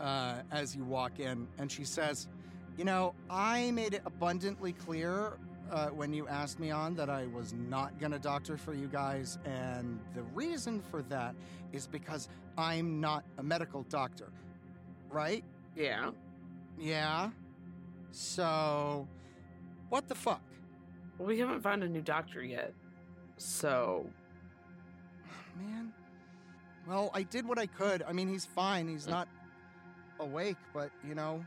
uh, 0.00 0.42
as 0.50 0.74
you 0.76 0.84
walk 0.84 1.20
in, 1.20 1.46
and 1.58 1.70
she 1.70 1.84
says, 1.84 2.28
"You 2.76 2.84
know, 2.84 3.14
I 3.30 3.70
made 3.70 3.94
it 3.94 4.02
abundantly 4.04 4.72
clear 4.72 5.38
uh, 5.70 5.88
when 5.88 6.12
you 6.12 6.28
asked 6.28 6.60
me 6.60 6.70
on 6.70 6.94
that 6.96 7.08
I 7.08 7.26
was 7.26 7.54
not 7.54 7.98
going 7.98 8.12
to 8.12 8.18
doctor 8.18 8.56
for 8.56 8.74
you 8.74 8.88
guys, 8.88 9.38
and 9.44 9.98
the 10.14 10.22
reason 10.34 10.82
for 10.90 11.02
that 11.02 11.34
is 11.72 11.86
because 11.86 12.28
I'm 12.58 13.00
not 13.00 13.24
a 13.38 13.42
medical 13.42 13.82
doctor, 13.84 14.28
right? 15.10 15.42
Yeah. 15.74 16.10
Yeah. 16.78 17.30
So, 18.10 19.08
what 19.88 20.08
the 20.08 20.14
fuck? 20.14 20.42
Well, 21.18 21.28
we 21.28 21.38
haven't 21.38 21.62
found 21.62 21.82
a 21.82 21.88
new 21.88 22.02
doctor 22.02 22.42
yet. 22.42 22.74
So, 23.38 24.06
Man. 25.60 25.92
Well, 26.86 27.10
I 27.14 27.22
did 27.22 27.46
what 27.46 27.58
I 27.58 27.66
could. 27.66 28.02
I 28.02 28.12
mean, 28.12 28.28
he's 28.28 28.44
fine. 28.44 28.88
He's 28.88 29.06
not 29.06 29.28
awake, 30.18 30.56
but, 30.74 30.90
you 31.06 31.14
know. 31.14 31.44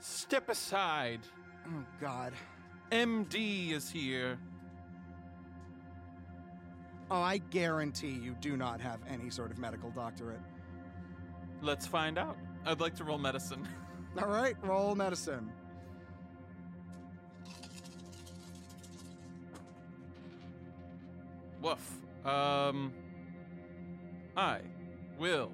Step 0.00 0.48
aside. 0.48 1.20
Oh, 1.66 1.84
God. 2.00 2.32
MD 2.90 3.72
is 3.72 3.90
here. 3.90 4.38
Oh, 7.10 7.20
I 7.20 7.38
guarantee 7.38 8.10
you 8.10 8.36
do 8.40 8.56
not 8.56 8.80
have 8.80 9.00
any 9.08 9.30
sort 9.30 9.50
of 9.50 9.58
medical 9.58 9.90
doctorate. 9.90 10.40
Let's 11.62 11.86
find 11.86 12.18
out. 12.18 12.36
I'd 12.66 12.80
like 12.80 12.94
to 12.96 13.04
roll 13.04 13.18
medicine. 13.18 13.66
All 14.22 14.28
right, 14.28 14.56
roll 14.62 14.94
medicine. 14.94 15.50
Woof. 21.62 21.98
Um, 22.24 22.92
I 24.36 24.60
will 25.18 25.50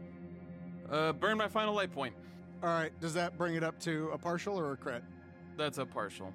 uh, 0.91 1.13
burn 1.13 1.39
my 1.39 1.49
final 1.49 1.75
light 1.75 1.93
point. 1.93 2.15
All 2.65 2.71
right, 2.71 2.99
does 2.99 3.13
that 3.13 3.37
bring 3.37 3.57
it 3.57 3.63
up 3.63 3.79
to 3.81 4.09
a 4.15 4.17
partial 4.17 4.59
or 4.59 4.73
a 4.73 4.77
crit? 4.79 5.03
That's 5.59 5.77
a 5.77 5.85
partial. 5.85 6.33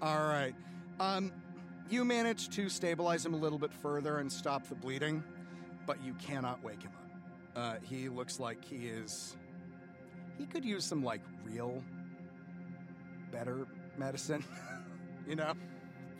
All 0.00 0.28
right. 0.28 0.54
Um, 1.00 1.32
you 1.90 2.04
manage 2.04 2.50
to 2.50 2.68
stabilize 2.68 3.26
him 3.26 3.34
a 3.34 3.36
little 3.36 3.58
bit 3.58 3.74
further 3.74 4.18
and 4.18 4.30
stop 4.30 4.68
the 4.68 4.76
bleeding, 4.76 5.24
but 5.84 6.00
you 6.04 6.14
cannot 6.14 6.62
wake 6.62 6.82
him 6.82 6.92
up. 6.94 7.08
Uh, 7.56 7.74
he 7.82 8.08
looks 8.08 8.38
like 8.38 8.64
he 8.64 8.86
is. 8.86 9.36
He 10.38 10.46
could 10.46 10.64
use 10.64 10.84
some 10.84 11.02
like 11.02 11.20
real, 11.44 11.82
better 13.32 13.66
medicine. 13.98 14.44
you 15.28 15.34
know, 15.34 15.52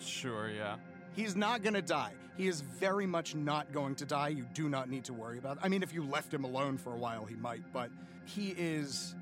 Sure, 0.00 0.50
yeah. 0.50 0.74
he's 1.14 1.36
not 1.36 1.62
gonna 1.62 1.80
die. 1.80 2.14
He 2.36 2.48
is 2.48 2.62
very 2.62 3.06
much 3.06 3.36
not 3.36 3.70
going 3.72 3.94
to 3.94 4.06
die. 4.06 4.30
You 4.30 4.44
do 4.54 4.68
not 4.68 4.90
need 4.90 5.04
to 5.04 5.12
worry 5.12 5.38
about. 5.38 5.58
it. 5.58 5.60
I 5.62 5.68
mean, 5.68 5.84
if 5.84 5.94
you 5.94 6.02
left 6.02 6.34
him 6.34 6.42
alone 6.42 6.78
for 6.78 6.92
a 6.92 6.98
while, 6.98 7.24
he 7.24 7.36
might, 7.36 7.62
but 7.72 7.90
he 8.24 8.56
is 8.58 9.14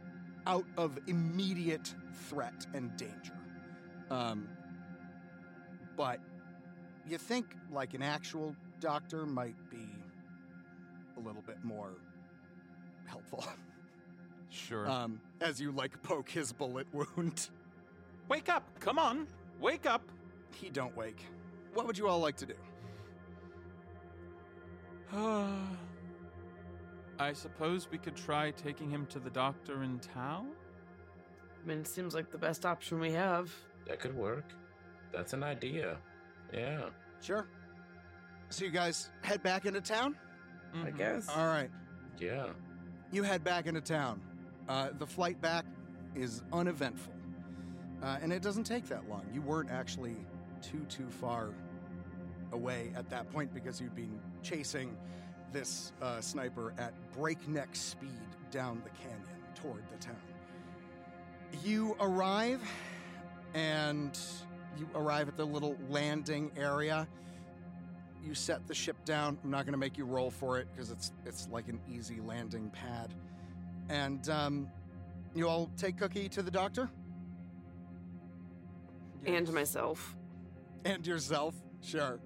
out 0.47 0.65
of 0.77 0.99
immediate 1.07 1.95
threat 2.29 2.67
and 2.75 2.97
danger. 2.97 3.35
Um, 4.11 4.49
but 5.97 6.21
you 7.09 7.19
think 7.19 7.57
like 7.73 7.95
an 7.95 8.03
actual 8.03 8.55
doctor 8.81 9.27
might 9.27 9.57
be 9.71 9.89
a 11.17 11.21
little 11.21 11.43
bit 11.43 11.63
more 11.63 11.93
helpful 13.07 13.45
Sure. 14.49 14.89
um, 14.89 15.21
as 15.41 15.61
you 15.61 15.71
like 15.73 16.01
poke 16.03 16.29
his 16.31 16.53
bullet 16.53 16.87
wound. 16.93 17.51
Wake 18.29 18.49
up! 18.49 18.69
Come 18.81 18.99
on! 18.99 19.27
Wake 19.61 19.87
up! 19.87 20.03
He 20.55 20.71
don't 20.71 20.97
wake. 20.97 21.25
What 21.75 21.87
would 21.87 21.99
you 21.99 22.09
all 22.09 22.21
like 22.21 22.37
to 22.37 22.47
do? 22.47 22.55
I 27.21 27.35
suppose 27.35 27.87
we 27.91 27.99
could 27.99 28.17
try 28.17 28.51
taking 28.53 28.91
him 28.91 29.05
to 29.07 29.19
the 29.19 29.29
doctor 29.29 29.83
in 29.83 29.99
town? 29.99 30.49
I 31.63 31.69
mean, 31.69 31.79
it 31.81 31.87
seems 31.87 32.15
like 32.15 32.31
the 32.31 32.39
best 32.39 32.65
option 32.65 32.99
we 32.99 33.13
have. 33.13 33.53
That 33.87 34.01
could 34.01 34.17
work. 34.17 34.47
That's 35.13 35.35
an 35.35 35.43
idea. 35.45 35.99
Yeah. 36.53 36.89
Sure. 37.21 37.47
So 38.49 38.65
you 38.65 38.71
guys 38.71 39.11
head 39.23 39.43
back 39.43 39.67
into 39.67 39.83
town? 39.83 40.17
I 40.73 40.91
Mhm. 40.91 40.97
guess. 40.97 41.29
All 41.29 41.47
right. 41.47 41.71
Yeah. 42.19 42.49
You 43.13 43.23
head 43.23 43.45
back 43.45 43.67
into 43.67 43.83
town. 43.83 44.23
Uh, 44.67 44.91
the 44.99 45.07
flight 45.07 45.39
back 45.43 45.67
is 46.15 46.43
uneventful. 46.55 47.13
Uh, 48.03 48.19
and 48.23 48.33
it 48.33 48.41
doesn't 48.43 48.65
take 48.65 48.87
that 48.87 49.09
long. 49.11 49.29
You 49.31 49.43
weren't 49.43 49.71
actually 49.71 50.17
too, 50.63 50.87
too 50.87 51.11
far 51.11 51.51
away 52.53 52.93
at 52.97 53.11
that 53.11 53.31
point 53.31 53.53
because 53.53 53.79
you'd 53.79 53.95
been 53.95 54.19
chasing 54.43 54.97
this 55.53 55.93
uh, 56.01 56.21
sniper 56.21 56.73
at 56.79 56.93
breakneck 57.17 57.75
speed 57.75 58.11
down 58.51 58.83
the 58.85 58.91
canyon 58.91 59.23
toward 59.55 59.83
the 59.91 59.99
town. 60.05 60.17
You 61.65 61.97
arrive, 62.01 62.61
and 63.55 64.19
you 64.79 64.89
arrive 64.95 65.29
at 65.29 65.37
the 65.37 65.45
little 65.45 65.77
landing 65.89 66.51
area. 66.57 67.09
You 68.25 68.35
set 68.35 68.67
the 68.69 68.75
ship 68.75 69.05
down. 69.05 69.39
I'm 69.43 69.51
not 69.51 69.65
going 69.65 69.73
to 69.73 69.79
make 69.79 69.97
you 69.99 70.05
roll 70.05 70.31
for 70.31 70.59
it 70.59 70.69
because 70.71 70.91
it's 70.91 71.13
it's 71.27 71.49
like 71.51 71.69
an 71.69 71.81
easy 71.91 72.21
landing 72.21 72.71
pad. 72.71 73.15
And 73.89 74.29
um, 74.29 74.69
you 75.35 75.49
all 75.49 75.71
take 75.77 75.99
Cookie 75.99 76.29
to 76.29 76.43
the 76.43 76.51
doctor 76.51 76.89
And 79.27 79.51
myself. 79.53 80.15
and 80.85 81.05
yourself. 81.07 81.55
Sure. 81.83 82.21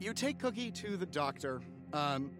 You 0.00 0.12
take 0.12 0.38
Cookie 0.40 0.70
to 0.72 0.96
the 0.96 1.06
doctor. 1.06 1.62
Um, 1.94 2.32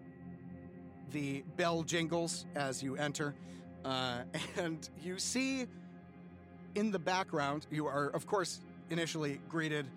the 1.11 1.43
bell 1.55 1.81
jingles 1.83 2.45
as 2.55 2.83
you 2.83 2.97
enter, 2.97 3.33
uh, 3.85 4.23
and 4.57 4.87
you 5.01 5.17
see 5.17 5.65
in 6.75 6.91
the 6.91 6.99
background, 6.99 7.65
you 7.71 7.87
are, 7.87 8.09
of 8.09 8.27
course, 8.27 8.59
initially 8.89 9.39
greeted 9.49 9.87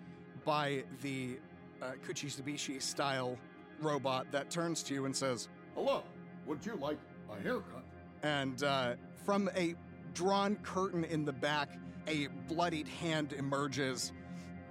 by 0.45 0.83
the 1.01 1.37
uh, 1.81 1.91
Kuchisubishi 2.07 2.81
style 2.81 3.37
robot 3.81 4.31
that 4.31 4.49
turns 4.49 4.81
to 4.83 4.93
you 4.93 5.05
and 5.05 5.15
says, 5.15 5.49
Hello, 5.75 6.03
would 6.45 6.65
you 6.65 6.75
like 6.75 6.97
a 7.29 7.41
haircut? 7.41 7.83
and 8.23 8.63
uh, 8.63 8.95
from 9.25 9.49
a 9.55 9.75
drawn 10.13 10.55
curtain 10.57 11.03
in 11.03 11.25
the 11.25 11.33
back, 11.33 11.69
a 12.07 12.27
bloodied 12.47 12.87
hand 12.87 13.33
emerges, 13.33 14.11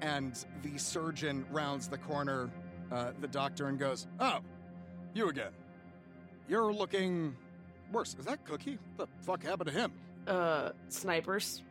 and 0.00 0.44
the 0.62 0.76
surgeon 0.78 1.46
rounds 1.50 1.88
the 1.88 1.98
corner, 1.98 2.50
uh, 2.90 3.12
the 3.20 3.28
doctor, 3.28 3.68
and 3.68 3.78
goes, 3.78 4.06
"Oh, 4.20 4.40
you 5.14 5.28
again? 5.28 5.52
You're 6.48 6.72
looking 6.72 7.36
worse. 7.92 8.14
Is 8.18 8.24
that 8.26 8.44
Cookie? 8.44 8.78
What 8.96 9.08
the 9.08 9.24
fuck 9.24 9.42
happened 9.42 9.70
to 9.70 9.74
him? 9.78 9.92
Uh, 10.26 10.70
snipers. 10.88 11.62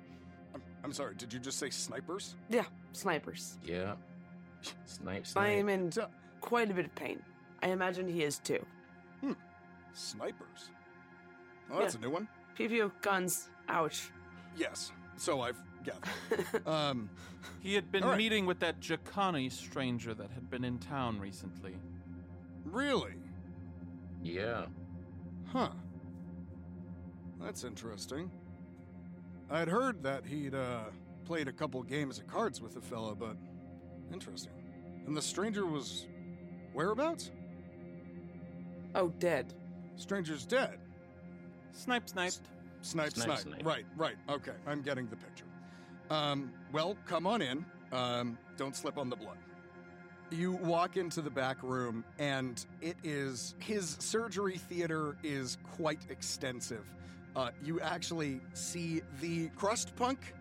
I'm, 0.54 0.62
I'm 0.84 0.94
sorry. 0.94 1.16
Did 1.16 1.34
you 1.34 1.40
just 1.40 1.60
say 1.60 1.70
snipers? 1.70 2.36
Yeah, 2.50 2.66
snipers. 2.94 3.58
Yeah. 3.64 3.96
Snipe, 4.86 5.26
I 5.36 5.50
am 5.50 5.70
in 5.70 5.92
So- 5.92 6.08
quite 6.42 6.70
a 6.72 6.74
bit 6.74 6.86
of 6.86 6.96
pain. 6.96 7.22
I 7.64 7.68
imagine 7.70 8.08
he 8.08 8.24
is 8.24 8.40
too. 8.40 8.64
Hmm. 9.22 9.34
Snipers. 9.94 10.72
Oh, 11.72 11.80
that's 11.80 11.94
Yeah. 11.96 12.00
a 12.00 12.04
new 12.04 12.10
one. 12.12 12.28
Pew 12.56 12.68
pew, 12.68 12.92
guns. 13.02 13.50
Ouch. 13.70 14.10
Yes. 14.58 14.92
So 15.16 15.42
I've 15.42 15.62
gathered. 15.84 16.68
um, 16.68 17.10
He 17.60 17.76
had 17.76 17.92
been 17.92 18.04
All 18.04 18.10
right. 18.10 18.18
meeting 18.18 18.46
with 18.46 18.60
that 18.60 18.80
Jakani 18.82 19.52
stranger 19.52 20.14
that 20.14 20.32
had 20.32 20.50
been 20.50 20.64
in 20.64 20.80
town 20.80 21.20
recently. 21.20 21.76
really? 22.66 23.14
Yeah. 24.28 24.66
Huh. 25.48 25.70
That's 27.42 27.64
interesting. 27.64 28.30
I'd 29.50 29.70
heard 29.70 30.04
that 30.04 30.26
he'd 30.26 30.54
uh, 30.54 30.86
played 31.24 31.48
a 31.48 31.54
couple 31.54 31.82
games 31.84 32.20
of 32.20 32.28
cards 32.28 32.62
with 32.62 32.74
the 32.74 32.82
fella, 32.82 33.16
but 33.16 33.38
interesting. 34.12 34.52
And 35.06 35.16
the 35.16 35.22
stranger 35.22 35.66
was 35.66 36.08
whereabouts? 36.74 37.32
Oh, 38.96 39.10
dead. 39.20 39.54
Stranger's 39.96 40.46
dead. 40.46 40.78
Snipe, 41.72 42.10
sniped. 42.10 42.42
Snipe, 42.82 43.14
Snipe, 43.14 43.26
snipe. 43.26 43.40
snipe. 43.40 43.66
Right, 43.66 43.86
right. 43.96 44.16
Okay, 44.30 44.52
I'm 44.66 44.82
getting 44.82 45.08
the 45.08 45.16
picture. 45.16 45.46
Um, 46.10 46.52
well, 46.74 46.98
come 47.06 47.26
on 47.26 47.42
in. 47.42 47.66
Um, 47.94 48.38
don't 48.58 48.76
slip 48.76 48.98
on 48.98 49.10
the 49.10 49.16
blood. 49.16 49.38
You 50.30 50.52
walk 50.52 50.98
into 50.98 51.22
the 51.22 51.30
back 51.30 51.64
room, 51.64 52.04
and 52.20 52.64
it 52.82 52.98
is 53.02 53.56
his 53.60 53.96
surgery 54.00 54.58
theater 54.58 55.16
is 55.24 55.58
quite 55.78 56.02
extensive. 56.10 56.84
Uh, 57.34 57.52
you 57.64 57.80
actually 57.80 58.42
see 58.54 59.02
the 59.22 59.48
crust 59.56 59.96
punk 59.96 60.34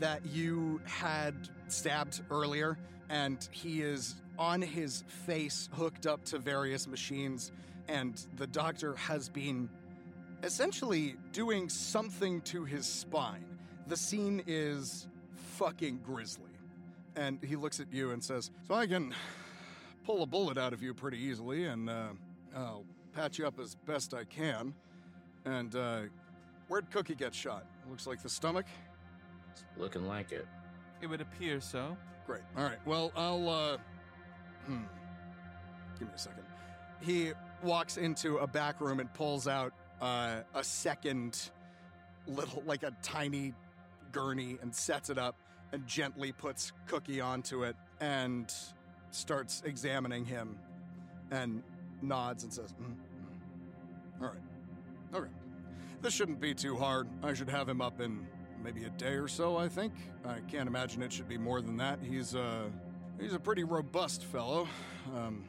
that 0.00 0.24
you 0.26 0.82
had 0.84 1.34
stabbed 1.68 2.20
earlier, 2.30 2.76
and 3.08 3.48
he 3.52 3.80
is 3.80 4.16
on 4.38 4.60
his 4.60 5.04
face, 5.24 5.70
hooked 5.72 6.06
up 6.06 6.24
to 6.26 6.38
various 6.38 6.86
machines, 6.86 7.52
and 7.88 8.26
the 8.36 8.46
doctor 8.46 8.94
has 8.96 9.30
been 9.30 9.68
essentially 10.42 11.14
doing 11.32 11.70
something 11.70 12.42
to 12.42 12.64
his 12.64 12.84
spine. 12.84 13.46
The 13.86 13.96
scene 13.96 14.42
is 14.46 15.06
fucking 15.56 16.00
grisly. 16.04 16.51
And 17.16 17.38
he 17.42 17.56
looks 17.56 17.80
at 17.80 17.92
you 17.92 18.12
and 18.12 18.22
says, 18.22 18.50
So 18.66 18.74
I 18.74 18.86
can 18.86 19.14
pull 20.04 20.22
a 20.22 20.26
bullet 20.26 20.58
out 20.58 20.72
of 20.72 20.82
you 20.82 20.94
pretty 20.94 21.18
easily, 21.18 21.66
and 21.66 21.88
uh, 21.88 22.08
I'll 22.56 22.84
patch 23.14 23.38
you 23.38 23.46
up 23.46 23.58
as 23.60 23.74
best 23.86 24.14
I 24.14 24.24
can. 24.24 24.74
And 25.44 25.74
uh, 25.74 26.00
where'd 26.68 26.90
Cookie 26.90 27.14
get 27.14 27.34
shot? 27.34 27.66
Looks 27.88 28.06
like 28.06 28.22
the 28.22 28.28
stomach. 28.28 28.66
It's 29.52 29.64
looking 29.76 30.06
like 30.06 30.32
it. 30.32 30.46
It 31.00 31.06
would 31.08 31.20
appear 31.20 31.60
so. 31.60 31.96
Great. 32.26 32.42
All 32.56 32.64
right. 32.64 32.78
Well, 32.86 33.12
I'll. 33.16 33.48
Uh, 33.48 33.76
hmm. 34.66 34.82
Give 35.98 36.08
me 36.08 36.14
a 36.14 36.18
second. 36.18 36.44
He 37.00 37.32
walks 37.62 37.96
into 37.96 38.38
a 38.38 38.46
back 38.46 38.80
room 38.80 39.00
and 39.00 39.12
pulls 39.12 39.48
out 39.48 39.72
uh, 40.00 40.40
a 40.54 40.64
second 40.64 41.50
little, 42.26 42.62
like 42.66 42.84
a 42.84 42.92
tiny 43.02 43.52
gurney, 44.12 44.58
and 44.62 44.74
sets 44.74 45.10
it 45.10 45.18
up 45.18 45.36
and 45.72 45.86
gently 45.86 46.32
puts 46.32 46.72
Cookie 46.86 47.20
onto 47.20 47.64
it 47.64 47.76
and 48.00 48.52
starts 49.10 49.62
examining 49.64 50.24
him 50.24 50.58
and 51.30 51.62
nods 52.02 52.44
and 52.44 52.52
says, 52.52 52.72
"Mm, 52.74 52.94
mm. 52.94 54.22
All 54.22 54.28
right. 54.28 54.42
Okay. 55.14 55.30
This 56.02 56.12
shouldn't 56.14 56.40
be 56.40 56.54
too 56.54 56.76
hard. 56.76 57.08
I 57.22 57.32
should 57.34 57.48
have 57.48 57.68
him 57.68 57.80
up 57.80 58.00
in 58.00 58.26
maybe 58.62 58.84
a 58.84 58.90
day 58.90 59.14
or 59.14 59.28
so, 59.28 59.56
I 59.56 59.68
think. 59.68 59.92
I 60.24 60.40
can't 60.40 60.68
imagine 60.68 61.02
it 61.02 61.12
should 61.12 61.28
be 61.28 61.38
more 61.38 61.60
than 61.60 61.76
that. 61.78 62.00
He's 62.02 62.34
uh 62.34 62.68
he's 63.20 63.34
a 63.34 63.38
pretty 63.38 63.64
robust 63.64 64.24
fellow. 64.24 64.68
Um 65.14 65.44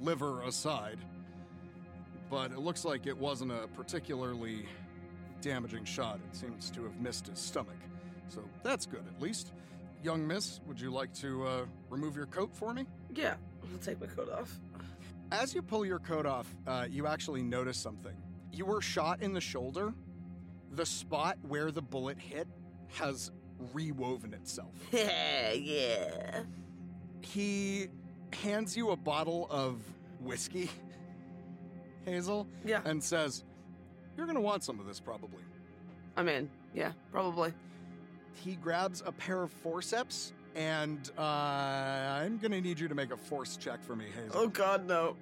liver 0.00 0.42
aside. 0.42 0.98
But 2.30 2.52
it 2.52 2.58
looks 2.58 2.84
like 2.84 3.06
it 3.06 3.16
wasn't 3.16 3.52
a 3.52 3.66
particularly 3.74 4.66
damaging 5.40 5.84
shot. 5.84 6.20
It 6.30 6.36
seems 6.36 6.70
to 6.70 6.84
have 6.84 7.00
missed 7.00 7.26
his 7.26 7.38
stomach. 7.38 7.76
So 8.30 8.42
that's 8.62 8.86
good 8.86 9.02
at 9.14 9.20
least. 9.20 9.52
Young 10.02 10.26
miss, 10.26 10.60
would 10.66 10.80
you 10.80 10.90
like 10.90 11.12
to 11.14 11.46
uh, 11.46 11.64
remove 11.90 12.16
your 12.16 12.26
coat 12.26 12.50
for 12.54 12.72
me? 12.72 12.86
Yeah, 13.14 13.34
I'll 13.62 13.78
take 13.78 14.00
my 14.00 14.06
coat 14.06 14.32
off. 14.32 14.58
As 15.32 15.54
you 15.54 15.62
pull 15.62 15.84
your 15.84 15.98
coat 15.98 16.26
off, 16.26 16.46
uh, 16.66 16.86
you 16.88 17.06
actually 17.06 17.42
notice 17.42 17.76
something. 17.76 18.14
You 18.52 18.64
were 18.64 18.80
shot 18.80 19.22
in 19.22 19.32
the 19.32 19.40
shoulder. 19.40 19.92
The 20.72 20.86
spot 20.86 21.36
where 21.46 21.70
the 21.70 21.82
bullet 21.82 22.18
hit 22.18 22.48
has 22.94 23.30
rewoven 23.74 24.32
itself. 24.32 24.72
yeah. 24.92 26.42
He 27.20 27.88
hands 28.42 28.76
you 28.76 28.90
a 28.90 28.96
bottle 28.96 29.46
of 29.50 29.82
whiskey, 30.20 30.70
Hazel, 32.04 32.46
Yeah, 32.64 32.80
and 32.84 33.02
says, 33.02 33.44
You're 34.16 34.26
going 34.26 34.36
to 34.36 34.40
want 34.42 34.64
some 34.64 34.80
of 34.80 34.86
this 34.86 34.98
probably. 35.00 35.42
I'm 36.16 36.28
in. 36.28 36.48
Yeah, 36.74 36.92
probably. 37.12 37.52
He 38.34 38.56
grabs 38.56 39.02
a 39.04 39.12
pair 39.12 39.42
of 39.42 39.50
forceps, 39.50 40.32
and 40.54 41.10
uh, 41.18 41.22
I'm 41.22 42.38
going 42.38 42.52
to 42.52 42.60
need 42.60 42.80
you 42.80 42.88
to 42.88 42.94
make 42.94 43.12
a 43.12 43.16
force 43.16 43.56
check 43.56 43.82
for 43.84 43.94
me, 43.94 44.06
Hazel. 44.14 44.40
Oh 44.40 44.48
God, 44.48 44.86
no. 44.86 45.16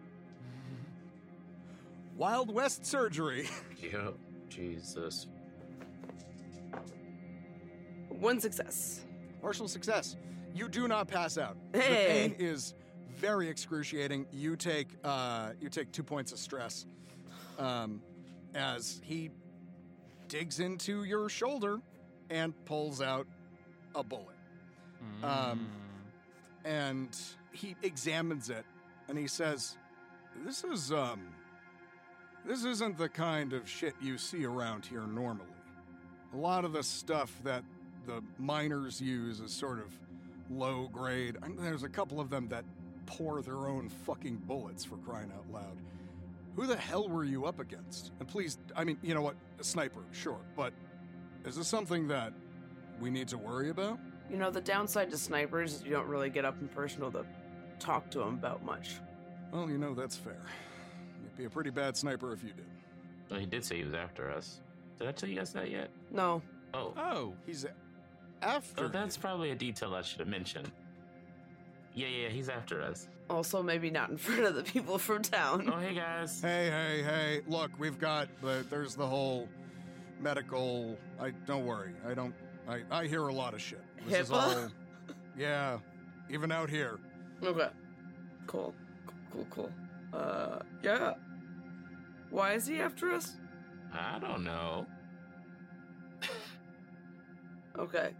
Wild 2.16 2.52
West 2.52 2.84
surgery. 2.84 3.48
Yep. 3.80 4.14
Jesus. 4.48 5.28
One 8.08 8.40
success. 8.40 9.04
Partial 9.40 9.68
success. 9.68 10.16
You 10.52 10.68
do 10.68 10.88
not 10.88 11.06
pass 11.06 11.38
out. 11.38 11.56
Hey. 11.72 11.78
The 11.78 12.34
pain 12.34 12.36
is 12.40 12.74
very 13.16 13.48
excruciating. 13.48 14.26
You 14.32 14.56
take 14.56 14.88
uh, 15.04 15.50
you 15.60 15.68
take 15.68 15.92
two 15.92 16.02
points 16.02 16.32
of 16.32 16.38
stress 16.38 16.86
um, 17.58 18.00
as 18.54 19.00
he 19.04 19.30
digs 20.26 20.58
into 20.58 21.04
your 21.04 21.28
shoulder 21.28 21.80
and 22.30 22.52
pulls 22.64 23.00
out 23.00 23.26
a 23.94 24.02
bullet. 24.02 24.36
Um, 25.22 25.68
and 26.64 27.16
he 27.52 27.76
examines 27.82 28.50
it 28.50 28.64
and 29.08 29.16
he 29.16 29.26
says, 29.26 29.76
"This 30.44 30.64
is 30.64 30.92
um, 30.92 31.20
this 32.44 32.64
isn't 32.64 32.98
the 32.98 33.08
kind 33.08 33.52
of 33.52 33.68
shit 33.68 33.94
you 34.00 34.18
see 34.18 34.44
around 34.44 34.86
here 34.86 35.06
normally. 35.06 35.46
A 36.34 36.36
lot 36.36 36.64
of 36.64 36.72
the 36.72 36.82
stuff 36.82 37.32
that 37.44 37.64
the 38.06 38.22
miners 38.38 39.00
use 39.00 39.40
is 39.40 39.52
sort 39.52 39.78
of 39.78 39.96
low 40.50 40.88
grade. 40.88 41.36
I 41.42 41.48
there's 41.58 41.82
a 41.82 41.88
couple 41.88 42.20
of 42.20 42.30
them 42.30 42.48
that 42.48 42.64
pour 43.06 43.42
their 43.42 43.66
own 43.66 43.88
fucking 43.88 44.36
bullets 44.46 44.84
for 44.84 44.96
crying 44.96 45.32
out 45.34 45.50
loud. 45.52 45.76
Who 46.56 46.66
the 46.66 46.76
hell 46.76 47.08
were 47.08 47.24
you 47.24 47.46
up 47.46 47.60
against? 47.60 48.12
And 48.18 48.28
please, 48.28 48.58
I 48.74 48.84
mean, 48.84 48.98
you 49.02 49.14
know 49.14 49.22
what? 49.22 49.36
A 49.60 49.64
sniper, 49.64 50.00
sure. 50.12 50.40
But 50.56 50.72
is 51.44 51.56
this 51.56 51.68
something 51.68 52.08
that 52.08 52.32
we 53.00 53.10
need 53.10 53.28
to 53.28 53.38
worry 53.38 53.70
about? 53.70 53.98
You 54.30 54.36
know, 54.36 54.50
the 54.50 54.60
downside 54.60 55.10
to 55.10 55.18
snipers 55.18 55.74
is 55.74 55.84
you 55.84 55.90
don't 55.90 56.08
really 56.08 56.30
get 56.30 56.44
up 56.44 56.60
and 56.60 56.70
personal 56.70 57.10
to 57.12 57.24
talk 57.78 58.10
to 58.10 58.18
them 58.18 58.34
about 58.34 58.64
much. 58.64 58.96
Well, 59.52 59.70
you 59.70 59.78
know, 59.78 59.94
that's 59.94 60.16
fair. 60.16 60.42
You'd 61.22 61.36
be 61.36 61.44
a 61.44 61.50
pretty 61.50 61.70
bad 61.70 61.96
sniper 61.96 62.32
if 62.32 62.42
you 62.42 62.50
did. 62.50 62.66
Well, 63.30 63.40
he 63.40 63.46
did 63.46 63.64
say 63.64 63.76
he 63.78 63.84
was 63.84 63.94
after 63.94 64.30
us. 64.30 64.60
Did 64.98 65.08
I 65.08 65.12
tell 65.12 65.28
you 65.28 65.36
guys 65.36 65.52
that 65.52 65.70
yet? 65.70 65.90
No. 66.10 66.42
Oh. 66.74 66.92
Oh. 66.98 67.34
He's 67.46 67.64
after. 68.42 68.84
Oh, 68.84 68.88
that's 68.88 69.16
probably 69.16 69.50
a 69.50 69.54
detail 69.54 69.94
I 69.94 70.02
should 70.02 70.20
have 70.20 70.28
mentioned. 70.28 70.70
Yeah, 71.94 72.08
yeah, 72.08 72.28
he's 72.28 72.48
after 72.48 72.82
us. 72.82 73.08
Also, 73.30 73.62
maybe 73.62 73.90
not 73.90 74.10
in 74.10 74.16
front 74.16 74.44
of 74.44 74.54
the 74.54 74.62
people 74.62 74.98
from 74.98 75.22
town. 75.22 75.70
Oh, 75.72 75.78
hey 75.78 75.94
guys. 75.94 76.40
Hey, 76.40 76.70
hey, 76.70 77.02
hey! 77.02 77.40
Look, 77.46 77.70
we've 77.78 77.98
got 77.98 78.28
the. 78.40 78.64
There's 78.70 78.94
the 78.94 79.06
whole 79.06 79.48
medical. 80.20 80.96
I 81.20 81.30
don't 81.46 81.64
worry. 81.66 81.94
I 82.06 82.14
don't. 82.14 82.34
I 82.68 82.82
I 82.90 83.06
hear 83.06 83.28
a 83.28 83.32
lot 83.32 83.54
of 83.54 83.60
shit. 83.60 83.82
This 84.06 84.20
is 84.20 84.30
HIPAA? 84.30 84.64
all. 84.64 84.68
Yeah, 85.36 85.78
even 86.28 86.50
out 86.52 86.68
here. 86.68 86.98
Okay. 87.42 87.68
Cool. 88.46 88.74
Cool, 89.06 89.14
cool, 89.32 89.46
cool. 89.50 89.70
Uh, 90.12 90.58
yeah. 90.82 91.14
Why 92.30 92.52
is 92.52 92.66
he 92.66 92.80
after 92.80 93.12
us? 93.12 93.36
I 93.92 94.18
don't 94.18 94.44
know. 94.44 94.86
Okay. 97.78 98.10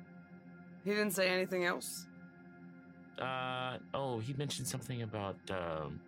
He 0.85 0.91
didn't 0.91 1.11
say 1.11 1.29
anything 1.29 1.65
else? 1.65 2.07
Uh 3.21 3.79
oh, 3.93 4.21
he 4.21 4.33
mentioned 4.35 4.69
something 4.69 5.03
about 5.03 5.37
um. 5.51 6.01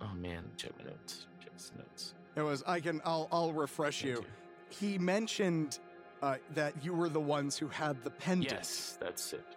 Oh 0.00 0.14
man, 0.14 0.44
check 0.56 0.72
my 0.78 0.84
notes. 0.90 1.26
Check 1.40 1.52
my 1.76 1.82
notes. 1.82 2.14
It 2.38 2.42
was. 2.42 2.62
I 2.68 2.78
can. 2.78 3.02
I'll. 3.04 3.28
I'll 3.32 3.52
refresh 3.52 4.04
you. 4.04 4.24
He 4.68 4.96
mentioned 4.96 5.80
uh, 6.22 6.36
that 6.54 6.72
you 6.84 6.94
were 6.94 7.08
the 7.08 7.20
ones 7.20 7.58
who 7.58 7.66
had 7.66 8.02
the 8.04 8.10
pendant. 8.10 8.52
Yes, 8.52 8.96
that's 9.00 9.32
it. 9.32 9.56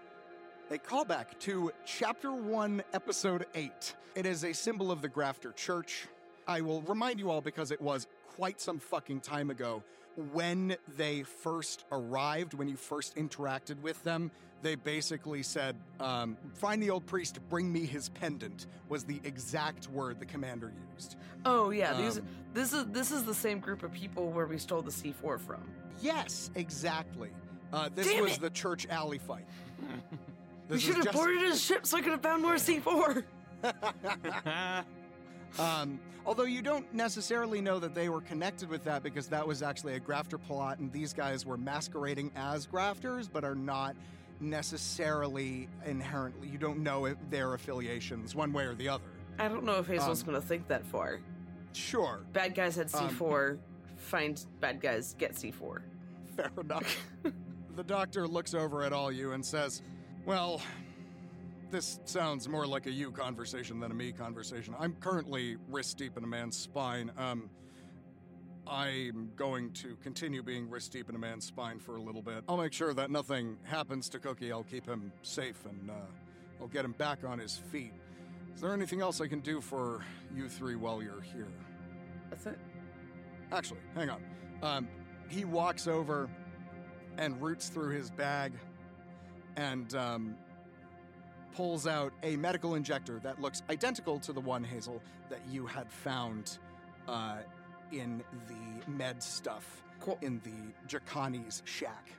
A 0.71 0.77
callback 0.79 1.37
to 1.41 1.71
Chapter 1.85 2.31
1, 2.31 2.81
Episode 2.93 3.45
8. 3.53 3.93
It 4.15 4.25
is 4.25 4.45
a 4.45 4.53
symbol 4.53 4.89
of 4.91 5.01
the 5.01 5.09
Grafter 5.09 5.51
Church. 5.51 6.07
I 6.47 6.61
will 6.61 6.81
remind 6.83 7.19
you 7.19 7.29
all 7.29 7.41
because 7.41 7.71
it 7.71 7.81
was 7.81 8.07
quite 8.35 8.59
some 8.59 8.79
fucking 8.79 9.19
time 9.19 9.51
ago. 9.51 9.83
When 10.31 10.75
they 10.97 11.23
first 11.23 11.85
arrived, 11.91 12.53
when 12.55 12.67
you 12.67 12.77
first 12.77 13.15
interacted 13.15 13.79
with 13.81 14.01
them, 14.03 14.31
they 14.61 14.75
basically 14.75 15.43
said, 15.43 15.75
um, 15.99 16.37
Find 16.53 16.81
the 16.81 16.89
old 16.89 17.05
priest, 17.05 17.39
bring 17.49 17.71
me 17.71 17.85
his 17.85 18.09
pendant, 18.09 18.67
was 18.89 19.03
the 19.03 19.19
exact 19.23 19.89
word 19.89 20.19
the 20.19 20.25
commander 20.25 20.71
used. 20.93 21.15
Oh 21.45 21.71
yeah, 21.71 21.93
these 21.93 22.17
Um, 22.19 22.27
this 22.53 22.73
is 22.73 22.85
this 22.87 23.11
is 23.11 23.23
the 23.23 23.33
same 23.33 23.59
group 23.59 23.83
of 23.83 23.91
people 23.91 24.29
where 24.31 24.45
we 24.45 24.57
stole 24.57 24.81
the 24.81 24.91
C4 24.91 25.39
from. 25.39 25.63
Yes, 26.01 26.51
exactly. 26.55 27.29
Uh, 27.73 27.89
this 27.93 28.07
Damn 28.07 28.23
was 28.23 28.35
it! 28.35 28.41
the 28.41 28.49
church 28.49 28.87
alley 28.89 29.17
fight. 29.17 29.45
we 30.69 30.79
should 30.79 30.95
have 30.95 31.05
just- 31.05 31.15
boarded 31.17 31.41
his 31.41 31.61
ship 31.61 31.85
so 31.85 31.97
I 31.97 32.01
could 32.01 32.11
have 32.11 32.21
found 32.21 32.41
more 32.41 32.55
C4. 32.55 33.23
Um, 35.59 35.99
although 36.25 36.45
you 36.45 36.61
don't 36.61 36.91
necessarily 36.93 37.61
know 37.61 37.79
that 37.79 37.93
they 37.93 38.09
were 38.09 38.21
connected 38.21 38.69
with 38.69 38.83
that 38.85 39.03
because 39.03 39.27
that 39.27 39.45
was 39.45 39.61
actually 39.61 39.95
a 39.95 39.99
grafter 39.99 40.37
plot, 40.37 40.79
and 40.79 40.91
these 40.91 41.13
guys 41.13 41.45
were 41.45 41.57
masquerading 41.57 42.31
as 42.35 42.65
grafters, 42.65 43.27
but 43.27 43.43
are 43.43 43.55
not 43.55 43.95
necessarily 44.41 45.69
inherently. 45.85 46.47
You 46.47 46.57
don't 46.57 46.79
know 46.79 47.05
if 47.05 47.17
their 47.29 47.53
affiliations 47.53 48.35
one 48.35 48.51
way 48.51 48.65
or 48.65 48.73
the 48.75 48.89
other. 48.89 49.03
I 49.39 49.47
don't 49.47 49.63
know 49.63 49.75
if 49.77 49.87
Hazel's 49.87 50.21
Um, 50.21 50.27
gonna 50.27 50.41
think 50.41 50.67
that 50.67 50.85
far. 50.85 51.19
Sure, 51.73 52.21
Bad 52.33 52.53
guys 52.55 52.75
had 52.75 52.93
Um, 52.93 53.09
C4. 53.09 53.57
find 53.97 54.45
bad 54.59 54.81
guys, 54.81 55.15
get 55.17 55.35
C4. 55.35 55.81
fair 56.35 56.51
enough. 56.59 57.07
the 57.75 57.83
doctor 57.83 58.27
looks 58.27 58.53
over 58.53 58.83
at 58.83 58.91
all 58.93 59.11
you 59.11 59.31
and 59.33 59.45
says, 59.45 59.81
"Well." 60.25 60.61
This 61.69 62.01
sounds 62.03 62.49
more 62.49 62.67
like 62.67 62.85
a 62.85 62.91
you 62.91 63.11
conversation 63.11 63.79
than 63.79 63.91
a 63.91 63.93
me 63.93 64.11
conversation. 64.11 64.75
I'm 64.77 64.93
currently 64.95 65.55
wrist 65.69 65.97
deep 65.97 66.17
in 66.17 66.23
a 66.25 66.27
man's 66.27 66.57
spine. 66.57 67.09
Um, 67.17 67.49
I'm 68.67 69.31
going 69.35 69.71
to 69.73 69.95
continue 70.03 70.43
being 70.43 70.69
wrist 70.69 70.91
deep 70.91 71.09
in 71.09 71.15
a 71.15 71.19
man's 71.19 71.45
spine 71.45 71.79
for 71.79 71.95
a 71.95 72.01
little 72.01 72.21
bit. 72.21 72.43
I'll 72.47 72.57
make 72.57 72.73
sure 72.73 72.93
that 72.93 73.11
nothing 73.11 73.57
happens 73.63 74.07
to 74.09 74.19
Cookie. 74.19 74.51
I'll 74.51 74.63
keep 74.63 74.85
him 74.85 75.11
safe 75.23 75.65
and 75.65 75.89
uh, 75.89 75.93
I'll 76.61 76.67
get 76.67 76.85
him 76.85 76.93
back 76.93 77.19
on 77.25 77.39
his 77.39 77.57
feet. 77.71 77.93
Is 78.53 78.61
there 78.61 78.73
anything 78.73 79.01
else 79.01 79.19
I 79.21 79.27
can 79.27 79.39
do 79.39 79.61
for 79.61 80.01
you 80.35 80.47
three 80.47 80.75
while 80.75 81.01
you're 81.01 81.21
here? 81.21 81.47
That's 82.29 82.45
it. 82.45 82.59
Actually, 83.51 83.79
hang 83.95 84.09
on. 84.09 84.21
Um, 84.61 84.87
he 85.27 85.45
walks 85.45 85.87
over 85.87 86.29
and 87.17 87.41
roots 87.41 87.69
through 87.69 87.89
his 87.89 88.09
bag 88.09 88.53
and 89.57 89.93
um, 89.95 90.35
pulls 91.55 91.87
out 91.87 92.13
a 92.23 92.35
medical 92.37 92.75
injector 92.75 93.19
that 93.19 93.41
looks 93.41 93.63
identical 93.69 94.19
to 94.19 94.33
the 94.33 94.39
one, 94.39 94.63
Hazel, 94.63 95.01
that 95.29 95.41
you 95.49 95.65
had 95.65 95.91
found 95.91 96.57
uh, 97.07 97.37
in 97.91 98.23
the 98.47 98.91
med 98.91 99.21
stuff 99.21 99.83
in 100.21 100.41
the 100.43 100.73
Jacani's 100.87 101.61
shack. 101.65 102.09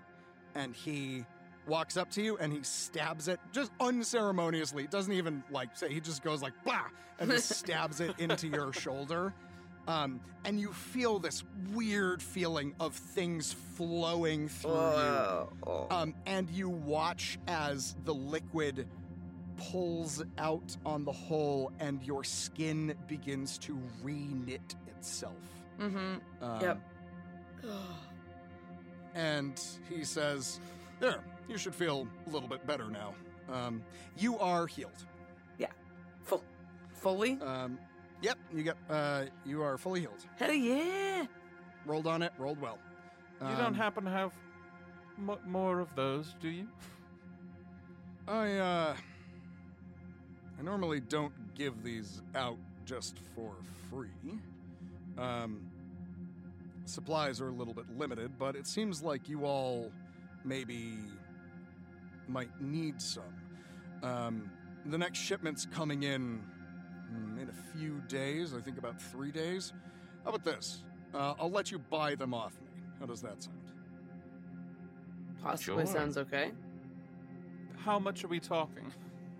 And 0.54 0.74
he 0.74 1.24
walks 1.66 1.96
up 1.96 2.10
to 2.10 2.22
you 2.22 2.36
and 2.38 2.52
he 2.52 2.62
stabs 2.62 3.28
it 3.28 3.40
just 3.52 3.72
unceremoniously. 3.80 4.86
Doesn't 4.86 5.12
even 5.12 5.42
like 5.50 5.76
say, 5.76 5.92
he 5.92 6.00
just 6.00 6.22
goes 6.22 6.42
like, 6.42 6.52
blah, 6.64 6.84
and 7.18 7.30
just 7.30 7.48
stabs 7.58 8.00
it 8.00 8.18
into 8.18 8.48
your 8.48 8.72
shoulder. 8.72 9.34
Um, 9.88 10.20
and 10.44 10.60
you 10.60 10.72
feel 10.72 11.18
this 11.18 11.42
weird 11.72 12.22
feeling 12.22 12.74
of 12.78 12.94
things 12.94 13.52
flowing 13.52 14.48
through 14.48 14.70
you. 14.70 15.86
Um, 15.90 16.14
and 16.24 16.48
you 16.50 16.68
watch 16.68 17.38
as 17.48 17.96
the 18.04 18.14
liquid 18.14 18.86
pulls 19.56 20.22
out 20.38 20.76
on 20.86 21.04
the 21.04 21.12
hole 21.12 21.72
and 21.80 22.02
your 22.04 22.22
skin 22.22 22.94
begins 23.08 23.58
to 23.58 23.78
re-knit 24.02 24.76
itself. 24.86 25.34
Mm-hmm. 25.82 26.44
Um, 26.44 26.60
yep. 26.60 26.80
And 29.14 29.60
he 29.90 30.04
says, 30.04 30.58
There, 31.00 31.22
you 31.48 31.58
should 31.58 31.74
feel 31.74 32.06
a 32.26 32.30
little 32.30 32.48
bit 32.48 32.66
better 32.66 32.88
now. 32.88 33.14
Um, 33.52 33.82
you 34.16 34.38
are 34.38 34.66
healed. 34.66 35.04
Yeah. 35.58 35.66
Full. 36.22 36.42
Fully? 36.94 37.38
Um, 37.42 37.78
yep, 38.22 38.38
you 38.54 38.62
get, 38.62 38.76
uh, 38.88 39.24
you 39.44 39.62
are 39.62 39.76
fully 39.76 40.00
healed. 40.00 40.24
Hell 40.38 40.52
yeah! 40.52 41.26
Rolled 41.84 42.06
on 42.06 42.22
it, 42.22 42.32
rolled 42.38 42.60
well. 42.60 42.78
You 43.40 43.48
Um, 43.48 43.56
don't 43.58 43.74
happen 43.74 44.04
to 44.04 44.10
have 44.10 44.32
m- 45.18 45.38
more 45.46 45.80
of 45.80 45.94
those, 45.94 46.34
do 46.40 46.48
you? 46.48 46.68
I, 48.28 48.52
uh, 48.56 48.96
I 50.58 50.62
normally 50.62 51.00
don't 51.00 51.32
give 51.54 51.82
these 51.82 52.22
out 52.34 52.56
just 52.86 53.18
for 53.34 53.52
free. 53.90 54.08
Um, 55.18 55.60
supplies 56.84 57.40
are 57.40 57.48
a 57.48 57.52
little 57.52 57.74
bit 57.74 57.84
limited, 57.96 58.32
but 58.38 58.56
it 58.56 58.66
seems 58.66 59.02
like 59.02 59.28
you 59.28 59.44
all 59.44 59.90
maybe 60.44 60.94
might 62.28 62.60
need 62.60 63.00
some. 63.00 63.22
Um, 64.02 64.50
the 64.86 64.98
next 64.98 65.18
shipment's 65.18 65.66
coming 65.66 66.02
in 66.02 66.42
mm, 67.12 67.40
in 67.40 67.48
a 67.48 67.76
few 67.78 68.00
days, 68.08 68.54
I 68.54 68.60
think 68.60 68.78
about 68.78 69.00
three 69.00 69.30
days. 69.30 69.72
How 70.24 70.30
about 70.30 70.44
this? 70.44 70.82
Uh, 71.14 71.34
I'll 71.38 71.50
let 71.50 71.70
you 71.70 71.78
buy 71.78 72.14
them 72.14 72.34
off 72.34 72.52
me. 72.60 72.68
How 72.98 73.06
does 73.06 73.22
that 73.22 73.42
sound? 73.42 73.58
Possibly 75.42 75.84
Sure. 75.84 75.94
sounds 75.94 76.16
okay. 76.18 76.52
How 77.76 77.98
much 77.98 78.24
are 78.24 78.28
we 78.28 78.38
talking? 78.40 78.92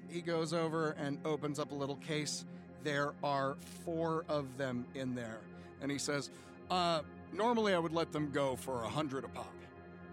He 0.09 0.20
goes 0.20 0.52
over 0.52 0.90
and 0.98 1.19
opens 1.24 1.59
up 1.59 1.70
a 1.73 1.74
little 1.74 1.97
case. 1.97 2.44
There 2.82 3.14
are 3.23 3.56
four 3.85 4.24
of 4.28 4.56
them 4.59 4.85
in 4.94 5.14
there. 5.14 5.40
And 5.81 5.90
he 5.90 5.98
says, 5.98 6.31
uh, 6.70 7.02
normally 7.32 7.74
I 7.74 7.78
would 7.78 7.92
let 7.92 8.12
them 8.12 8.30
go 8.30 8.56
for 8.56 8.84
a 8.84 8.88
hundred 8.88 9.24
a 9.24 9.28
pop. 9.28 9.52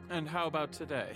And 0.09 0.27
how 0.27 0.47
about 0.47 0.71
today? 0.71 1.11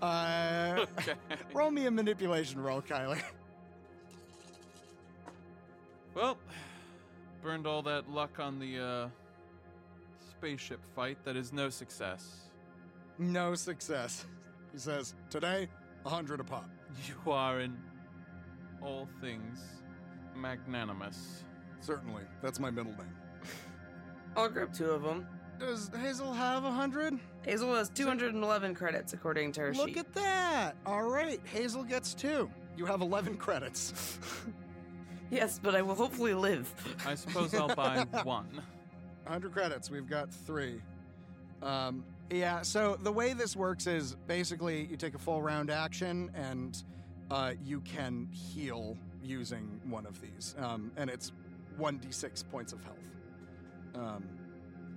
Uh, 0.00 0.86
Okay. 0.98 1.14
roll 1.54 1.70
me 1.70 1.86
a 1.86 1.90
manipulation 1.90 2.60
roll, 2.60 2.82
Kyler. 2.82 3.20
Well, 6.14 6.36
burned 7.42 7.66
all 7.66 7.82
that 7.82 8.10
luck 8.10 8.38
on 8.38 8.58
the 8.58 8.78
uh, 8.78 9.08
spaceship 10.30 10.80
fight. 10.94 11.16
That 11.24 11.36
is 11.36 11.52
no 11.52 11.70
success. 11.70 12.50
No 13.18 13.54
success. 13.54 14.26
He 14.72 14.78
says, 14.78 15.14
today, 15.30 15.68
a 16.04 16.08
hundred 16.08 16.40
a 16.40 16.44
pop. 16.44 16.68
You 17.06 17.32
are 17.32 17.60
in 17.60 17.76
all 18.82 19.08
things 19.20 19.60
magnanimous. 20.36 21.44
Certainly. 21.80 22.22
That's 22.42 22.60
my 22.60 22.70
middle 22.70 22.92
name. 22.92 23.14
I'll 24.36 24.48
grab 24.48 24.72
two 24.72 24.90
of 24.90 25.02
them. 25.02 25.26
Does 25.58 25.90
Hazel 26.00 26.32
have 26.32 26.64
a 26.64 26.70
hundred? 26.70 27.18
Hazel 27.42 27.74
has 27.74 27.88
211 27.90 28.74
credits 28.74 29.12
according 29.12 29.52
to 29.52 29.60
her 29.60 29.74
sheet. 29.74 29.80
Look 29.80 29.88
sheet. 29.90 29.98
at 29.98 30.12
that. 30.14 30.76
All 30.86 31.04
right, 31.04 31.40
Hazel 31.44 31.84
gets 31.84 32.14
two. 32.14 32.50
You 32.76 32.86
have 32.86 33.00
11 33.00 33.36
credits. 33.36 34.18
yes, 35.30 35.60
but 35.62 35.74
I 35.74 35.82
will 35.82 35.94
hopefully 35.94 36.34
live. 36.34 36.72
I 37.06 37.14
suppose 37.14 37.54
I'll 37.54 37.74
buy 37.74 38.06
one. 38.24 38.48
100 39.24 39.52
credits. 39.52 39.90
We've 39.90 40.08
got 40.08 40.32
three. 40.32 40.80
Um, 41.62 42.04
yeah, 42.30 42.62
so 42.62 42.96
the 43.00 43.12
way 43.12 43.34
this 43.34 43.54
works 43.54 43.86
is 43.86 44.16
basically 44.26 44.86
you 44.90 44.96
take 44.96 45.14
a 45.14 45.18
full 45.18 45.42
round 45.42 45.70
action 45.70 46.30
and 46.34 46.82
uh, 47.30 47.52
you 47.64 47.80
can 47.82 48.28
heal 48.32 48.96
using 49.22 49.80
one 49.84 50.06
of 50.06 50.20
these. 50.20 50.54
Um, 50.58 50.90
and 50.96 51.08
it's 51.08 51.32
1d6 51.78 52.44
points 52.50 52.72
of 52.72 52.82
health. 52.82 52.96
Um, 53.94 54.24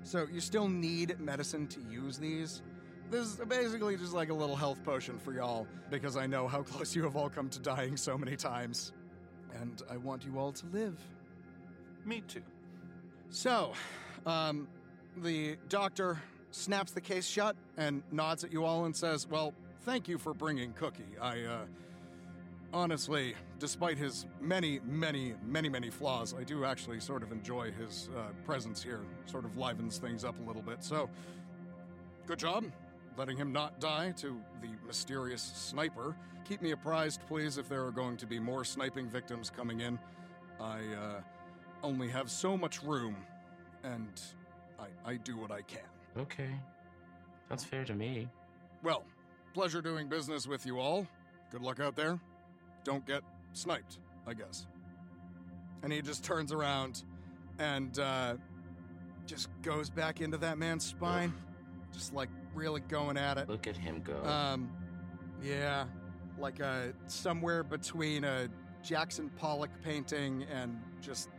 so 0.03 0.27
you 0.31 0.39
still 0.39 0.67
need 0.67 1.19
medicine 1.19 1.67
to 1.67 1.79
use 1.89 2.17
these. 2.17 2.61
This 3.09 3.27
is 3.27 3.35
basically 3.47 3.97
just 3.97 4.13
like 4.13 4.29
a 4.29 4.33
little 4.33 4.55
health 4.55 4.83
potion 4.83 5.17
for 5.17 5.33
y'all 5.33 5.67
because 5.89 6.17
I 6.17 6.27
know 6.27 6.47
how 6.47 6.61
close 6.63 6.95
you 6.95 7.03
have 7.03 7.15
all 7.15 7.29
come 7.29 7.49
to 7.49 7.59
dying 7.59 7.97
so 7.97 8.17
many 8.17 8.35
times. 8.35 8.93
And 9.61 9.81
I 9.89 9.97
want 9.97 10.25
you 10.25 10.37
all 10.37 10.51
to 10.51 10.65
live. 10.67 10.99
Me 12.05 12.21
too. 12.27 12.41
So, 13.29 13.73
um, 14.25 14.67
the 15.17 15.57
doctor 15.69 16.19
snaps 16.51 16.91
the 16.91 17.01
case 17.01 17.25
shut 17.25 17.55
and 17.77 18.03
nods 18.11 18.43
at 18.43 18.51
you 18.51 18.63
all 18.63 18.85
and 18.85 18.95
says, 18.95 19.27
Well, 19.27 19.53
thank 19.81 20.07
you 20.07 20.17
for 20.17 20.33
bringing 20.33 20.73
Cookie. 20.73 21.03
I, 21.21 21.41
uh, 21.41 21.65
honestly, 22.73 23.35
despite 23.59 23.97
his 23.97 24.25
many, 24.41 24.79
many, 24.85 25.33
many, 25.45 25.69
many 25.69 25.89
flaws, 25.89 26.33
I 26.33 26.43
do 26.43 26.65
actually 26.65 26.99
sort 26.99 27.23
of 27.23 27.31
enjoy 27.31 27.71
his 27.71 28.09
uh, 28.15 28.31
presence 28.45 28.81
here. 28.81 29.01
Sort 29.25 29.45
of 29.45 29.57
livens 29.57 29.97
things 29.97 30.23
up 30.23 30.35
a 30.39 30.47
little 30.47 30.61
bit. 30.61 30.83
So, 30.83 31.09
good 32.25 32.39
job 32.39 32.65
letting 33.17 33.37
him 33.37 33.53
not 33.53 33.79
die 33.79 34.11
to 34.17 34.41
the 34.61 34.67
mysterious 34.85 35.41
sniper. 35.41 36.15
Keep 36.47 36.61
me 36.61 36.71
apprised, 36.71 37.21
please, 37.27 37.57
if 37.57 37.69
there 37.69 37.85
are 37.85 37.91
going 37.91 38.17
to 38.17 38.25
be 38.25 38.39
more 38.39 38.65
sniping 38.65 39.09
victims 39.09 39.49
coming 39.49 39.79
in. 39.79 39.97
I, 40.59 40.79
uh, 40.79 41.21
only 41.83 42.09
have 42.09 42.29
so 42.29 42.57
much 42.57 42.81
room, 42.83 43.15
and 43.83 44.21
I, 44.79 45.11
I 45.11 45.15
do 45.17 45.37
what 45.37 45.51
I 45.51 45.61
can. 45.61 45.81
Okay. 46.17 46.49
That's 47.49 47.63
fair 47.63 47.85
to 47.85 47.93
me. 47.93 48.27
Well, 48.83 49.03
pleasure 49.53 49.81
doing 49.81 50.07
business 50.07 50.47
with 50.47 50.65
you 50.65 50.79
all. 50.79 51.07
Good 51.51 51.61
luck 51.61 51.79
out 51.79 51.95
there. 51.95 52.19
Don't 52.85 53.05
get 53.05 53.21
sniped, 53.51 53.99
I 54.25 54.33
guess. 54.33 54.67
And 55.83 55.91
he 55.91 56.01
just 56.01 56.23
turns 56.23 56.53
around 56.53 57.03
and 57.59 57.97
uh, 57.99 58.35
just 59.25 59.49
goes 59.61 59.89
back 59.89 60.21
into 60.21 60.37
that 60.37 60.57
man's 60.57 60.85
spine, 60.85 61.33
just 61.91 62.13
like 62.13 62.29
really 62.53 62.79
going 62.81 63.17
at 63.17 63.37
it. 63.37 63.49
Look 63.49 63.67
at 63.67 63.75
him 63.75 64.01
go. 64.01 64.23
Um, 64.23 64.71
yeah, 65.43 65.85
like 66.39 66.61
uh, 66.61 66.87
somewhere 67.07 67.63
between 67.63 68.23
a 68.23 68.47
Jackson 68.83 69.29
Pollock 69.37 69.71
painting 69.83 70.45
and 70.53 70.79
just 71.01 71.29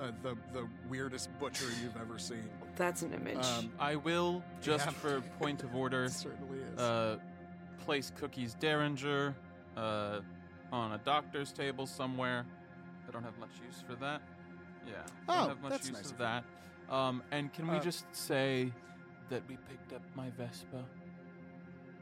uh, 0.00 0.10
the 0.22 0.36
the 0.52 0.68
weirdest 0.88 1.30
butcher 1.38 1.66
you've 1.82 1.96
ever 2.00 2.18
seen. 2.18 2.48
That's 2.76 3.02
an 3.02 3.12
image. 3.14 3.44
Um, 3.44 3.72
I 3.80 3.96
will, 3.96 4.42
just 4.60 4.86
Yeah. 4.86 4.92
for 4.92 5.20
point 5.40 5.62
of 5.64 5.74
order, 5.74 6.04
It 6.06 6.10
certainly 6.12 6.58
is. 6.58 6.78
uh, 6.78 7.18
place 7.84 8.12
Cookie's 8.16 8.54
Derringer 8.54 9.34
uh, 9.76 10.20
on 10.72 10.92
a 10.92 10.98
doctor's 10.98 11.52
table 11.52 11.86
somewhere. 11.86 12.44
I 13.08 13.10
don't 13.12 13.22
have 13.24 13.38
much 13.38 13.50
use 13.66 13.82
for 13.86 13.94
that. 13.96 14.20
Yeah. 14.86 14.94
Oh, 15.28 15.34
don't 15.40 15.48
have 15.48 15.62
much 15.62 15.70
that's 15.72 15.88
use 15.88 15.96
nice 15.96 16.06
of 16.06 16.12
of 16.12 16.18
you. 16.20 16.24
that. 16.26 16.44
Um, 16.94 17.22
and 17.30 17.52
can 17.52 17.68
we 17.68 17.76
Uh, 17.76 17.80
just 17.80 18.04
say 18.14 18.72
that 19.30 19.42
we 19.48 19.56
picked 19.68 19.92
up 19.92 20.02
my 20.14 20.30
Vespa? 20.30 20.84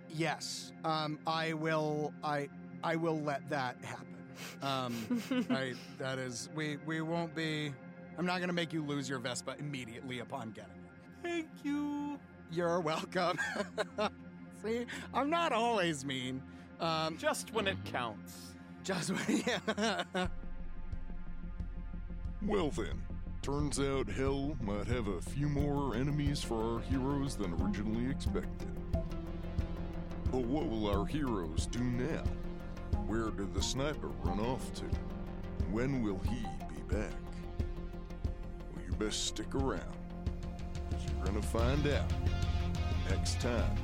Yes, 0.09 0.73
um, 0.85 1.19
I 1.27 1.53
will. 1.55 2.13
I 2.23 2.49
I 2.85 2.97
will 2.97 3.21
let 3.21 3.49
that 3.51 3.77
happen. 3.85 4.17
Um, 4.63 5.23
I 5.51 5.75
that 5.99 6.19
is 6.19 6.49
we 6.55 6.77
we 6.87 7.01
won't 7.01 7.35
be. 7.35 7.73
I'm 8.19 8.25
not 8.27 8.39
going 8.39 8.49
to 8.49 8.55
make 8.55 8.73
you 8.73 8.83
lose 8.83 9.09
your 9.09 9.19
Vespa 9.19 9.57
immediately 9.59 10.21
upon 10.21 10.53
getting 10.53 10.71
it. 10.71 10.91
Thank 11.23 11.49
you. 11.65 12.19
You're 12.51 12.81
welcome. 12.81 13.39
See, 14.63 14.87
I'm 15.13 15.29
not 15.29 15.53
always 15.53 16.05
mean. 16.05 16.41
Um, 16.81 17.19
Just 17.19 17.53
when 17.53 17.67
it 17.67 17.77
counts. 17.85 18.55
Yeah. 19.29 20.27
Well 22.43 22.71
then, 22.71 23.03
turns 23.43 23.81
out 23.81 24.09
hell 24.09 24.57
might 24.61 24.87
have 24.87 25.09
a 25.09 25.21
few 25.21 25.49
more 25.49 25.97
enemies 25.97 26.43
for 26.43 26.75
our 26.75 26.81
heroes 26.81 27.35
than 27.35 27.55
originally 27.55 28.09
expected. 28.09 28.69
But 30.31 30.43
what 30.45 30.69
will 30.69 30.87
our 30.89 31.07
heroes 31.07 31.67
do 31.67 31.81
now? 31.81 32.23
Where 33.07 33.31
did 33.31 33.53
the 33.53 33.63
sniper 33.63 34.09
run 34.23 34.39
off 34.39 34.73
to? 34.75 34.85
When 35.73 36.03
will 36.03 36.21
he 36.21 36.37
be 36.69 36.83
back? 36.95 37.11
Well, 38.75 38.85
you 38.87 38.93
best 38.93 39.25
stick 39.27 39.53
around. 39.55 39.81
'cause 40.91 41.01
you're 41.17 41.25
gonna 41.25 41.43
find 41.43 41.85
out 41.89 42.13
next 43.11 43.41
time 43.41 43.77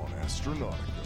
on 0.00 0.08
Astronautica. 0.24 1.05